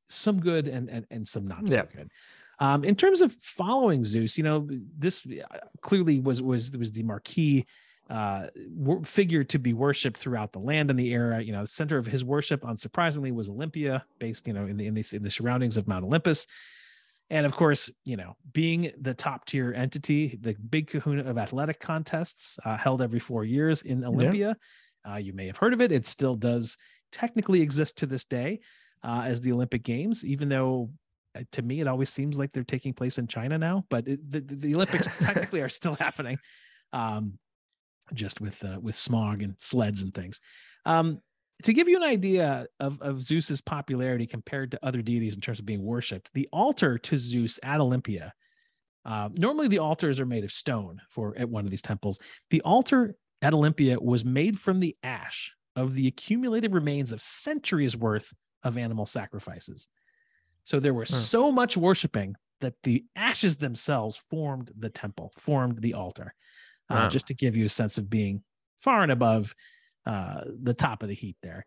[0.10, 1.86] some good and and, and some not so yeah.
[1.92, 2.12] good.
[2.60, 4.68] Um, in terms of following Zeus, you know,
[4.98, 7.66] this uh, clearly was was was the marquee
[8.10, 8.48] uh,
[9.04, 11.42] figure to be worshipped throughout the land in the era.
[11.42, 14.88] You know, the center of his worship, unsurprisingly, was Olympia, based you know in the
[14.88, 16.48] in the, in the surroundings of Mount Olympus.
[17.30, 21.80] And of course, you know, being the top tier entity, the big kahuna of athletic
[21.80, 24.56] contests uh, held every four years in Olympia.
[25.06, 25.14] Yeah.
[25.14, 25.92] Uh, you may have heard of it.
[25.92, 26.78] It still does
[27.12, 28.62] technically exist to this day
[29.04, 30.90] uh, as the Olympic Games, even though
[31.52, 33.86] to me it always seems like they're taking place in China now.
[33.90, 36.38] But it, the, the Olympics technically are still happening,
[36.94, 37.38] um,
[38.14, 40.40] just with uh, with smog and sleds and things.
[40.86, 41.20] Um,
[41.64, 45.60] to give you an idea of, of Zeus's popularity compared to other deities in terms
[45.60, 48.34] of being worshipped, the altar to Zeus at Olympia.
[49.06, 52.20] Uh, normally, the altars are made of stone for at one of these temples.
[52.50, 57.96] The altar at Olympia was made from the ash of the accumulated remains of centuries
[57.96, 58.34] worth
[58.64, 59.88] of animal sacrifices.
[60.68, 65.94] So there was so much worshiping that the ashes themselves formed the temple, formed the
[65.94, 66.34] altar,
[66.90, 68.44] uh, just to give you a sense of being
[68.76, 69.56] far and above
[70.06, 71.66] uh, the top of the heap there.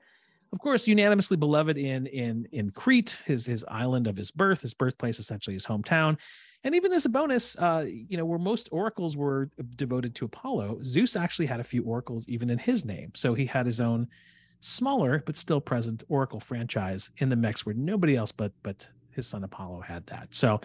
[0.52, 4.74] Of course, unanimously beloved in in in Crete, his his island of his birth, his
[4.74, 6.18] birthplace, essentially his hometown.
[6.62, 10.80] And even as a bonus, uh, you know, where most oracles were devoted to Apollo,
[10.82, 13.12] Zeus actually had a few oracles even in his name.
[13.14, 14.08] So he had his own
[14.60, 19.26] smaller but still present oracle franchise in the mix where nobody else but but his
[19.26, 20.28] son Apollo had that.
[20.30, 20.60] So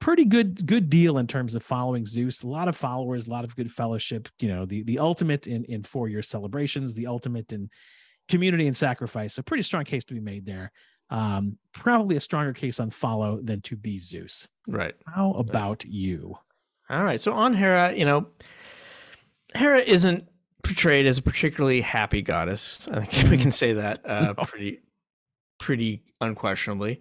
[0.00, 2.42] pretty good good deal in terms of following Zeus.
[2.42, 4.28] A lot of followers, a lot of good fellowship.
[4.40, 7.70] You know, the the ultimate in in four year celebrations, the ultimate in
[8.28, 9.34] community and sacrifice.
[9.34, 10.72] So pretty strong case to be made there.
[11.10, 14.48] Um, probably a stronger case on follow than to be Zeus.
[14.66, 14.94] Right.
[15.06, 16.36] How about you?
[16.88, 17.20] All right.
[17.20, 18.28] So on Hera, you know,
[19.54, 20.26] Hera isn't
[20.64, 22.88] portrayed as a particularly happy goddess.
[22.90, 24.80] I think we can say that uh, pretty,
[25.60, 27.00] pretty unquestionably.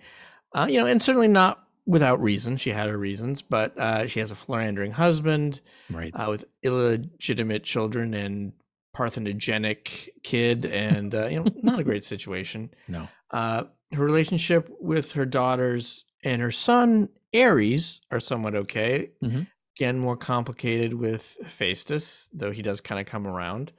[0.53, 2.57] Uh, you know, and certainly not without reason.
[2.57, 6.11] She had her reasons, but uh, she has a philandering husband Right.
[6.15, 8.53] uh, with illegitimate children and
[8.95, 12.69] parthenogenic kid, and uh, you know, not a great situation.
[12.88, 13.07] No.
[13.31, 19.11] Uh, her relationship with her daughters and her son Ares are somewhat okay.
[19.23, 19.48] Mhm.
[19.78, 23.72] Again, more complicated with Hephaestus, though he does kind of come around.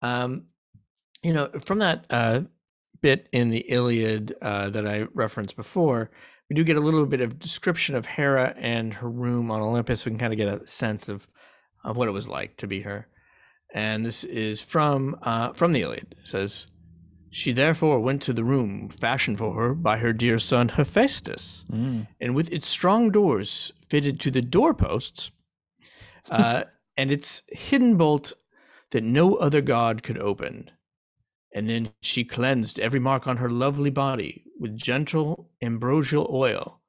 [0.00, 0.46] Um,
[1.22, 2.42] you know, from that uh,
[3.02, 6.10] bit in the Iliad uh, that I referenced before,
[6.48, 10.04] we do get a little bit of description of Hera and her room on Olympus.
[10.04, 11.28] We can kind of get a sense of
[11.84, 13.06] of what it was like to be her.
[13.74, 16.14] And this is from uh, from the Iliad.
[16.18, 16.66] It says,
[17.30, 22.06] "She therefore went to the room fashioned for her by her dear son Hephaestus, Mm.
[22.20, 25.30] and with its strong doors fitted to the doorposts,
[26.30, 26.64] uh,
[26.96, 28.32] and its hidden bolt
[28.90, 30.70] that no other god could open.
[31.52, 36.80] And then she cleansed every mark on her lovely body with gentle ambrosial oil.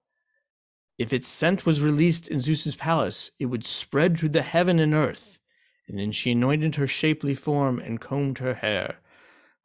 [0.98, 4.94] If its scent was released in Zeus's palace, it would spread through the heaven and
[4.94, 5.40] earth.
[5.88, 8.99] And then she anointed her shapely form and combed her hair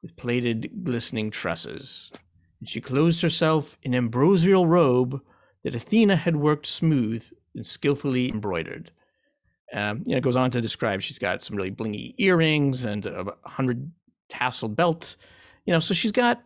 [0.04, 2.12] with plaited, glistening tresses.
[2.60, 5.18] And she clothed herself in ambrosial robe
[5.64, 8.92] that Athena had worked smooth and skillfully embroidered.
[9.72, 13.06] Um, you know, it goes on to describe she's got some really blingy earrings and
[13.06, 13.90] a hundred
[14.28, 15.16] tasseled belt.
[15.64, 16.42] You know, so she's got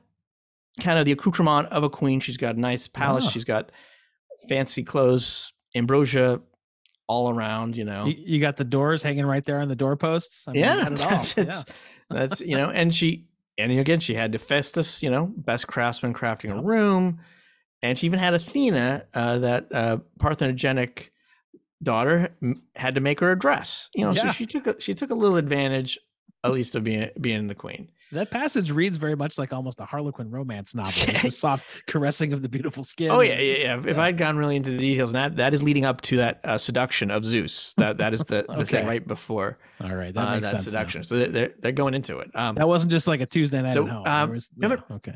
[0.80, 2.20] kind of the accoutrement of a queen.
[2.20, 3.24] She's got a nice palace.
[3.24, 3.30] Yeah.
[3.32, 3.72] She's got
[4.48, 6.40] fancy clothes, ambrosia
[7.08, 7.76] all around.
[7.76, 10.46] You know, You, you got the doors hanging right there on the doorposts.
[10.46, 11.10] I mean, yeah, got it all.
[11.10, 11.64] that's, that's,
[12.08, 13.27] that's you know, and she
[13.58, 17.20] and again she had Hephaestus, you know, best craftsman crafting a room,
[17.82, 21.08] and she even had Athena, uh, that uh, parthenogenic
[21.82, 23.90] daughter, m- had to make her a dress.
[23.94, 25.98] You know, so she took a, she took a little advantage,
[26.44, 27.90] at least of being being the queen.
[28.12, 30.92] That passage reads very much like almost a Harlequin romance novel.
[31.22, 33.10] The soft caressing of the beautiful skin.
[33.10, 33.78] Oh yeah, yeah, yeah.
[33.78, 34.02] If yeah.
[34.02, 37.10] I'd gone really into the details, that that is leading up to that uh, seduction
[37.10, 37.74] of Zeus.
[37.76, 38.64] That that is the, the Okay.
[38.78, 40.64] thing right before All right, that uh, makes that sense.
[40.66, 40.70] now.
[40.70, 41.04] seduction.
[41.04, 42.30] So they're- they're going into it.
[42.34, 44.06] Um, That wasn't just like a Tuesday night So, at home.
[44.06, 44.68] um, was- no.
[44.68, 45.14] yeah, okay.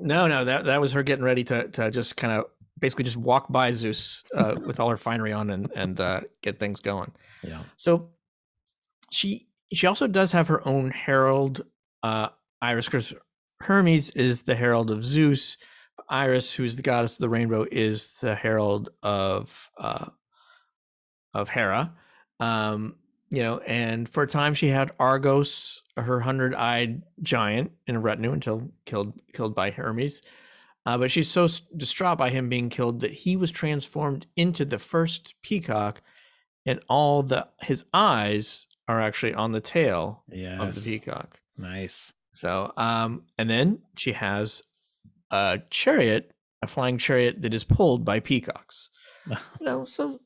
[0.00, 2.46] No, no, that that was her getting ready to to just kind of
[2.78, 6.58] basically just walk by Zeus uh, with all her finery on and and uh, get
[6.58, 7.12] things going.
[7.42, 7.62] Yeah.
[7.76, 8.08] So
[9.10, 11.62] she she also does have her own herald,
[12.06, 12.28] uh,
[12.62, 13.12] Iris,
[13.60, 15.56] Hermes is the herald of Zeus.
[16.08, 20.06] Iris, who is the goddess of the rainbow, is the herald of uh,
[21.34, 21.92] of Hera.
[22.38, 22.96] Um,
[23.30, 28.32] you know, and for a time she had Argos, her hundred-eyed giant, in a retinue
[28.32, 30.22] until killed killed by Hermes.
[30.84, 34.78] Uh, but she's so distraught by him being killed that he was transformed into the
[34.78, 36.02] first peacock,
[36.64, 40.60] and all the his eyes are actually on the tail Yes.
[40.60, 41.40] of the peacock.
[41.58, 42.12] Nice.
[42.32, 44.62] So, um, and then she has
[45.30, 48.90] a chariot, a flying chariot that is pulled by peacocks.
[49.28, 50.20] You know, so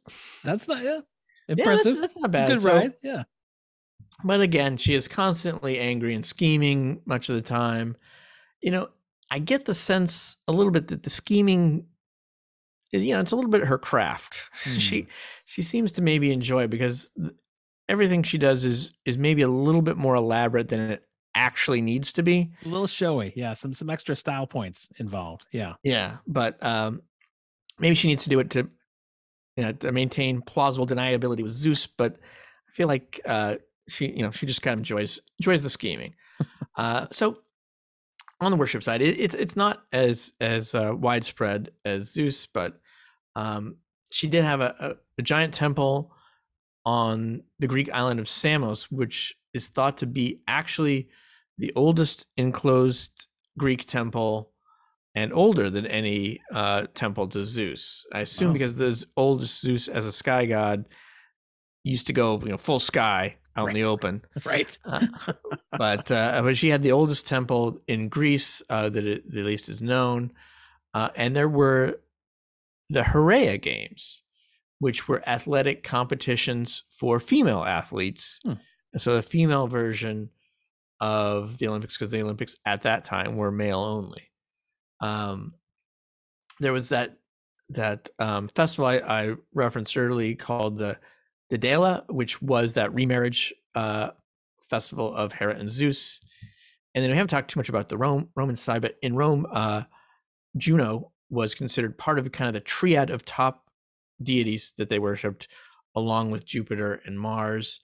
[0.44, 1.00] That's not yeah.
[1.48, 1.98] yeah, Impressive.
[1.98, 2.48] that's, that's not it's a bad.
[2.48, 2.92] good So- ride.
[3.02, 3.22] Yeah.
[4.24, 7.96] but again, she is constantly angry and scheming much of the time.
[8.60, 8.88] You know,
[9.30, 11.86] I get the sense a little bit that the scheming
[12.92, 14.42] is, you know, it's a little bit her craft.
[14.56, 15.06] she
[15.46, 17.10] she seems to maybe enjoy it because
[17.88, 21.04] everything she does is is maybe a little bit more elaborate than it
[21.34, 22.50] actually needs to be.
[22.64, 23.32] A little showy.
[23.36, 23.52] Yeah.
[23.52, 25.46] Some some extra style points involved.
[25.52, 25.74] Yeah.
[25.82, 27.02] Yeah, but um,
[27.78, 28.68] maybe she needs to do it to,
[29.56, 31.86] you know, to maintain plausible deniability with Zeus.
[31.86, 32.16] But
[32.68, 33.56] I feel like uh,
[33.88, 36.14] she, you know, she just kind of enjoys enjoys the scheming.
[36.76, 37.38] uh, so
[38.40, 42.80] on the worship side, it, it's it's not as as uh, widespread as Zeus, but
[43.36, 43.76] um,
[44.10, 46.12] she did have a, a, a giant temple
[46.84, 51.08] on the Greek island of Samos, which is thought to be actually
[51.58, 53.26] the oldest enclosed
[53.58, 54.52] Greek temple
[55.14, 58.06] and older than any uh, temple to Zeus.
[58.12, 58.52] I assume Wow.
[58.54, 60.84] because the oldest Zeus as a sky god
[61.82, 64.22] used to go, you know, full sky out in the open.
[64.44, 64.78] Right.
[64.84, 65.06] Uh,
[65.78, 69.68] but uh, but she had the oldest temple in Greece uh, that it, at least
[69.68, 70.32] is known,
[70.94, 72.00] uh, and there were
[72.88, 74.22] the Heraea Games,
[74.78, 78.38] which were athletic competitions for female athletes.
[78.44, 78.52] Hmm.
[78.96, 80.30] So the female version
[81.00, 84.30] of the Olympics, because the Olympics at that time were male only.
[85.00, 85.54] Um,
[86.58, 87.16] there was that
[87.70, 90.98] that um, festival I, I referenced early called the
[91.52, 94.10] Daedala, which was that remarriage uh,
[94.68, 96.20] festival of Hera and Zeus.
[96.94, 99.46] And then we haven't talked too much about the Rome Roman side, but in Rome,
[99.50, 99.82] uh,
[100.56, 103.70] Juno was considered part of kind of the triad of top
[104.20, 105.46] deities that they worshipped,
[105.94, 107.80] along with Jupiter and Mars.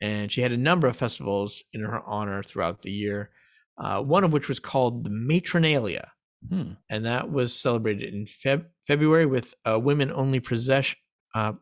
[0.00, 3.30] And she had a number of festivals in her honor throughout the year,
[3.78, 6.08] uh, one of which was called the Matronalia.
[6.48, 6.72] Hmm.
[6.90, 10.98] And that was celebrated in Feb- February with a women only procession,
[11.34, 11.52] uh,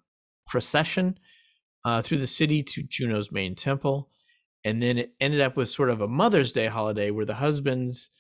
[0.47, 1.19] procession
[1.85, 4.11] uh, through the city to Juno's main temple.
[4.65, 8.11] And then it ended up with sort of a Mother's Day holiday where the husbands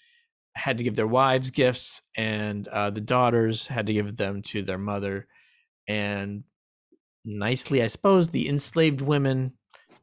[0.54, 4.62] had to give their wives gifts and uh, the daughters had to give them to
[4.62, 5.26] their mother.
[5.88, 6.44] And
[7.24, 9.52] nicely, I suppose, the enslaved women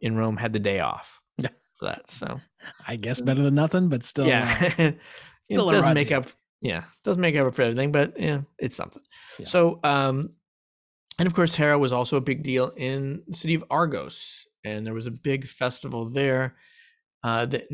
[0.02, 1.50] in Rome had the day off Yeah.
[1.80, 2.10] for that.
[2.10, 2.40] So,
[2.88, 5.00] I guess better than nothing, but still, uh, yeah, it
[5.44, 6.28] still a doesn't make up.
[6.62, 9.02] Yeah, doesn't make up for everything, but yeah, it's something.
[9.40, 9.46] Yeah.
[9.48, 10.32] So, um,
[11.18, 14.86] and of course, Hera was also a big deal in the city of Argos, and
[14.86, 16.56] there was a big festival there
[17.24, 17.68] uh, that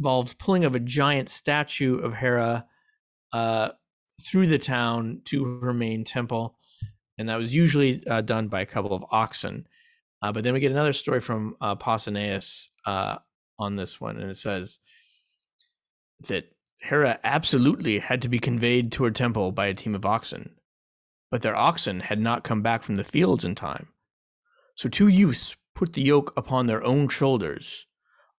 [0.00, 2.66] involved pulling of a giant statue of Hera
[3.32, 3.70] uh,
[4.24, 6.56] through the town to her main temple,
[7.18, 9.66] and that was usually uh, done by a couple of oxen.
[10.22, 13.16] Uh, but then we get another story from uh, Pausanias uh,
[13.58, 14.78] on this one, and it says
[16.26, 20.54] that Hera absolutely had to be conveyed to her temple by a team of oxen,
[21.30, 23.88] but their oxen had not come back from the fields in time.
[24.74, 27.86] So two youths put the yoke upon their own shoulders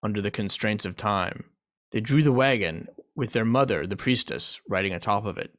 [0.03, 1.45] under the constraints of time.
[1.91, 5.51] They drew the wagon with their mother, the priestess, riding atop of it,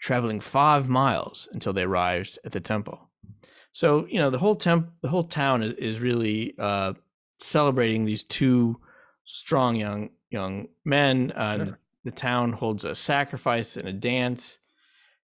[0.00, 3.09] traveling five miles until they arrived at the temple.
[3.72, 6.94] So you know the whole temp, the whole town is is really uh,
[7.38, 8.80] celebrating these two
[9.24, 11.32] strong young young men.
[11.32, 11.78] Uh, Sure.
[12.02, 14.58] The town holds a sacrifice and a dance,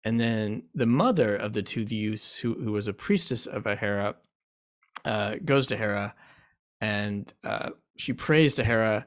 [0.03, 3.75] and then the mother of the two youths, who who was a priestess of a
[3.75, 4.15] Hera,
[5.05, 6.15] uh, goes to Hera,
[6.81, 9.05] and uh, she prays to Hera,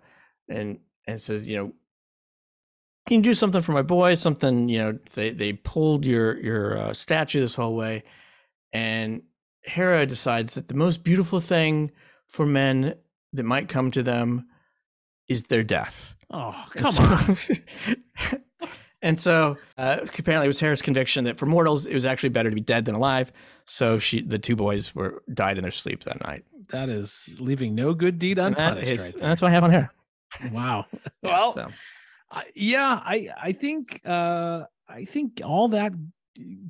[0.48, 0.78] and
[1.08, 1.72] and says, you know,
[3.06, 4.14] can you do something for my boy?
[4.14, 8.04] Something, you know, they they pulled your your uh, statue this whole way,
[8.72, 9.22] and
[9.62, 11.90] Hera decides that the most beautiful thing
[12.26, 12.94] for men
[13.32, 14.46] that might come to them
[15.28, 16.14] is their death.
[16.30, 17.02] Oh, And come so-
[18.32, 18.40] on.
[19.02, 22.50] and so uh, apparently it was Hera's conviction that for mortals it was actually better
[22.50, 23.32] to be dead than alive.
[23.66, 26.44] So she, the two boys, were died in their sleep that night.
[26.70, 28.90] That is leaving no good deed unpunished.
[28.90, 29.90] is- right that's what I have on Hera.
[30.52, 30.86] Wow.
[31.22, 31.68] Well, so.
[32.54, 35.92] Yeah, I I think uh I think all that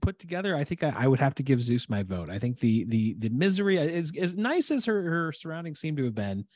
[0.00, 2.30] put together, I think I, I would have to give Zeus my vote.
[2.30, 6.04] I think the the the misery is as nice as her her surroundings seem to
[6.04, 6.46] have been.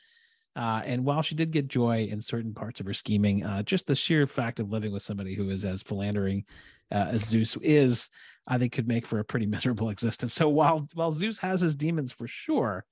[0.55, 3.87] Uh, and while she did get joy in certain parts of her scheming, uh, just
[3.87, 6.45] the sheer fact of living with somebody who is as philandering
[6.91, 8.11] uh, as Zeus is,
[8.45, 10.33] I think could make for a pretty miserable existence.
[10.33, 12.85] So while while Zeus has his demons for sure,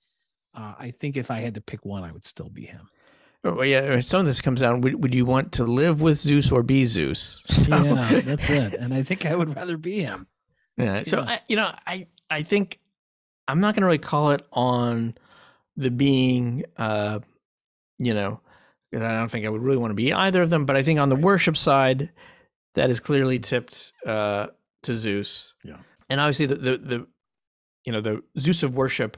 [0.55, 2.87] uh, I think if I had to pick one, I would still be him.
[3.43, 4.81] Oh, well, yeah, some of this comes down.
[4.81, 7.41] Would, would you want to live with Zeus or be Zeus?
[7.47, 8.73] So- Yeah, that's it.
[8.75, 10.27] And I think I would rather be him.
[10.77, 11.03] Yeah.
[11.03, 11.29] So Yeah.
[11.29, 12.79] I, you know, I I think
[13.47, 15.15] I'm not going to really call it on
[15.75, 17.19] the being, uh,
[17.97, 18.39] you know,
[18.93, 20.65] 'cause I don't think I would really want to be either of them.
[20.65, 22.09] But I think on the worship side,
[22.75, 24.47] that is clearly tipped uh,
[24.83, 25.55] to Zeus.
[25.63, 25.77] Yeah.
[26.09, 27.07] And obviously, the, the the
[27.85, 29.17] you know the Zeus of worship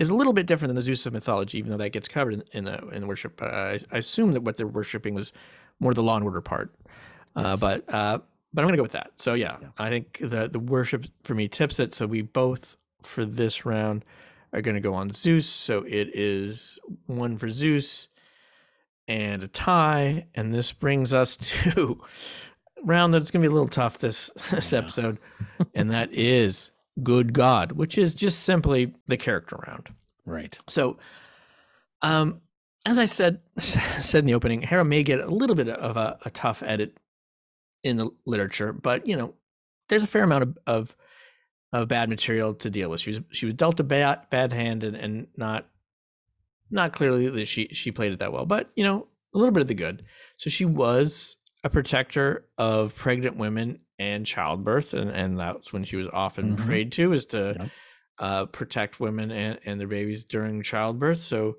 [0.00, 2.34] is a little bit different than the Zeus of mythology, even though that gets covered
[2.34, 3.40] in, in the in the worship.
[3.40, 5.32] Uh, I, I assume that what they're worshiping was
[5.78, 6.74] more the law and order part.
[7.36, 7.60] Uh, Yes.
[7.60, 8.18] but uh,
[8.52, 9.12] but I'm gonna go with that.
[9.16, 9.68] So yeah, Yeah.
[9.78, 11.92] I think the the worship for me tips it.
[11.94, 14.04] So we both for this round
[14.52, 15.46] are gonna go on Zeus.
[15.48, 18.08] So it is one for Zeus
[19.06, 22.00] and a tie, and this brings us to
[22.82, 24.78] a round that's gonna be a little tough this this Yeah.
[24.80, 25.18] episode,
[25.74, 26.70] and that is
[27.02, 29.88] Good God, which is just simply the character round.
[30.26, 30.58] Right.
[30.68, 30.98] So,
[32.02, 32.40] um,
[32.86, 36.18] as I said said in the opening, Hera may get a little bit of a,
[36.24, 36.96] a tough edit
[37.82, 39.34] in the literature, but you know,
[39.88, 40.96] there's a fair amount of, of
[41.72, 43.00] of bad material to deal with.
[43.00, 45.66] She was she was dealt a bad bad hand and, and not
[46.70, 49.62] not clearly that she she played it that well, but you know, a little bit
[49.62, 50.04] of the good.
[50.36, 55.96] So she was a protector of pregnant women and childbirth, and, and that's when she
[55.96, 56.66] was often Mhm.
[56.66, 57.70] prayed to is to Yep.
[58.18, 61.18] uh, protect women and, and their babies during childbirth.
[61.20, 61.58] So,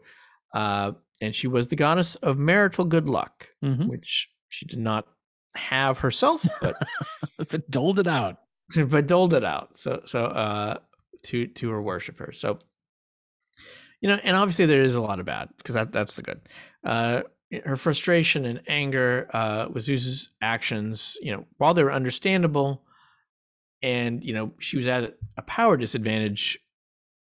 [0.53, 0.91] uh,
[1.21, 3.87] and she was the goddess of marital good luck, Mhm.
[3.87, 5.07] which she did not
[5.55, 6.75] have herself, but
[7.53, 8.37] it doled it out.
[8.89, 9.77] but doled it out.
[9.77, 10.77] So so uh,
[11.25, 12.39] to to her worshippers.
[12.39, 12.59] So
[14.01, 16.41] you know, and obviously there is a lot of bad because that that's the good.
[16.83, 17.21] Uh,
[17.65, 22.83] her frustration and anger uh, with Zeus's actions, you know, while they were understandable,
[23.81, 26.59] and you know she was at a power disadvantage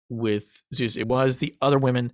[0.08, 0.96] with Zeus.
[0.96, 2.12] It was the other women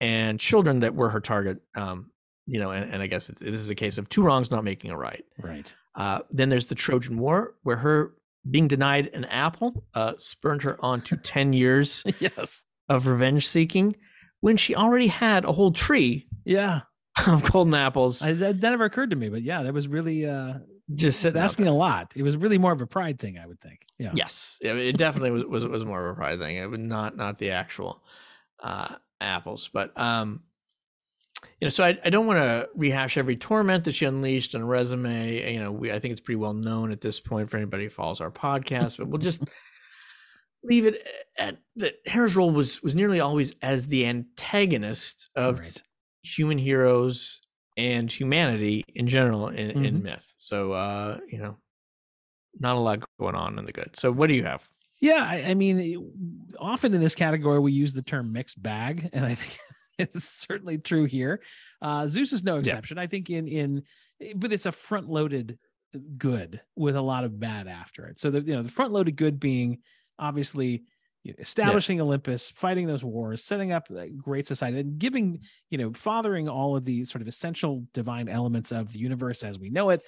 [0.00, 1.58] and children that were her target.
[1.74, 2.10] Um,
[2.46, 4.62] you know, and, and I guess it's, this is a case of two wrongs not
[4.62, 5.24] making a right.
[5.42, 5.74] Right.
[5.96, 8.14] Uh, then there's the Trojan War, where her
[8.48, 12.64] being denied an apple uh, spurned her on to 10 years yes.
[12.88, 13.94] of revenge seeking
[14.40, 16.82] when she already had a whole tree Yeah.
[17.26, 20.26] of golden apples I, that, that never occurred to me, but yeah, that was really
[20.26, 20.54] uh,
[20.94, 22.12] just asking a lot.
[22.14, 23.86] It was really more of a pride thing, I would think.
[23.98, 24.12] Yeah.
[24.14, 26.56] Yes, it it definitely was, was was more of a pride thing.
[26.56, 28.02] It was not not the actual
[28.62, 30.42] uh, apples, but um,
[31.60, 31.70] you know.
[31.70, 35.54] So I, I don't want to rehash every torment that she unleashed on a resume.
[35.54, 37.90] You know, we I think it's pretty well known at this point for anybody who
[37.90, 38.98] follows our podcast.
[38.98, 39.42] But we'll just
[40.62, 41.06] leave it
[41.38, 41.94] at that.
[42.06, 45.82] Hera's role was was nearly always as the antagonist of Right.
[46.26, 47.40] Human heroes
[47.76, 50.02] and humanity in general in, in Mhm.
[50.02, 50.26] myth.
[50.36, 51.56] So uh, you know,
[52.58, 53.96] not a lot going on in the good.
[53.96, 54.68] So what do you have?
[55.00, 59.10] Yeah, I, I mean, it- often in this category we use the term mixed bag,
[59.12, 59.58] and I think
[59.98, 61.42] it's certainly true here.
[61.82, 62.98] Uh, Zeus is no exception.
[62.98, 63.82] I think in in,
[64.36, 65.58] but it's a front loaded
[66.18, 68.18] good with a lot of bad after it.
[68.18, 69.78] So the you know the front loaded good being
[70.18, 70.84] obviously
[71.26, 75.40] you know, establishing Olympus, fighting those wars, setting up a great society, and giving
[75.70, 79.58] you know fathering all of the sort of essential divine elements of the universe as
[79.58, 80.02] we know it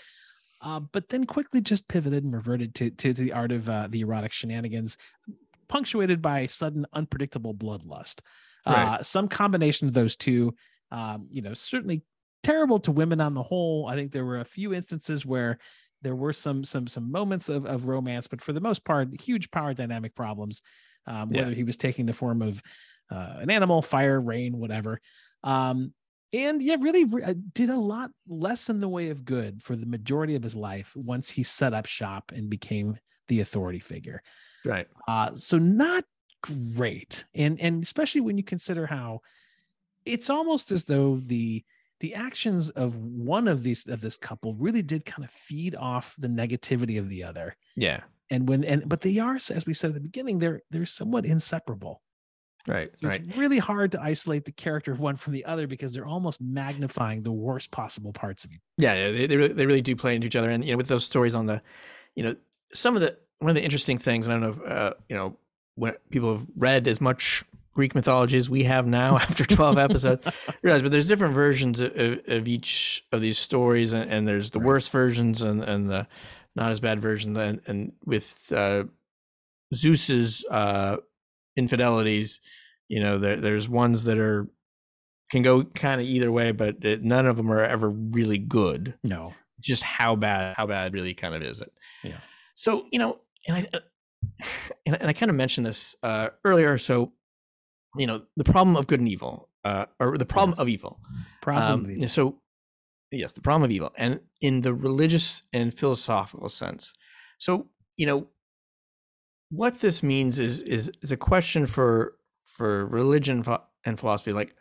[0.60, 4.00] uh, but then quickly just pivoted and reverted to to the art of uh, the
[4.00, 4.96] erotic shenanigans,
[5.68, 8.20] punctuated by sudden unpredictable bloodlust.
[8.66, 8.98] Right.
[8.98, 10.54] Uh, some combination of those two,
[10.90, 12.02] um, you know, certainly
[12.42, 13.86] terrible to women on the whole.
[13.86, 15.58] I think there were a few instances where
[16.02, 19.50] there were some some some moments of of romance, but for the most part, huge
[19.50, 20.62] power dynamic problems.
[21.08, 21.42] Um, Yeah.
[21.42, 22.62] whether he was taking the form of
[23.10, 25.00] uh, an animal, fire, rain, whatever.
[25.42, 25.94] Um,
[26.32, 29.74] and yeah, really re- uh, did a lot less in the way of good for
[29.76, 32.98] the majority of his life once he set up shop and became
[33.28, 34.22] the authority figure.
[34.64, 34.86] Right.
[35.06, 36.04] Uh, so not
[36.42, 39.20] great, and and especially when you consider how
[40.04, 41.64] it's almost as though the
[42.00, 46.14] the actions of one of these of this couple really did kind of feed off
[46.18, 47.56] the negativity of the other.
[47.74, 48.02] Yeah.
[48.30, 51.24] And when and but they are, as we said at the beginning, they're they're somewhat
[51.24, 52.02] inseparable.
[52.66, 52.90] Right.
[53.00, 53.22] So right.
[53.24, 56.38] it's really hard to isolate the character of one from the other because they're almost
[56.40, 58.60] magnifying the worst possible parts of each.
[58.76, 60.88] Yeah, they they really, they really do play into each other, and you know, with
[60.88, 61.62] those stories on the,
[62.14, 62.36] you know,
[62.74, 65.16] some of the one of the interesting things, and I don't know, if, uh, you
[65.16, 65.36] know,
[65.76, 67.42] when people have read as much
[67.72, 70.26] Greek mythology as we have now after twelve episodes,
[70.62, 74.50] realize, but there's different versions of, of, of each of these stories, and, and there's
[74.50, 74.66] the Right.
[74.66, 76.06] worst versions and and the
[76.58, 78.84] not as bad version and and with uh,
[79.74, 80.96] Zeus's uh,
[81.56, 82.40] infidelities,
[82.88, 84.48] you know, there there's ones that are
[85.30, 88.94] can go kind of either way, but it, none of them are ever really good
[89.04, 89.34] No.
[89.60, 91.72] just how bad how bad really kind of is it
[92.02, 92.16] Yeah.
[92.54, 93.66] so you know and i
[94.86, 97.12] and, and i kind of mentioned this uh earlier so
[97.96, 100.60] you know the problem of good and evil uh or the problem Yes.
[100.60, 101.00] of evil
[101.42, 101.86] Problem.
[102.00, 102.40] um, so
[103.10, 106.92] yes the problem of evil and in the religious and philosophical sense.
[107.38, 108.28] So you know
[109.50, 113.44] what this means is is is a question for for religion
[113.84, 114.54] and philosophy like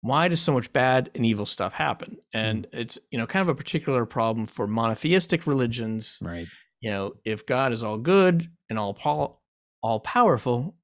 [0.00, 2.18] why does so much bad and evil stuff happen?
[2.32, 2.38] Hmm.
[2.38, 6.18] And it's you know kind of a particular problem for monotheistic religions.
[6.22, 6.46] Right.
[6.80, 9.42] you know if god is all good and all pol-
[9.82, 10.74] all powerful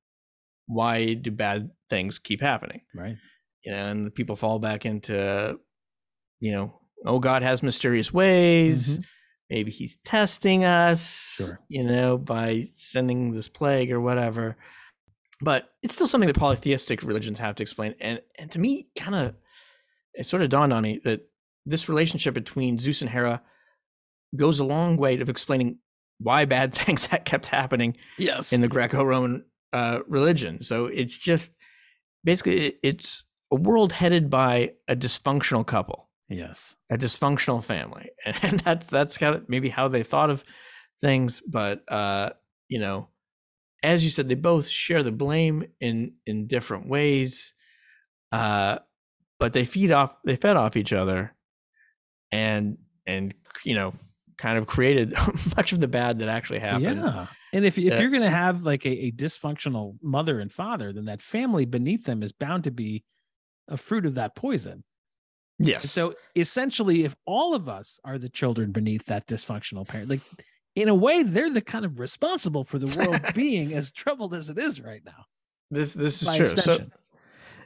[0.67, 2.81] why do bad things keep happening?
[2.95, 3.17] Right.
[3.65, 5.59] you know, and the people fall back into,
[6.45, 8.99] you know, oh, God has mysterious ways.
[8.99, 9.05] Mhm.
[9.51, 11.61] Maybe he's testing us, Sure.
[11.69, 14.57] you know, by sending this plague or whatever.
[15.41, 17.95] But it's still something that polytheistic religions have to explain.
[18.01, 19.35] And and to me, kind of,
[20.15, 21.21] it sort of dawned on me that
[21.67, 23.43] this relationship between Zeus and Hera
[24.37, 25.79] goes a long way of explaining
[26.19, 28.53] why bad things had kept happening Yes.
[28.53, 30.63] in the Greco-Roman uh, religion.
[30.63, 31.53] So it's just
[32.23, 36.77] basically it's a world headed by a dysfunctional couple, yes.
[36.91, 40.45] a dysfunctional family, and that's that's kind of maybe how they thought of
[41.01, 41.43] things.
[41.47, 42.31] But uh,
[42.69, 43.09] you know,
[43.83, 47.55] as you said, they both share the blame in in different ways,
[48.33, 48.79] uh,
[49.39, 51.35] but they feed off they fed off each other,
[52.33, 53.35] and and
[53.65, 53.95] you know
[54.37, 55.15] kind of created
[55.57, 57.01] much of the bad that actually happened.
[57.01, 57.27] Yeah.
[57.53, 61.05] And if, if you're going to have like a, a dysfunctional mother and father, then
[61.05, 63.05] that family beneath them is bound to be
[63.69, 64.83] a fruit of that poison.
[65.59, 65.83] Yes.
[65.83, 70.21] And so essentially, if all of us are the children beneath that dysfunctional parent, like
[70.75, 74.51] in a way, they're the kind of responsible for the world being as troubled as
[74.51, 75.27] it is right now.
[75.71, 76.47] this this is true.
[76.47, 76.93] So extension.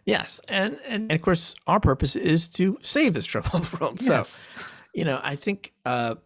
[0.05, 4.01] yes, and, and of course our purpose is to save this troubled world.
[4.01, 4.47] So yes.
[4.95, 6.17] you know, I think uh,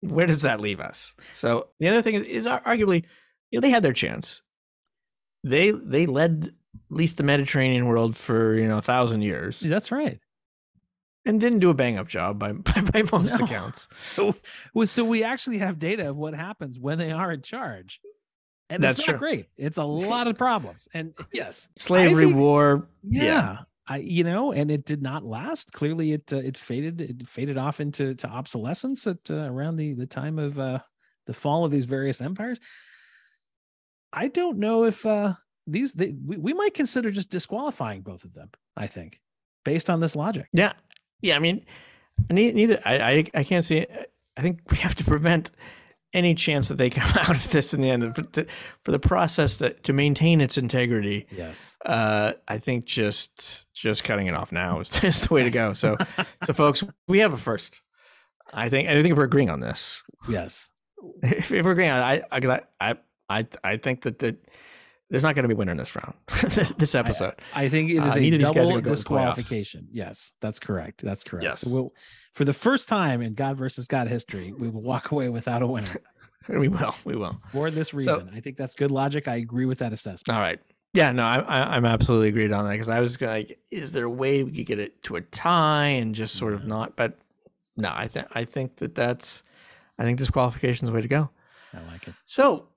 [0.00, 1.14] where does that leave us?
[1.34, 3.04] So the other thing is, is arguably,
[3.50, 4.42] you know, they had their chance.
[5.44, 9.60] They they led at least the Mediterranean world for you know a thousand years.
[9.60, 10.18] That's right.
[11.24, 13.44] And didn't do a bang up job by by, by most No.
[13.44, 13.86] accounts.
[14.00, 14.34] So,
[14.84, 18.00] so we actually have data of what happens when they are in charge,
[18.70, 19.18] and That's it's not true.
[19.18, 19.46] great.
[19.56, 23.22] It's a lot of problems, and yes, Slavery, think- war, yeah.
[23.24, 23.56] yeah.
[23.88, 25.72] I, you know, and it did not last.
[25.72, 27.00] Clearly, it uh, it faded.
[27.00, 30.78] It faded off into to obsolescence at uh, around the the time of uh,
[31.26, 32.58] the fall of these various empires.
[34.12, 35.34] I don't know if uh,
[35.66, 38.50] these they, we, we might consider just disqualifying both of them.
[38.76, 39.20] I think,
[39.64, 40.46] based on this logic.
[40.52, 40.72] Yeah,
[41.22, 41.36] yeah.
[41.36, 41.64] I mean,
[42.30, 42.80] neither.
[42.84, 43.86] I, I I can't see.
[44.36, 45.50] I think we have to prevent
[46.14, 48.46] any chance that they come out of this in the end for, to,
[48.82, 51.26] for the process to, to maintain its integrity.
[51.30, 51.78] Yes.
[51.86, 55.72] Uh, I think just just cutting it off now is, is the way to go.
[55.72, 55.96] So,
[56.44, 57.80] so folks, we have a first.
[58.52, 60.70] I think I think if we're agreeing on this, Yes.
[61.22, 62.96] if, if we're agreeing on, I because I, I
[63.28, 64.36] I I think that that
[65.12, 66.14] there's not going to be a winner in this round,
[66.78, 67.34] this episode.
[67.54, 68.82] I think it is Uh, a neither of these guys are double gonna go to
[68.82, 68.96] the playoff.
[68.96, 69.86] disqualification.
[69.90, 71.02] Yes, that's correct.
[71.04, 71.44] That's correct.
[71.44, 71.60] Yes.
[71.60, 71.94] So we'll,
[72.32, 75.66] for the first time in God versus God history, we will walk away without a
[75.66, 75.96] winner
[76.48, 77.40] we will, we will.
[77.52, 78.30] for this reason.
[78.34, 79.28] I think that's good logic.
[79.28, 80.34] I agree with that assessment.
[80.34, 80.58] All right.
[80.94, 84.06] Yeah, no, I, I, I'm absolutely agreed on that because I was like, is there
[84.06, 86.96] a way we could get it to a tie and just sort of not?
[86.96, 87.18] But
[87.76, 89.42] no, I think I think that that's,
[89.98, 91.28] I think disqualification is the way to go.
[91.74, 92.14] I like it.
[92.26, 92.68] So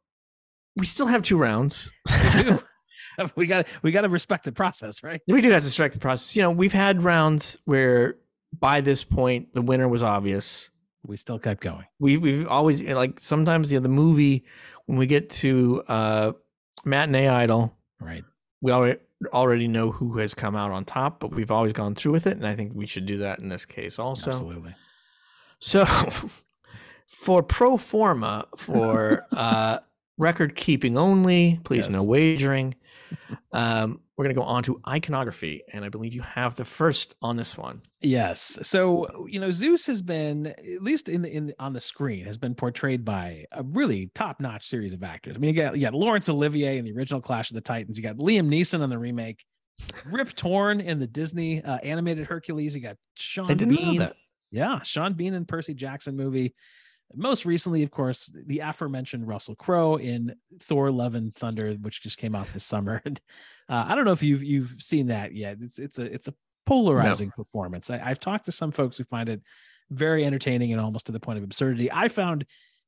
[0.75, 1.91] we still have two rounds.
[2.09, 2.63] We do.
[3.35, 5.21] we got we got to respect the process, right?
[5.27, 6.35] we do have to strike the process.
[6.35, 8.17] You know, we've had rounds where
[8.57, 10.69] by this point the winner was obvious.
[11.05, 11.85] We still kept going.
[11.99, 14.43] We we've always like sometimes you know, the movie
[14.85, 16.31] when we get to uh
[16.83, 18.23] matinee idol Right.
[18.61, 18.99] we already
[19.33, 22.35] already know who has come out on top, but we've always gone through with it,
[22.37, 24.31] and I think we should do that in this case also.
[24.31, 24.75] Absolutely.
[25.59, 25.85] So,
[27.07, 29.79] for pro forma, for uh,
[30.17, 32.75] record keeping only, please no wagering.
[33.51, 37.37] Um, we're gonna go on to iconography, and I believe you have the first on
[37.37, 37.81] this one.
[38.01, 38.59] Yes.
[38.63, 42.25] So you know, Zeus has been at least in the in the, on the screen
[42.25, 45.35] has been portrayed by a really top notch series of actors.
[45.35, 47.97] I mean, you got you got Laurence Olivier in the original Clash of the Titans.
[47.97, 49.43] You got Liam Neeson on the remake.
[50.05, 52.75] Rip Torn in the Disney uh, animated Hercules.
[52.75, 53.95] You got Sean I didn't Bean.
[53.95, 54.15] know that.
[54.51, 56.53] Yeah, Sean Bean and Percy Jackson movie.
[57.13, 62.17] Most recently, of course, the aforementioned Russell Crowe in Thor: Love and Thunder, which just
[62.17, 63.01] came out this summer.
[63.05, 63.19] And
[63.69, 65.57] uh, I don't know if you've you've seen that yet.
[65.61, 66.33] It's it's a it's a
[66.65, 67.89] polarizing performance.
[67.89, 69.41] I, I've talked to some folks who find it
[69.91, 71.91] very entertaining and almost to the point of absurdity.
[71.91, 72.45] I found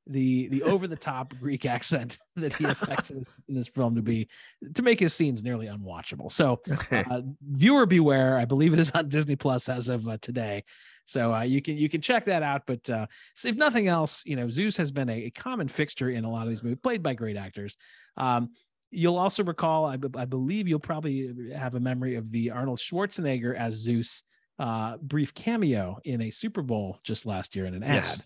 [0.08, 3.96] the the over the top Greek accent that he affects in this, in this film
[3.96, 4.28] to be
[4.76, 6.32] to make his scenes nearly unwatchable.
[6.32, 7.04] So Okay.
[7.10, 7.22] uh,
[7.52, 10.64] viewer beware i believe it is on disney plus as of uh, today
[11.08, 13.08] so uh, you can you can check that out but uh,
[13.44, 16.44] if nothing else you know zeus has been a, a common fixture in a lot
[16.44, 17.76] of these movies played by great actors
[18.18, 18.50] um,
[18.92, 23.56] you'll also recall I, I believe you'll probably have a memory of the arnold schwarzenegger
[23.56, 24.24] as zeus
[24.60, 28.24] uh, brief cameo in a super bowl just last year in an ad Yes.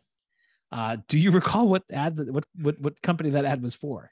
[0.72, 4.12] uh, do you recall what ad what, what what company that ad was for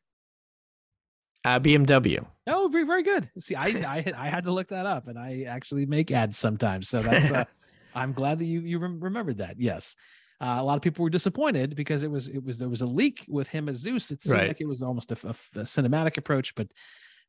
[1.45, 2.25] uh, BMW.
[2.47, 3.29] Oh, very, very good.
[3.39, 6.37] See, I, I, had- I had to look that up, and I actually make ads
[6.37, 6.89] sometimes.
[6.89, 7.45] So that's, uh,
[7.95, 9.59] I'm glad that you you rem- remembered that.
[9.59, 9.95] Yes,
[10.41, 12.87] uh, a lot of people were disappointed because it was it was there was a
[12.87, 14.11] leak with him as Zeus.
[14.11, 14.47] It seemed Right.
[14.49, 16.71] like it was almost a, a- a cinematic approach, but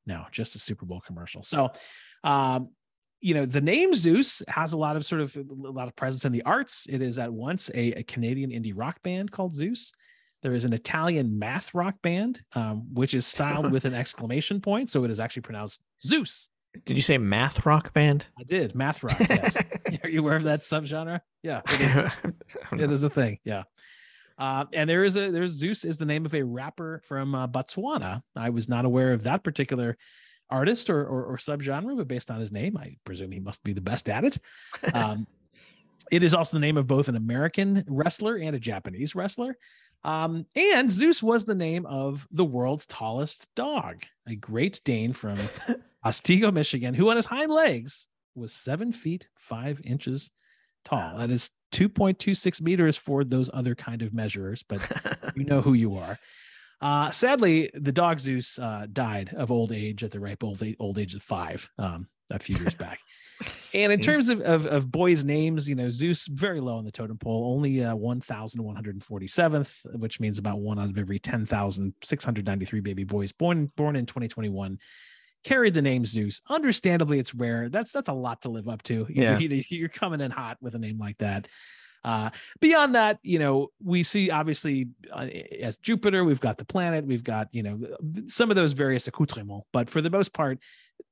[0.07, 1.43] no, just a Super Bowl commercial.
[1.43, 1.71] So,
[2.25, 2.71] um,
[3.21, 6.25] you know, the name Zeus has a lot of sort of a lot of presence
[6.25, 6.87] in the arts.
[6.89, 9.93] It is at once a, a Canadian indie rock band called Zeus.
[10.43, 14.89] There is an Italian math rock band, um, which is styled with an exclamation point,
[14.89, 16.49] so it is actually pronounced Zeus.
[16.85, 18.29] Did you say math rock band?
[18.39, 19.19] I did math rock.
[19.19, 19.57] Yes.
[20.05, 21.21] Are you aware of that subgenre?
[21.43, 21.97] Yeah, it is
[22.73, 23.63] it is a thing yeah
[24.39, 27.47] uh, and there is a there's zeus is the name of a rapper from uh,
[27.47, 29.97] botswana i was not aware of that particular
[30.49, 33.73] artist or, or or subgenre but based on his name i presume he must be
[33.73, 34.39] the best at it
[34.95, 35.27] um,
[36.11, 39.57] it is also the name of both an american wrestler and a japanese wrestler
[40.03, 45.39] um, and zeus was the name of the world's tallest dog a great dane from
[46.05, 50.31] otsego michigan who on his hind legs was seven feet five inches
[50.85, 51.19] tall.
[51.19, 54.81] That is 2.26 meters for those other kind of measurers, but
[55.37, 56.19] you know who you are.
[56.81, 60.99] Uh, sadly, the dog Zeus uh, died of old age at the ripe old, old
[60.99, 63.01] age of five um, a few years back.
[63.73, 66.91] And in terms of, of, of boys' names, you know, Zeus very low on the
[66.91, 73.33] totem pole, only uh, 1,147th, which means about one out of every 10,693 baby boys
[73.33, 74.79] born born in 2021
[75.45, 76.41] carried the name Zeus.
[76.49, 77.69] Understandably, it's rare.
[77.69, 79.07] That's that's a lot to live up to.
[79.09, 79.39] You, Yeah.
[79.39, 81.49] you, you're coming in hot with a name like that.
[82.03, 82.31] Uh,
[82.61, 85.29] beyond that, you know, we see obviously uh,
[85.61, 87.79] as Jupiter, we've got the planet, we've got you know
[88.27, 90.59] some of those various accoutrements, but for the most part,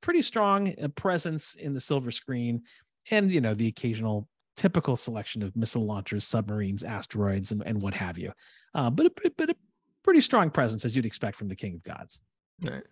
[0.01, 2.63] pretty strong uh, presence in the silver screen,
[3.11, 4.27] and you know the occasional
[4.57, 8.31] typical selection of missile launchers, submarines, asteroids, and, and what have you.
[8.73, 9.55] Uh, but a, but a
[10.03, 12.19] pretty strong presence as you'd expect from the King of Gods.
[12.67, 12.83] All right.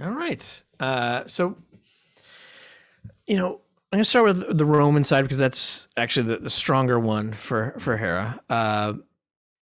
[0.00, 0.62] All right.
[0.80, 1.56] Uh, so,
[3.26, 3.60] you know,
[3.92, 7.76] I'm gonna start with the Roman side because that's actually the, the stronger one for
[7.78, 8.40] for Hera.
[8.50, 8.94] Uh,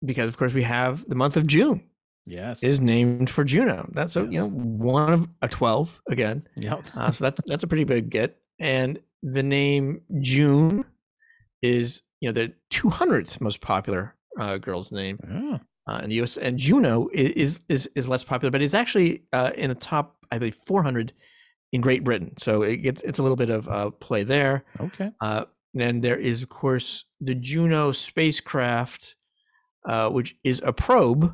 [0.03, 1.83] because of course we have the month of June
[2.25, 2.63] Yes.
[2.63, 3.89] is named for Juno.
[3.93, 6.45] That's a you know one of a twelve again.
[6.57, 6.83] Yep.
[6.95, 8.37] Uh, so that's that's a pretty big get.
[8.59, 10.83] And the name June
[11.61, 15.59] is you know the 200th most popular uh, girl's name Oh,
[15.89, 16.37] uh, in the U.S.
[16.37, 20.37] And Juno is is is less popular, but it's actually uh, in the top I
[20.37, 21.13] believe 400
[21.71, 22.33] in Great Britain.
[22.37, 24.63] So it gets it's a little bit of uh, play there.
[24.79, 25.11] okay.
[25.21, 29.15] Uh, then there is of course the Juno spacecraft,
[29.87, 31.33] uh, which is a probe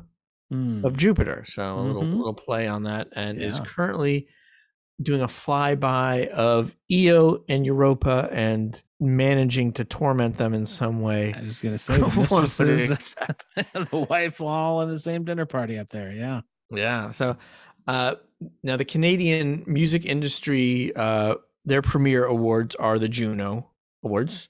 [0.50, 0.84] Hmm.
[0.84, 1.42] of Jupiter.
[1.44, 2.16] So a little Mhm.
[2.16, 3.64] little play on that, and is Yeah.
[3.64, 4.28] currently
[5.02, 11.34] doing a flyby of Io and Europa and managing to torment them in some way.
[11.36, 13.14] I was gonna say the One would mistresses,
[13.74, 16.12] the wife all in the same dinner party up there.
[16.12, 16.40] Yeah.
[16.70, 17.10] Yeah.
[17.10, 17.36] So
[17.86, 18.14] uh,
[18.62, 23.70] now the Canadian music industry, uh, their premier awards are the Juno
[24.02, 24.48] Awards,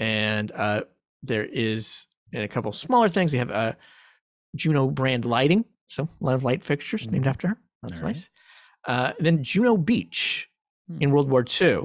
[0.00, 0.82] and uh,
[1.22, 3.32] there is and a couple smaller things.
[3.32, 3.72] You have uh,
[4.56, 7.28] Juno brand lighting, so a lot of light fixtures named Mhm.
[7.30, 7.58] after her.
[7.82, 8.08] That's right.
[8.08, 8.30] nice.
[8.86, 10.48] Uh, then Juno Beach
[10.88, 10.98] Hmm.
[11.02, 11.84] in World War II.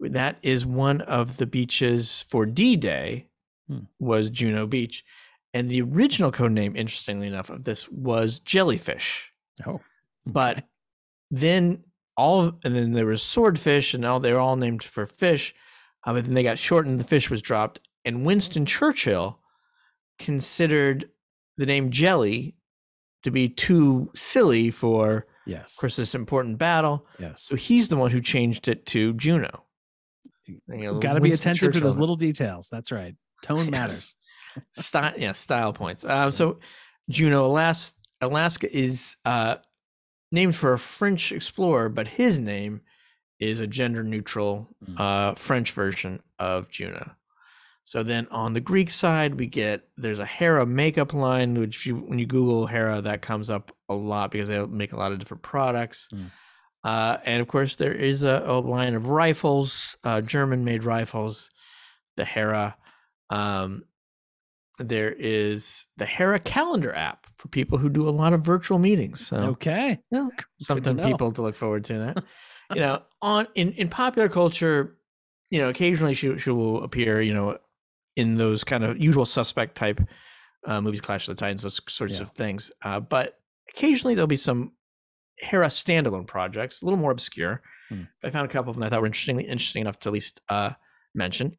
[0.00, 3.28] That is one of the beaches for D-Day.
[3.68, 3.80] Hmm.
[4.00, 5.04] Was Juno Beach,
[5.54, 9.32] and the original code name, interestingly enough, of this was Jellyfish
[9.66, 9.80] Oh.
[10.26, 10.64] but
[11.30, 11.84] then
[12.16, 15.54] all of- and then there was swordfish and all they were all named for fish
[16.04, 19.40] uh, but then they got shortened the fish was dropped and winston churchill
[20.18, 21.10] considered
[21.56, 22.54] the name jelly
[23.22, 25.72] to be too silly for yes.
[25.74, 27.42] of course this important battle yes.
[27.42, 29.64] so he's the one who changed it to juneau
[30.46, 32.68] You know, Got to be attentive to those little details.
[32.70, 33.14] That's right.
[33.42, 33.70] Tone Yes.
[33.70, 34.16] matters.
[34.72, 36.58] style yeah style points um so
[37.08, 39.56] juno alaska alaska is uh
[40.32, 42.80] named for a french explorer but his name
[43.38, 44.98] is a gender neutral Mm.
[45.00, 47.12] uh french version of juno
[47.84, 51.96] so then on the greek side we get there's a hera makeup line which you
[51.96, 55.18] when you google hera that comes up a lot because they make a lot of
[55.18, 56.30] different products Mm.
[56.84, 61.50] uh, and of course there is a, a line of rifles uh, german made rifles
[62.16, 62.76] the hera
[63.30, 63.84] um,
[64.78, 69.26] there is the Hera calendar app for people who do a lot of virtual meetings.
[69.26, 70.00] So Okay.
[70.10, 71.04] you know, something know.
[71.04, 71.98] people to look forward to.
[71.98, 72.24] That
[72.74, 74.96] you know, on in in popular culture,
[75.50, 77.58] you know, occasionally she she will appear, you know,
[78.16, 80.00] in those kind of usual suspect type
[80.66, 82.22] uh, movies, Clash of the Titans, those sorts Yeah.
[82.22, 82.72] of things.
[82.82, 83.39] Uh, but
[83.70, 84.72] occasionally there'll be some
[85.38, 87.62] Hera standalone projects, a little more obscure.
[87.88, 88.02] Hmm.
[88.22, 90.40] I found a couple of them I thought were interestingly interesting enough to at least
[90.48, 90.70] uh,
[91.14, 91.56] mention.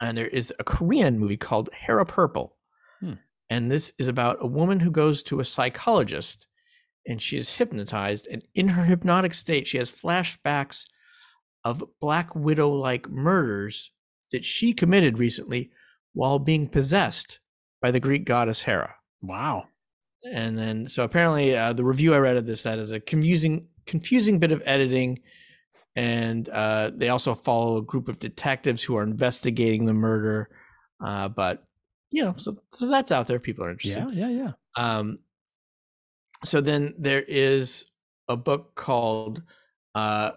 [0.00, 2.56] And there is a Korean movie called Hera Purple.
[3.00, 3.14] Hmm.
[3.48, 6.46] And this is about a woman who goes to a psychologist
[7.06, 8.26] and she is hypnotized.
[8.30, 10.86] And in her hypnotic state, she has flashbacks
[11.64, 13.92] of Black Widow like murders
[14.32, 15.70] that she committed recently
[16.12, 17.38] while being possessed
[17.80, 18.96] by the Greek goddess Hera.
[19.22, 19.68] Wow.
[20.32, 23.68] And then, so apparently, uh, the review I read of this that is a confusing,
[23.86, 25.20] confusing bit of editing,
[25.94, 30.50] and uh, they also follow a group of detectives who are investigating the murder.
[31.04, 31.64] Uh, but
[32.10, 33.38] you know, so so that's out there.
[33.38, 34.04] People are interested.
[34.12, 34.28] Yeah.
[34.28, 34.44] Yeah.
[34.44, 34.52] Yeah.
[34.76, 35.20] Um,
[36.44, 37.86] so then there is
[38.28, 39.42] a book called
[39.94, 40.32] uh,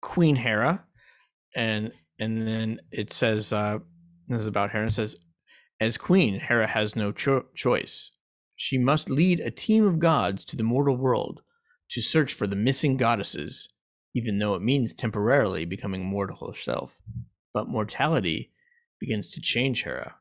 [0.00, 0.84] Queen Hera,
[1.54, 3.78] and and then it says uh,
[4.28, 4.86] this is about Hera.
[4.86, 5.16] It says,
[5.80, 8.11] as queen, Hera has no cho- choice.
[8.64, 11.42] She must lead a team of gods to the mortal world
[11.90, 13.68] to search for the missing goddesses,
[14.14, 16.96] even though it means temporarily becoming mortal herself.
[17.52, 18.52] But mortality
[19.00, 20.14] begins to change Hera,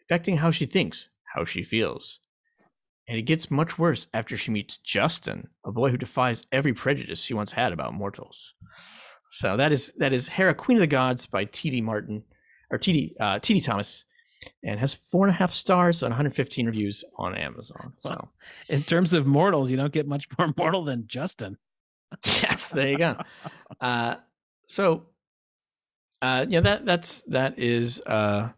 [0.00, 2.20] affecting how she thinks, how she feels.
[3.06, 7.22] And it gets much worse after she meets Justin, a boy who defies every prejudice
[7.22, 8.54] she once had about mortals.
[9.28, 11.82] So that is that is Hera, Queen of the Gods by T.D.
[11.82, 12.24] Martin
[12.70, 13.14] or T.D.
[13.20, 13.60] Uh, T.D.
[13.60, 14.06] Thomas,
[14.62, 17.92] and has four and a half stars on 115 reviews on Amazon.
[17.98, 18.28] So Wow.
[18.68, 21.56] In terms of mortals, you don't get much more mortal than Justin.
[22.24, 23.16] yes, there you go.
[23.80, 24.14] Uh,
[24.68, 25.06] so,
[26.22, 28.48] uh, yeah, that that's that is uh,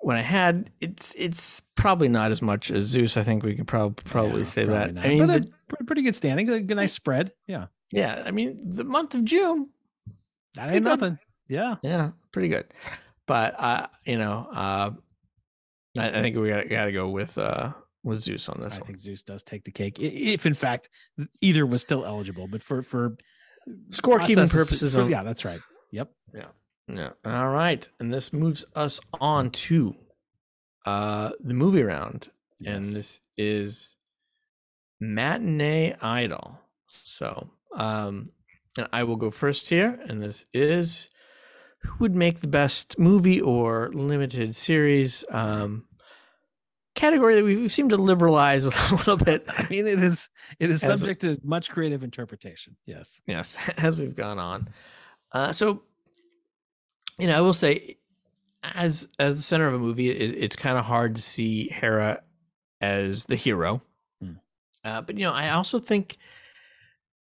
[0.00, 0.70] what I had.
[0.80, 3.16] It's it's probably not as much as Zeus.
[3.16, 4.94] I think we could probably probably Yeah, say probably that.
[4.94, 5.04] not.
[5.04, 6.48] I mean, but the- a pretty good standing.
[6.50, 7.32] A good- nice spread.
[7.46, 7.66] Yeah.
[7.92, 9.70] yeah, I mean, the month of June,
[10.56, 11.00] That ain't good.
[11.00, 11.18] nothing.
[11.48, 11.76] Yeah.
[11.82, 12.66] yeah, pretty good.
[13.26, 14.90] But uh, you know, uh,
[15.98, 17.72] I, I think we got got to go with uh
[18.04, 18.86] with Zeus on this I one.
[18.86, 20.88] think Zeus does take the cake, if in fact
[21.40, 22.48] either was still eligible.
[22.48, 23.16] But for for
[23.90, 25.60] Scorekeeping purposes, for- yeah, that's right.
[25.92, 26.10] Yep.
[26.34, 26.46] Yeah.
[26.88, 27.10] Yeah.
[27.24, 29.94] All right, and this moves us on to
[30.84, 32.28] uh the movie round,
[32.66, 33.94] and this is
[35.00, 36.58] matinee idol.
[36.86, 38.30] So, um,
[38.76, 41.08] and I will go first here, and this is
[41.84, 45.84] who would make the best movie or limited series um
[46.94, 50.28] category that we've, seemed to liberalize a little bit I mean, it is
[50.60, 52.76] it is As- subject to much creative interpretation.
[52.86, 53.20] Yes.
[53.26, 54.68] yes as we've gone on
[55.32, 55.82] uh so
[57.18, 57.96] you know i will say
[58.62, 62.22] as as the center of a movie it, it's kind of hard to see hera
[62.80, 63.82] as the hero
[64.20, 64.32] Hmm.
[64.84, 66.16] uh, but you know i also think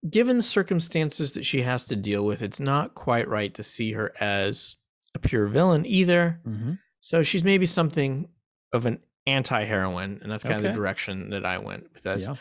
[0.10, 3.94] given the circumstances that she has to deal with it's not quite right to see
[3.94, 4.76] her as
[5.16, 6.74] a pure villain either Mm-hmm.
[7.02, 8.28] so she's maybe something
[8.74, 12.36] of an anti-heroine and that's kind of the direction that i went with as Yeah.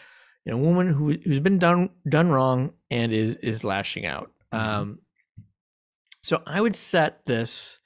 [0.44, 4.30] you know, a woman who who's been done done wrong and is is lashing out.
[4.52, 4.58] Mhm.
[4.58, 4.98] Um,
[6.22, 7.78] so I would set this.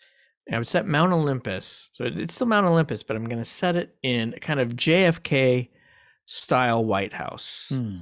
[0.51, 1.91] I would set Mount Olympus.
[1.93, 4.71] So it's still Mount Olympus, but I'm going to set it in a kind of
[4.77, 5.69] JFK
[6.27, 7.99] style White House, Hmm.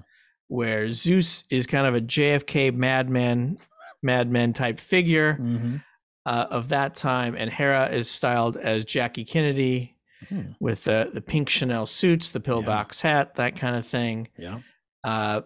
[0.49, 3.59] Where Zeus is kind of a JFK madman,
[4.03, 5.83] madman type figure Mhm.
[6.25, 9.95] uh, of that time, and Hera is styled as Jackie Kennedy
[10.29, 10.53] Hmm.
[10.61, 14.29] with the the pink Chanel suits, the pillbox hat, that kind of thing.
[14.39, 14.61] Yeah.
[15.05, 15.43] Uh,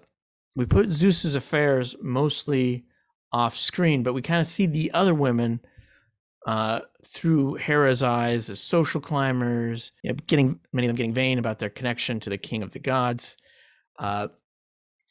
[0.55, 2.85] we put Zeus's affairs mostly
[3.33, 5.61] off screen, but we kind of see the other women
[6.47, 11.39] uh, through Hera's eyes as social climbers, you know, getting many of them getting vain
[11.39, 13.37] about their connection to the king of the gods.
[13.99, 14.29] Uh,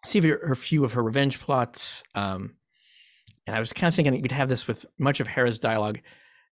[0.05, 2.03] see her, her few of her revenge plots.
[2.15, 2.55] Um,
[3.47, 5.99] and I was kind of thinking we'd have this with much of Hera's dialogue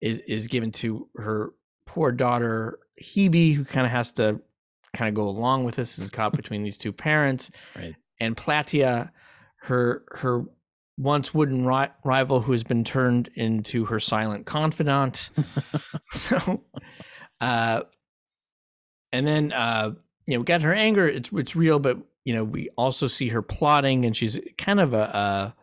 [0.02, 1.52] is is given to her
[1.86, 4.40] poor daughter Hebe, who kind of has to
[4.94, 7.96] kind of go along with this, is caught between these two parents Right.
[8.20, 9.10] and Plataea,
[9.62, 10.44] her her
[10.98, 15.30] once wooden ri- rival who has been turned into her silent confidant.
[16.12, 16.64] so,
[17.40, 17.82] uh,
[19.12, 19.92] and then uh,
[20.28, 21.08] you know, we got her anger.
[21.08, 24.94] It's it's real, but you know, we also see her plotting, and she's kind of
[24.94, 25.54] a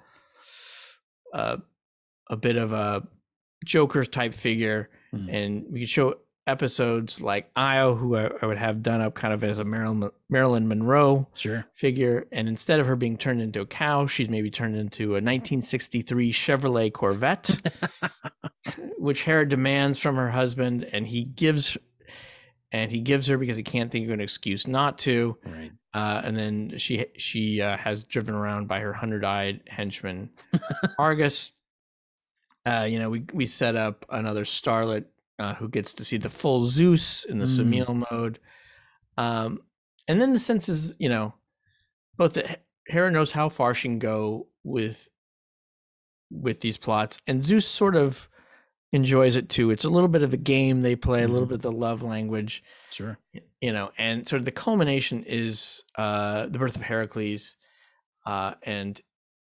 [1.34, 1.58] a, a,
[2.30, 3.06] a bit of a
[3.64, 4.90] Joker type figure.
[5.12, 5.28] Hmm.
[5.30, 6.14] And we could show
[6.46, 10.10] episodes like Io, who I, I would have done up kind of as a Marilyn
[10.30, 11.66] Marilyn Monroe Sure.
[11.74, 15.20] figure, and instead of her being turned into a cow, she's maybe turned into a
[15.22, 17.50] 1963 Chevrolet Corvette,
[18.98, 21.76] which Hera demands from her husband, and he gives,
[22.76, 25.36] and he gives her because he can't think of an excuse not to.
[25.44, 25.72] Right.
[25.94, 30.28] Uh, and then she she uh, has driven around by her hundred-eyed henchman
[30.98, 31.52] Argus.
[32.66, 35.06] Uh, you know, we we set up another starlet
[35.38, 37.84] uh, who gets to see the full Zeus in the Mm.
[37.86, 38.38] Semele mode.
[39.16, 39.60] Um,
[40.06, 41.32] and then the sense is, you know,
[42.18, 45.08] both that Hera knows how far she can go with
[46.30, 48.28] with these plots, and Zeus sort of
[48.96, 49.70] enjoys it too.
[49.70, 51.50] It's a little bit of the game they play, a little Mhm.
[51.50, 53.18] bit of the love language Sure.
[53.60, 57.56] you know and sort of the culmination is uh the birth of heracles
[58.26, 59.00] uh and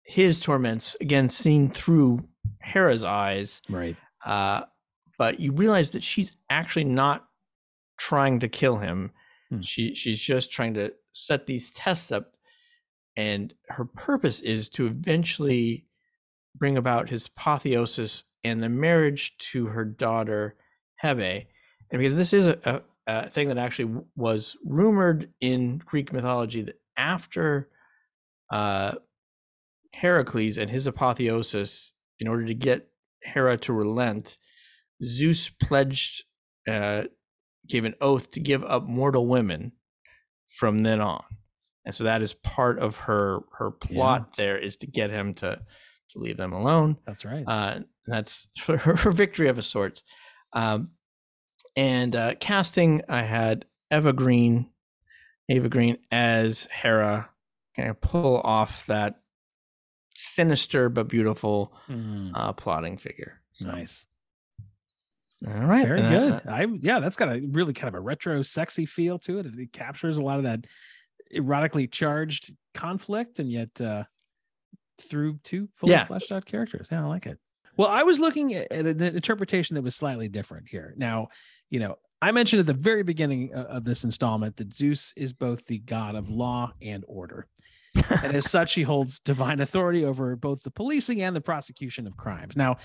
[0.03, 2.29] his torments again seen through
[2.61, 3.97] hera's eyes Right.
[4.25, 4.63] uh
[5.19, 7.29] but you realize that she's actually not
[7.99, 9.13] trying to kill him
[9.51, 9.61] Hmm.
[9.61, 12.33] she she's just trying to set these tests up
[13.17, 15.87] and her purpose is to eventually
[16.55, 20.57] bring about his apotheosis and the marriage to her daughter
[21.03, 21.47] hebe.
[21.91, 26.63] And because this is a, a, a thing that actually was rumored in greek mythology
[26.63, 27.69] that after
[28.51, 28.93] uh
[29.93, 32.89] heracles and his apotheosis in order to get
[33.23, 34.37] hera to relent
[35.05, 36.25] zeus pledged
[36.69, 37.03] uh
[37.69, 39.73] gave an oath to give up mortal women
[40.47, 41.25] from then on.
[41.85, 45.61] And so that is part of her her plot there is to get him to
[46.17, 47.45] to leave them alone That's right.
[47.47, 50.03] uh, that's for her, victory of a sort.
[50.53, 50.91] Um,
[51.77, 54.71] and uh, casting, I had Eva Green,
[55.49, 57.29] Eva Green as Hera,
[57.77, 59.21] kind of pull off that
[60.15, 63.41] sinister but beautiful Mm, uh, plotting figure.
[63.53, 64.07] So, nice.
[65.47, 65.87] All right.
[65.87, 66.35] Very and good.
[66.35, 69.47] that- I yeah, that's got a really kind of a retro sexy feel to it.
[69.47, 70.65] It captures a lot of that
[71.35, 74.05] erotically charged conflict and yet uh
[74.99, 76.05] through two fully Yeah.
[76.05, 76.89] fleshed out characters.
[76.91, 77.39] Yeah, I like it.
[77.77, 80.95] Well, I was looking at, an interpretation that was slightly different here.
[80.97, 81.29] Now,
[81.71, 85.33] you know, I mentioned at the very beginning uh, of this installment that Zeus is
[85.35, 87.47] both the god of law and order.
[88.09, 92.17] and as such, he holds divine authority over both the policing and the prosecution of
[92.17, 92.57] crimes.
[92.57, 92.77] Now,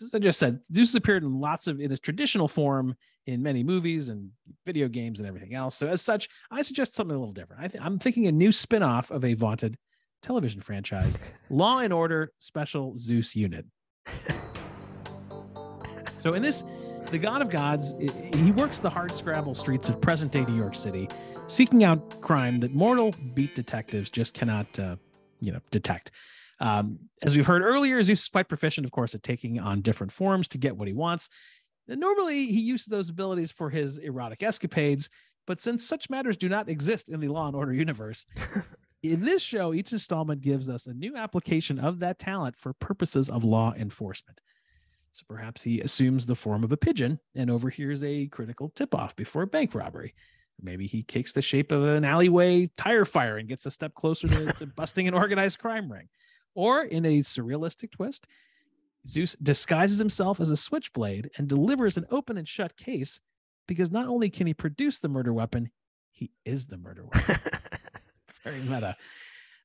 [0.00, 2.94] as I just said, Zeus has appeared in lots of in his traditional form
[3.26, 4.30] in many movies and
[4.64, 5.74] video games and everything else.
[5.76, 7.62] So as such, I suggest something a little different.
[7.62, 9.76] I th- I'm thinking a new spin-off of a vaunted
[10.22, 11.18] television franchise,
[11.48, 13.64] Law and Order Special Zeus Unit.
[16.18, 16.64] So in this,
[17.10, 21.08] the God of Gods, he works the hard scrabble streets of present-day New York City,
[21.46, 24.96] seeking out crime that mortal beat detectives just cannot, uh,
[25.40, 26.10] you know, detect.
[26.60, 30.12] Um, as we've heard earlier, Zeus is quite proficient, of course, at taking on different
[30.12, 31.30] forms to get what he wants.
[31.88, 35.08] And normally, he uses those abilities for his erotic escapades,
[35.46, 38.26] but since such matters do not exist in the Law and Order universe,
[39.02, 43.30] in this show, each installment gives us a new application of that talent for purposes
[43.30, 44.40] of law enforcement.
[45.12, 49.16] So perhaps he assumes the form of a pigeon and overhears a critical tip off
[49.16, 50.14] before a bank robbery.
[50.62, 54.28] Maybe he takes the shape of an alleyway tire fire and gets a step closer
[54.28, 56.08] to, to busting an organized crime ring.
[56.54, 58.26] Or in a surrealistic twist,
[59.06, 63.20] Zeus disguises himself as a switchblade and delivers an open and shut case
[63.66, 65.70] because not only can he produce the murder weapon,
[66.10, 67.36] he is the murder weapon.
[68.44, 68.96] Very meta.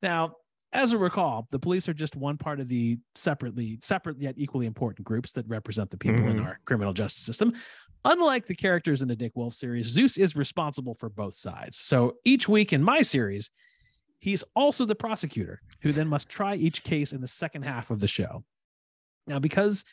[0.01, 0.35] Now,
[0.73, 4.65] as a recall, the police are just one part of the separately, separate yet equally
[4.65, 6.45] important groups that represent the people in Mhm.
[6.45, 7.53] our criminal justice system.
[8.03, 11.77] Unlike the characters in the Dick Wolf series, Zeus is responsible for both sides.
[11.77, 13.51] So each week in my series,
[14.19, 17.99] he's also the prosecutor who then must try each case in the second half of
[18.01, 18.43] the show.
[19.27, 19.85] Now, because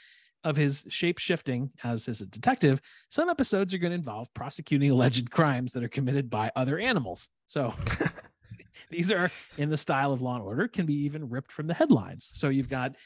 [0.44, 5.30] of his shape shifting as, his detective, some episodes are going to involve prosecuting alleged
[5.30, 7.28] crimes that are committed by other animals.
[7.46, 7.72] So
[8.90, 11.74] these are in the style of Law and Order, can be even ripped from the
[11.74, 12.30] headlines.
[12.34, 12.96] So you've got,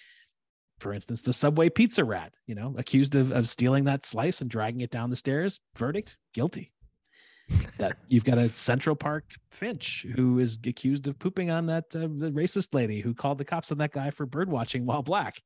[0.78, 4.50] for instance, the subway pizza rat, you know, accused of, of stealing that slice and
[4.50, 5.60] dragging it down the stairs.
[5.76, 6.72] Verdict guilty.
[7.78, 12.08] that you've got a Central Park Finch who is accused of pooping on that uh,
[12.30, 15.40] racist lady who called the cops on that guy for bird watching while black.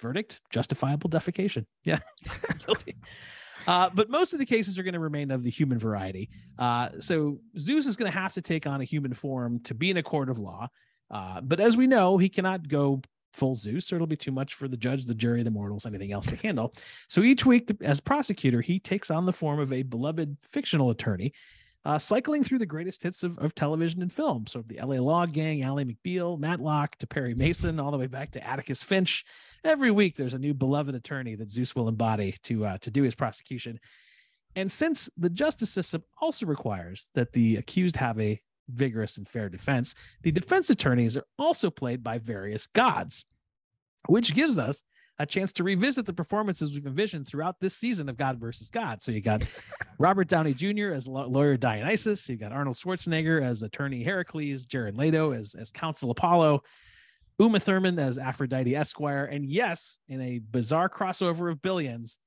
[0.00, 1.66] Verdict justifiable defecation.
[1.84, 2.00] Yeah,
[2.66, 2.96] guilty.
[3.66, 6.30] Uh, but most of the cases are going to remain of the human variety.
[6.58, 9.90] Uh, so Zeus is going to have to take on a human form to be
[9.90, 10.68] in a court of law.
[11.10, 13.00] Uh, but as we know, he cannot go
[13.32, 16.12] full Zeus, or it'll be too much for the judge, the jury, the mortals, anything
[16.12, 16.72] else to handle.
[17.08, 21.32] So each week, as prosecutor, he takes on the form of a beloved fictional attorney,
[21.84, 24.46] uh, cycling through the greatest hits of, of television and film.
[24.46, 28.30] So the LA Law Gang, Ally McBeal, Matlock to Perry Mason, all the way back
[28.32, 29.24] to Atticus Finch.
[29.64, 33.02] Every week, there's a new beloved attorney that Zeus will embody to uh, to do
[33.02, 33.78] his prosecution.
[34.56, 39.48] And since the justice system also requires that the accused have a vigorous and fair
[39.48, 43.24] defense, the defense attorneys are also played by various gods,
[44.06, 44.84] which gives us
[45.18, 49.02] a chance to revisit the performances we've envisioned throughout this season of God versus God.
[49.02, 49.44] So you got
[49.98, 50.92] Robert Downey Jr.
[50.92, 55.70] as law- lawyer Dionysus, you got Arnold Schwarzenegger as attorney Heracles, Jared Leto as as
[55.70, 56.62] counsel Apollo,
[57.38, 62.18] Uma Thurman as Aphrodite Esquire, and yes, in a bizarre crossover of billions,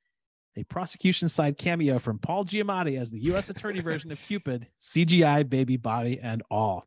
[0.55, 3.49] a prosecution side cameo from Paul Giamatti as the U.S.
[3.49, 6.85] attorney version of Cupid, CGI baby body and all.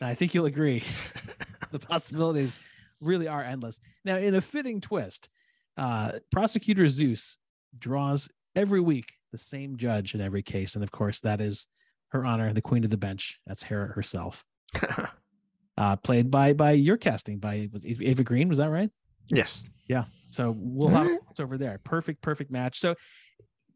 [0.00, 0.84] Now, I think you'll agree,
[1.72, 2.58] the possibilities
[3.00, 3.80] really are endless.
[4.04, 5.28] Now, in a fitting twist,
[5.76, 7.38] uh, prosecutor Zeus
[7.78, 11.66] draws every week the same judge in every case, and of course, that is
[12.08, 13.38] her honor, the queen of the bench.
[13.46, 14.44] That's Hera herself,
[15.76, 18.48] uh, played by by your casting by Ava Green.
[18.48, 18.90] Was that right?
[19.28, 19.64] yes.
[19.88, 20.04] Yeah.
[20.30, 21.80] So we'll have it's over there.
[21.84, 22.78] Perfect, perfect match.
[22.78, 22.94] So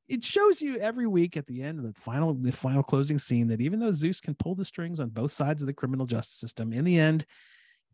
[0.08, 3.48] it shows you every week at the end of the final the final closing scene
[3.48, 6.38] that even though Zeus can pull the strings on both sides of the criminal justice
[6.38, 7.24] system, in the end,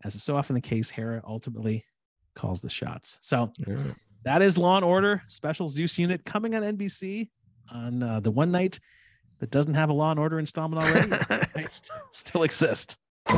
[0.05, 1.85] as is so often the case, Hera ultimately
[2.35, 3.19] calls the shots.
[3.21, 3.53] So
[4.25, 7.29] that is Law and Order Special Zeus Unit coming on NBC
[7.73, 8.79] on uh, the one night
[9.41, 11.13] that doesn't have a Law and Order installment already.
[11.57, 12.97] It st- still exists.
[13.29, 13.37] All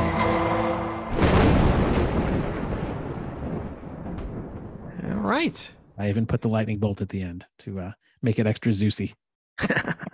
[5.17, 5.75] right.
[5.97, 9.13] I even put the lightning bolt at the end to uh, make it extra Zeusy.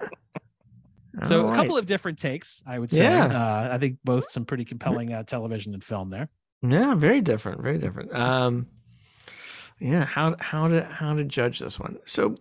[1.23, 3.03] So All a couple of different takes, I would say.
[3.03, 3.26] Yeah.
[3.26, 6.30] Uh, I think both some pretty compelling uh, television and film there.
[6.61, 8.14] Yeah, very different, very different.
[8.15, 8.68] Um,
[9.80, 11.98] yeah, how how to how to judge this one?
[12.06, 12.35] So,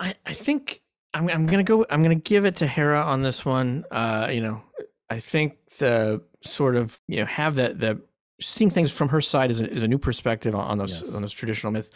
[0.00, 0.82] I I think
[1.12, 1.86] I'm I'm gonna go.
[1.88, 3.84] I'm gonna give it to Hera on this one.
[3.90, 4.62] Uh, you know,
[5.08, 8.00] I think the sort of you know have that the
[8.40, 11.14] seeing things from her side is a, is a new perspective on, on those Yes.
[11.14, 11.90] on those traditional myths,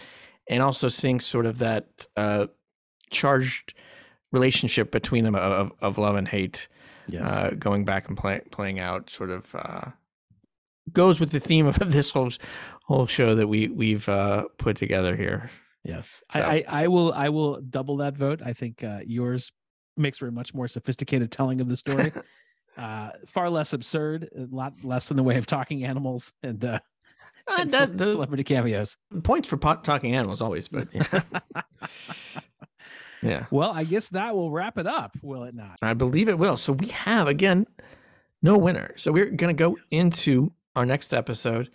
[0.48, 2.46] and also seeing sort of that uh,
[3.10, 3.74] charged
[4.32, 6.68] relationship between them of of love and hate
[7.10, 7.30] Yes.
[7.30, 9.90] uh, going back and play, playing out sort of uh,
[10.92, 12.30] goes with the theme of this whole
[12.84, 15.50] whole show that we we've uh, put together here.
[15.84, 16.22] yes.
[16.32, 18.42] so- I, I I will I will double that vote.
[18.44, 19.50] I think uh, yours
[19.96, 22.12] makes for a much more sophisticated telling of the story.
[22.76, 26.78] uh, far less absurd, a lot less in the way of talking animals and uh,
[27.48, 28.98] Uh, and that- the- celebrity cameos.
[29.22, 31.20] points for pot talking animals always, but yeah.
[33.22, 35.78] yeah, Well, I guess that will wrap it up, will it not?
[35.82, 36.56] I believe it will.
[36.56, 37.66] So we have again
[38.42, 38.92] no winner.
[38.96, 41.70] So we're gonna go into our next episode,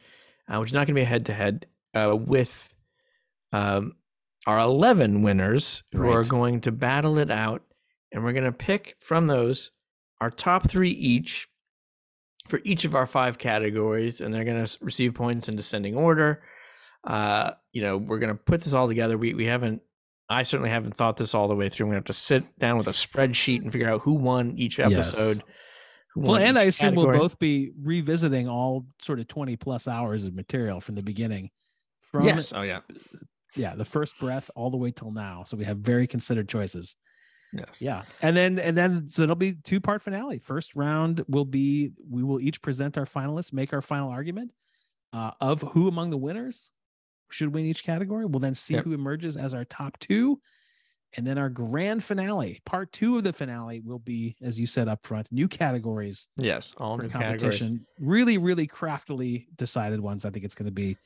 [0.47, 2.73] uh, which is not gonna be a head to head with
[3.51, 3.93] um,
[4.47, 7.63] our eleven winners who are going to battle it out,
[8.11, 9.71] and we're gonna pick from those
[10.21, 11.47] our top three each
[12.47, 16.41] for each of our five categories, and they're gonna receive points in descending order.
[17.05, 19.17] Uh, you know, we're gonna put this all together.
[19.17, 19.81] We we haven't.
[20.33, 21.85] I certainly haven't thought this all the way through.
[21.85, 24.79] I'm gonna have to sit down with a spreadsheet and figure out who won each
[24.79, 24.91] Yes.
[24.91, 25.43] episode.
[26.13, 29.55] who Well, won and I each assume we'll both be revisiting all sort of 20
[29.57, 31.49] plus hours of material from the beginning.
[32.01, 32.53] From Yes.
[32.53, 32.81] Oh yeah.
[33.55, 35.43] yeah, the first breath all the way till now.
[35.43, 36.95] So we have very considered choices.
[37.51, 37.81] Yes.
[37.81, 38.03] Yeah.
[38.21, 40.39] And then and then so it'll be two part finale.
[40.39, 44.51] First round will be we will each present our finalists, make our final argument
[45.13, 46.71] uh, of who among the winners
[47.33, 48.25] should win each category.
[48.25, 48.85] We'll then see Yep.
[48.85, 50.39] who emerges as our top two.
[51.15, 54.87] And then our grand finale, part two of the finale, will be, as you said
[54.87, 56.73] up front, new categories Yes.
[56.77, 57.41] All new categories.
[57.59, 57.85] competition.
[57.99, 60.25] Really, really craftily decided ones.
[60.25, 60.97] I think it's going to be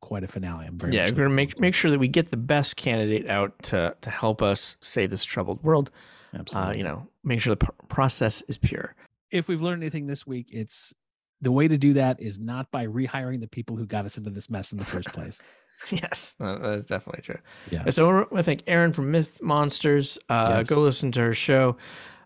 [0.00, 0.66] quite a finale.
[0.66, 3.62] I'm very Yeah, we're gonna make make sure that we get the best candidate out
[3.64, 5.90] to to help us save this troubled world.
[6.32, 6.38] to.
[6.38, 6.78] Uh, Absolutely.
[6.78, 8.94] you know, make sure the pr- process is pure.
[9.30, 10.94] if we've learned anything this week, it's
[11.42, 14.30] the way to do that is not by rehiring the people who got us into
[14.30, 15.42] this mess in the first place.
[15.90, 17.38] Yes, uh, that's definitely true.
[17.70, 17.88] Yeah.
[17.90, 20.18] So I thank Erin from Myth Monsters.
[20.28, 20.68] Uh, Yes.
[20.70, 21.76] Go listen to her show.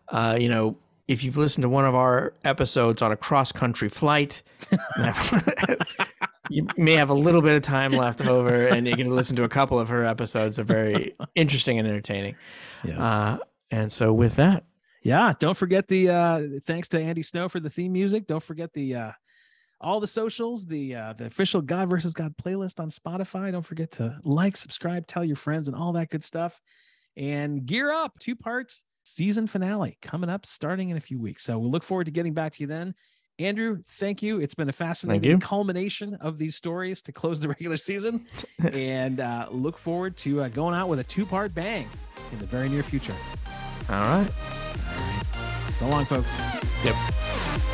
[0.09, 0.77] Uh, you know,
[1.09, 4.43] if you've listened to one of our episodes on a cross country flight,
[6.51, 9.45] you may have a little bit of time left over, and you can listen to
[9.45, 10.57] a couple of her episodes.
[10.57, 12.37] They're very interesting and entertaining.
[12.85, 12.99] yes.
[12.99, 13.39] Uh,
[13.71, 14.65] and so with that,
[15.03, 15.33] yeah.
[15.39, 18.27] Don't forget the uh thanks to Andy Snow for the theme music.
[18.27, 19.13] Don't forget the uh
[19.85, 23.53] all the socials, the uh the official God versus God playlist on Spotify.
[23.53, 26.61] Don't forget to like, subscribe, tell your friends, and all that good stuff.
[27.17, 31.45] And gear up, two parts season finale coming up starting in a few weeks.
[31.45, 32.95] So we'll look forward to getting back to you then.
[33.39, 34.41] Andrew, thank you.
[34.41, 38.27] It's been a fascinating culmination of these stories to close the regular season.
[38.73, 41.89] and uh, look forward to uh, going out with a two part bang
[42.33, 43.15] in the very near future.
[43.91, 44.31] all right.
[45.71, 46.33] So long, folks.
[46.85, 47.74] Yep.